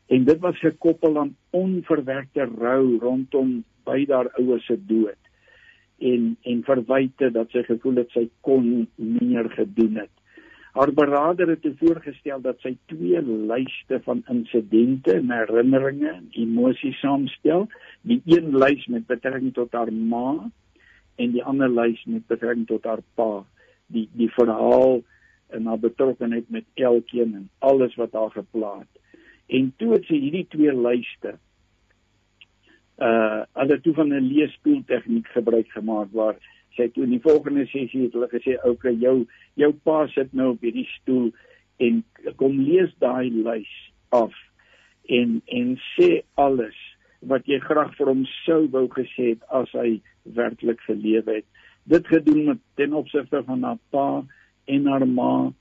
[0.08, 5.27] en dit was gekoppel aan onverwerkte rou rondom beide haar ouers se dood
[6.00, 10.14] en en verwyte dat sy gevoel het sy kon meer gedoen het.
[10.78, 17.66] Haar beraader het voorgestel dat sy twee lyste van insidente en herinneringe en emosies saamstel,
[18.06, 20.52] die een lys met betrekking tot haar ma
[21.18, 23.42] en die ander lys met betrekking tot haar pa,
[23.90, 25.02] die die verhaal
[25.50, 28.94] en haar betrokkeheid met elkeen en alles wat haar gepla het.
[29.48, 31.38] En toe het sy hierdie twee lyste
[32.98, 36.36] uh hulle toe van 'n leesstoel tegniek gebruik gemaak waar
[36.76, 40.52] sy toe in die volgende sessie het hulle gesê okay jou jou pa sit nou
[40.56, 41.32] op hierdie stoel
[41.78, 42.04] en
[42.36, 43.74] kom lees daai lys
[44.10, 44.34] af
[45.08, 46.78] en en sê alles
[47.22, 50.00] wat jy graag vir hom sou wou gesê het as hy
[50.38, 51.48] werklik gelewe het.
[51.90, 54.24] Dit gedoen met ten opsigte van haar pa
[54.66, 55.52] en haar ma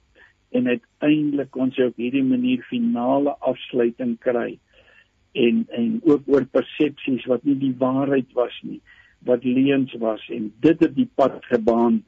[0.51, 4.59] en uiteindelik kon sy op hierdie manier finale afsluiting kry
[5.45, 8.81] en en ook oor persepsies wat nie die waarheid was nie
[9.27, 10.23] wat leuns was.
[10.31, 12.05] En dit het die pad gebaan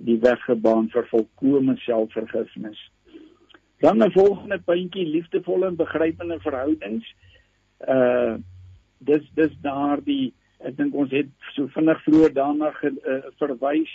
[0.00, 2.78] die weg gebaan vir volkomme selfvergifnis.
[3.80, 7.14] Dan 'n volgende puntjie liefdevolle en begrypende verhoudings.
[7.88, 8.36] Uh
[8.98, 13.92] dis dis daardie ek dink ons het so vinnig vroeër daarna ge, uh, verwys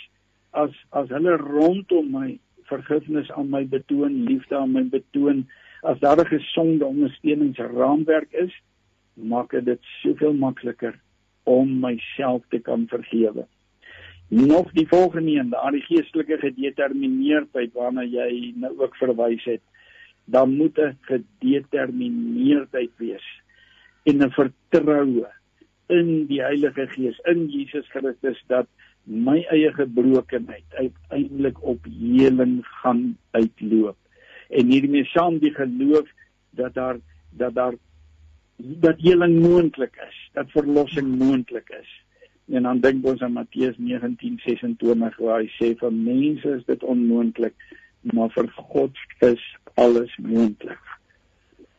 [0.50, 5.44] as as hulle rondom my vergifnis aan my betoon, liefde aan my betoon,
[5.82, 8.52] as daar 'n gesonde ondersteuningsraamwerk is,
[9.16, 10.94] maak dit soveel makliker
[11.44, 13.46] om myself te kan vergewe.
[14.28, 19.62] Nog die volgende een, daardie geestelike gedetermineerdheid waarna jy nou ook verwys het,
[20.24, 23.26] dan moet 'n gedetermineerdheid wees
[24.04, 25.28] en 'n vertroue
[25.88, 28.66] in die Heilige Gees, in Jesus Christus dat
[29.04, 33.96] my eie gebrokenheid uiteindelik op heling gaan uitloop
[34.48, 36.08] en hiermee saam die geloof
[36.50, 36.98] dat daar
[37.30, 37.74] dat daar
[38.56, 41.90] dat heling moontlik is dat verlossing moontlik is.
[42.46, 47.54] En dan dink ons aan Matteus 19:26 waar hy sê vir mense is dit onmoontlik
[48.14, 49.42] maar vir God is
[49.74, 50.82] alles moontlik.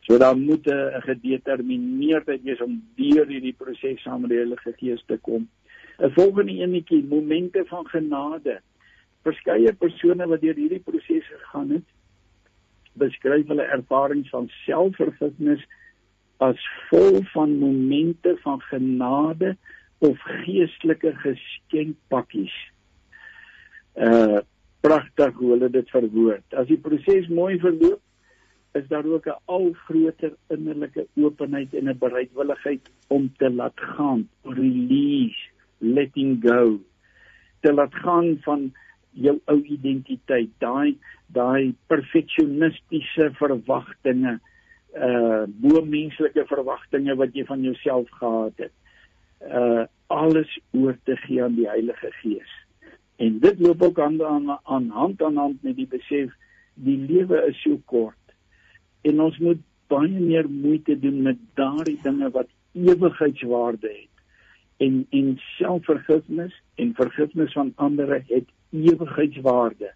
[0.06, 5.02] So dan moet 'n gedetermineerdheid wees om deur hierdie proses saam met die Heilige Gees
[5.06, 5.48] te kom.
[5.98, 8.60] 'n volgende enetjie momente van genade.
[9.22, 11.84] Verskeie persone wat deur hierdie proses gegaan het,
[12.92, 15.66] beskryf hulle ervarings van selfvergifnis
[16.44, 19.56] as vol van momente van genade
[19.98, 22.54] of geestelike geskenkpakkies.
[23.94, 24.40] Uh
[24.80, 26.54] pragtig hoe hulle dit verwoord.
[26.54, 27.98] As die proses mooi verloop,
[28.78, 34.28] is daar ook 'n al groter innerlike openheid en 'n bereidwilligheid om te laat gaan,
[34.42, 36.78] release letting go
[37.60, 38.72] te laat gaan van
[39.10, 44.38] jou ou identiteit daai daai perfeksionistiese verwagtinge
[44.98, 48.74] uh bo menslike verwagtinge wat jy van jouself gehad het.
[49.42, 52.52] Uh alles oor te gee aan die Heilige Gees.
[53.16, 56.32] En dit loop ook aan aan, aan hand aan hand met die besef
[56.74, 58.16] die lewe is so kort
[59.02, 64.24] en ons moet baie meer moeite doen met daardie dinge wat ewigheidswaarde het.
[64.76, 69.92] En en selfvergifnis en vergifnis van ander het ewigheidswaarde.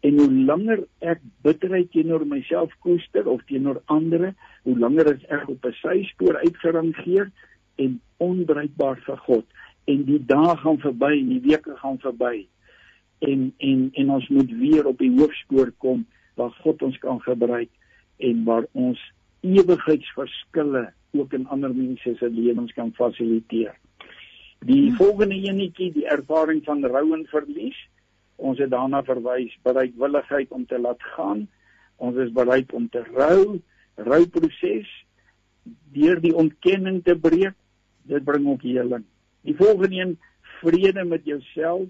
[0.00, 5.48] En hoe langer ek bitterheid teenoor myself koester of teenoor ander, hoe langer is ek
[5.48, 7.30] op 'n syspoor uitgerangeer
[7.76, 9.44] en onbereikbaar vir God.
[9.84, 12.46] En die dae gaan verby, die weke gaan verby.
[13.18, 17.70] En en en ons moet weer op die hoofspoor kom waar God ons kan gebruik
[18.16, 19.00] en waar ons
[19.40, 23.74] ewigheidsverskille ook in ander mense se lewens kan fasiliteer.
[24.66, 24.96] Die hmm.
[24.96, 27.78] volgende enetjie, die ervaring van rou en verlies.
[28.38, 31.46] Ons het daarna verwys bereidwilligheid om te laat gaan.
[31.98, 33.58] Ons is bereid om te rou,
[33.98, 34.90] rouproses
[35.92, 37.56] deur die ontkenning te breek.
[38.08, 39.04] Dit bring ook heling.
[39.44, 40.14] Die volgende een,
[40.60, 41.88] vrede met jouself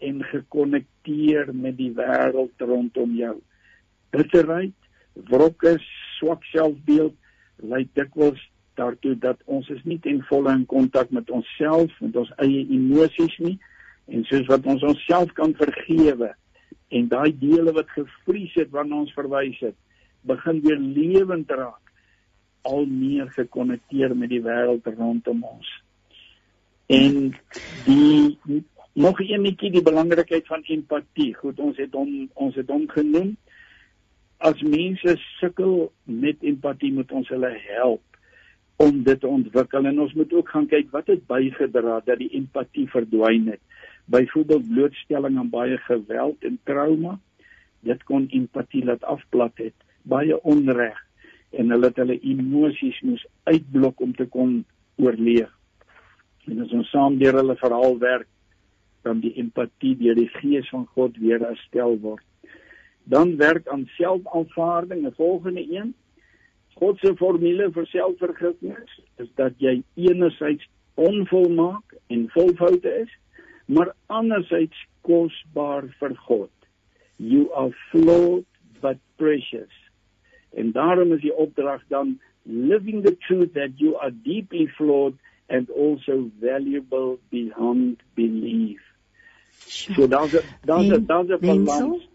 [0.00, 3.34] en gekonnekteer met die wêreld rondom jou.
[4.12, 4.76] Bitterheid,
[5.32, 5.74] wrokke,
[6.18, 7.16] swak selfbeeld
[7.60, 8.40] lei dikwels
[8.80, 13.36] daartoe dat ons is nie ten volle in kontak met onsself, met ons eie emosies
[13.40, 13.58] nie
[14.10, 16.32] en soos wat ons onsself kan vergewe
[16.90, 19.76] en daai dele wat gevries het wanneer ons verwys het,
[20.26, 21.92] begin weer lewend raak
[22.66, 25.68] al meer gekonnekteer met die wêreld rondom ons.
[26.90, 27.30] En
[27.86, 28.62] die
[28.98, 31.30] nog eenetjie die belangrikheid van empatie.
[31.38, 33.36] Goed, ons het hom ons het hom genoem
[34.40, 38.02] as mense sukkel met empatie moet ons hulle help
[38.80, 42.30] om dit te ontwikkel en ons moet ook gaan kyk wat het bygedra dat die
[42.38, 43.60] empatie verdwyn het
[44.10, 47.18] byvoorbeeld blootstelling aan baie geweld en trauma.
[47.86, 49.76] Dit kon empatie laat afplat het.
[50.02, 50.98] Baie onreg.
[51.50, 54.64] En hulle het hulle emosies moes uitblok om te kon
[54.96, 55.50] oorleef.
[56.46, 58.28] En as ons saam deur hulle verhaal werk
[59.06, 62.24] dan die empatie deur die gees van God weer herstel word.
[63.10, 65.06] Dan werk aan selfaanvaarding.
[65.06, 65.94] 'n volgende een.
[66.80, 73.10] God se formule vir selfvergifnis is dat jy enerzijds onvolmaak en vol foute is,
[73.70, 76.50] maar anderzijds kosbaar vir God.
[77.16, 78.44] You are flawed
[78.80, 79.72] but precious.
[80.50, 85.14] En daarom is die opdrag dan living the truth that you are deeply flawed
[85.46, 88.80] and also valuable beyond belief.
[89.66, 90.34] So daar's
[90.64, 92.08] daar's daar's 'n balans.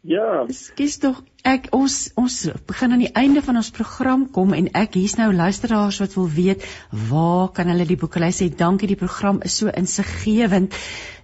[0.00, 0.46] Ja.
[0.48, 2.36] Skus tog ek ons ons
[2.68, 6.28] begin aan die einde van ons program kom en ek hier's nou luisteraars wat wil
[6.32, 6.64] weet
[7.10, 8.40] waar kan hulle die boeke lees?
[8.40, 10.76] Sê dankie die program is so insiggewend.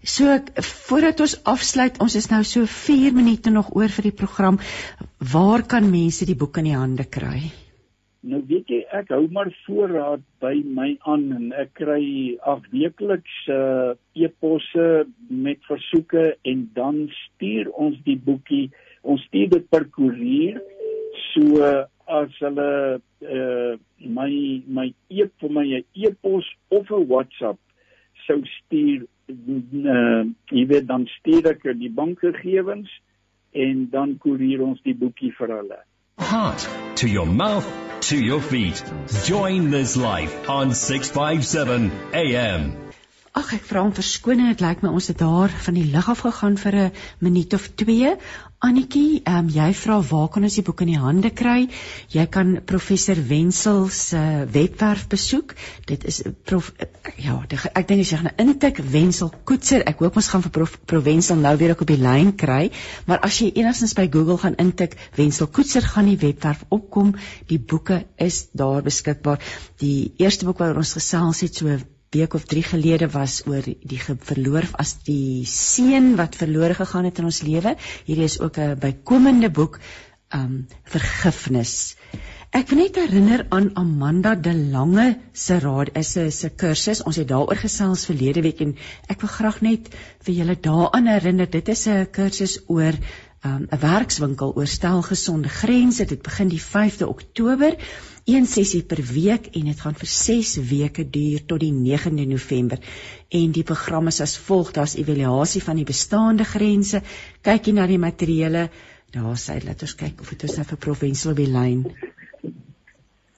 [0.04, 0.28] So
[0.60, 4.60] voordat ons afsluit, ons is nou so 4 minute nog oor vir die program.
[5.32, 7.48] Waar kan mense die boeke in die hande kry?
[8.26, 12.02] Nou weet jy, ek hou maar voorraad by my aan en ek kry
[12.48, 14.86] afweekliks uh e-posse
[15.30, 18.64] met versoeke en dan stuur ons die boekie.
[19.06, 20.58] Ons stuur dit per koerier.
[21.34, 21.62] So
[22.06, 23.72] as hulle uh
[24.02, 24.30] my
[24.66, 27.62] my e vir my e-pos of 'n WhatsApp
[28.26, 32.90] sou stuur uh jy weet dan stuur ek die bankgegewens
[33.54, 35.82] en dan koerier ons die boekie vir hulle.
[36.18, 36.66] Heart
[36.96, 38.82] to your mouth to your feet.
[39.24, 42.74] Join this life on 657 AM.
[43.36, 46.22] Ag ek vra om verskoning, dit lyk my ons het daar van die lig af
[46.24, 48.16] gegaan vir 'n minuut of 2.
[48.66, 51.68] Annetjie, ehm um, jy vra waar kan ons die boek in die hande kry?
[52.10, 55.54] Jy kan professor Wenzel se uh, webwerf besoek.
[55.86, 56.18] Dit is
[56.50, 56.72] prof
[57.22, 60.54] ja, die, ek dink as jy gaan intik Wenzel Koetser, ek hoop ons gaan vir
[60.58, 62.72] prof Provenzel nou weer op die lyn kry,
[63.06, 67.14] maar as jy enigstens by Google gaan intik Wenzel Koetser gaan die webwerf opkom.
[67.46, 69.38] Die boeke is daar beskikbaar.
[69.78, 71.78] Die eerste boek waaroor ons gesels het so
[72.10, 77.18] week of 3 gelede was oor die verloor as die seun wat verlore gegaan het
[77.18, 77.76] in ons lewe.
[78.06, 79.80] Hierdie is ook 'n bykomende boek
[80.34, 81.96] um vergifnis.
[82.56, 87.02] Ek wil net herinner aan Amanda de Lange se raad is 'n se kursus.
[87.02, 88.76] Ons het daaroor gesels verlede week en
[89.08, 89.90] ek wil graag net
[90.24, 91.50] vir julle daaraan herinner.
[91.50, 92.94] Dit is 'n kursus oor
[93.46, 96.04] um 'n werkswinkel oor stel gesonde grense.
[96.04, 97.76] Dit begin die 5de Oktober
[98.24, 102.78] een sessie per week en dit gaan vir 6 weke duur tot die 9de November.
[103.28, 107.02] En die program is as volg: daar's evaluasie van die bestaande grense,
[107.40, 108.68] kykie na die materiële.
[109.10, 111.86] Daar sê laat ons kyk of dit ons nou vir Provensel op die lyn.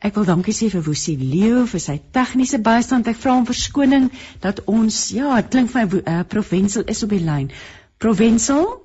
[0.01, 3.07] Ek wil dankie sê vir Woesie Leo vir sy tegniese bystand.
[3.07, 4.09] Ek vra hom verskoning
[4.41, 7.53] dat ons ja, dit klink vir my uh, Provensial is op die lyn.
[8.01, 8.80] Provensial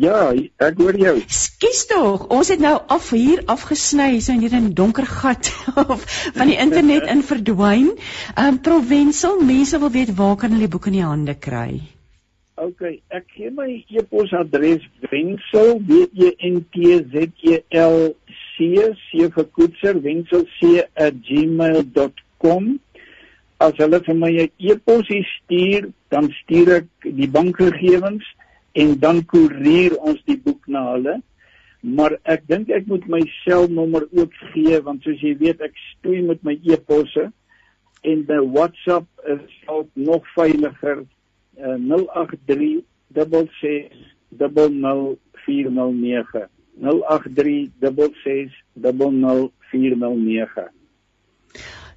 [0.00, 1.18] Ja, ek hoor jou.
[1.28, 5.50] Skus tog, ons het nou af hier afgesny, so in hierdie donker gat
[6.38, 7.90] van die internet in verdwyn.
[8.32, 11.82] Ehm um, Provensial, mense wil weet waar kan hulle boeke in die hande kry?
[12.56, 12.80] OK,
[13.12, 18.00] ek gee my e-posadres wensel w e n t z e l
[18.56, 18.72] c
[19.04, 20.86] c vir koetser wensel c
[21.28, 22.78] @gmail.com.
[23.60, 28.24] As hulle vir my 'n e-pos stuur, dan stuur ek die bankgegewens
[28.72, 31.20] en dan koerier ons die boek na hulle.
[31.82, 36.22] Maar ek dink ek moet my selnommer ook gee want soos jy weet ek stoei
[36.26, 37.30] met my e-posse.
[38.02, 41.04] En die WhatsApp is ook nog veiliger
[41.58, 42.82] uh, 083
[43.14, 43.90] 66
[44.38, 46.48] 00409
[46.82, 50.81] 083 66 00409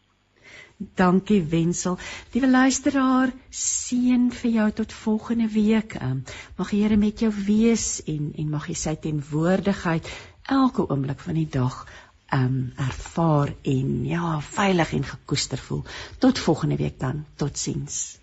[0.78, 1.98] Dankie Wensel.
[2.34, 5.96] Liewe luisteraar, seën vir jou tot volgende week.
[5.98, 6.20] Ehm,
[6.58, 10.06] mag die Here met jou wees en en mag hy sy teenwoordigheid
[10.48, 11.86] elke oomblik van die dag
[12.34, 15.84] um ervaar en ja, veilig en gekoester voel.
[16.18, 17.26] Tot volgende week dan.
[17.36, 18.18] Totsiens.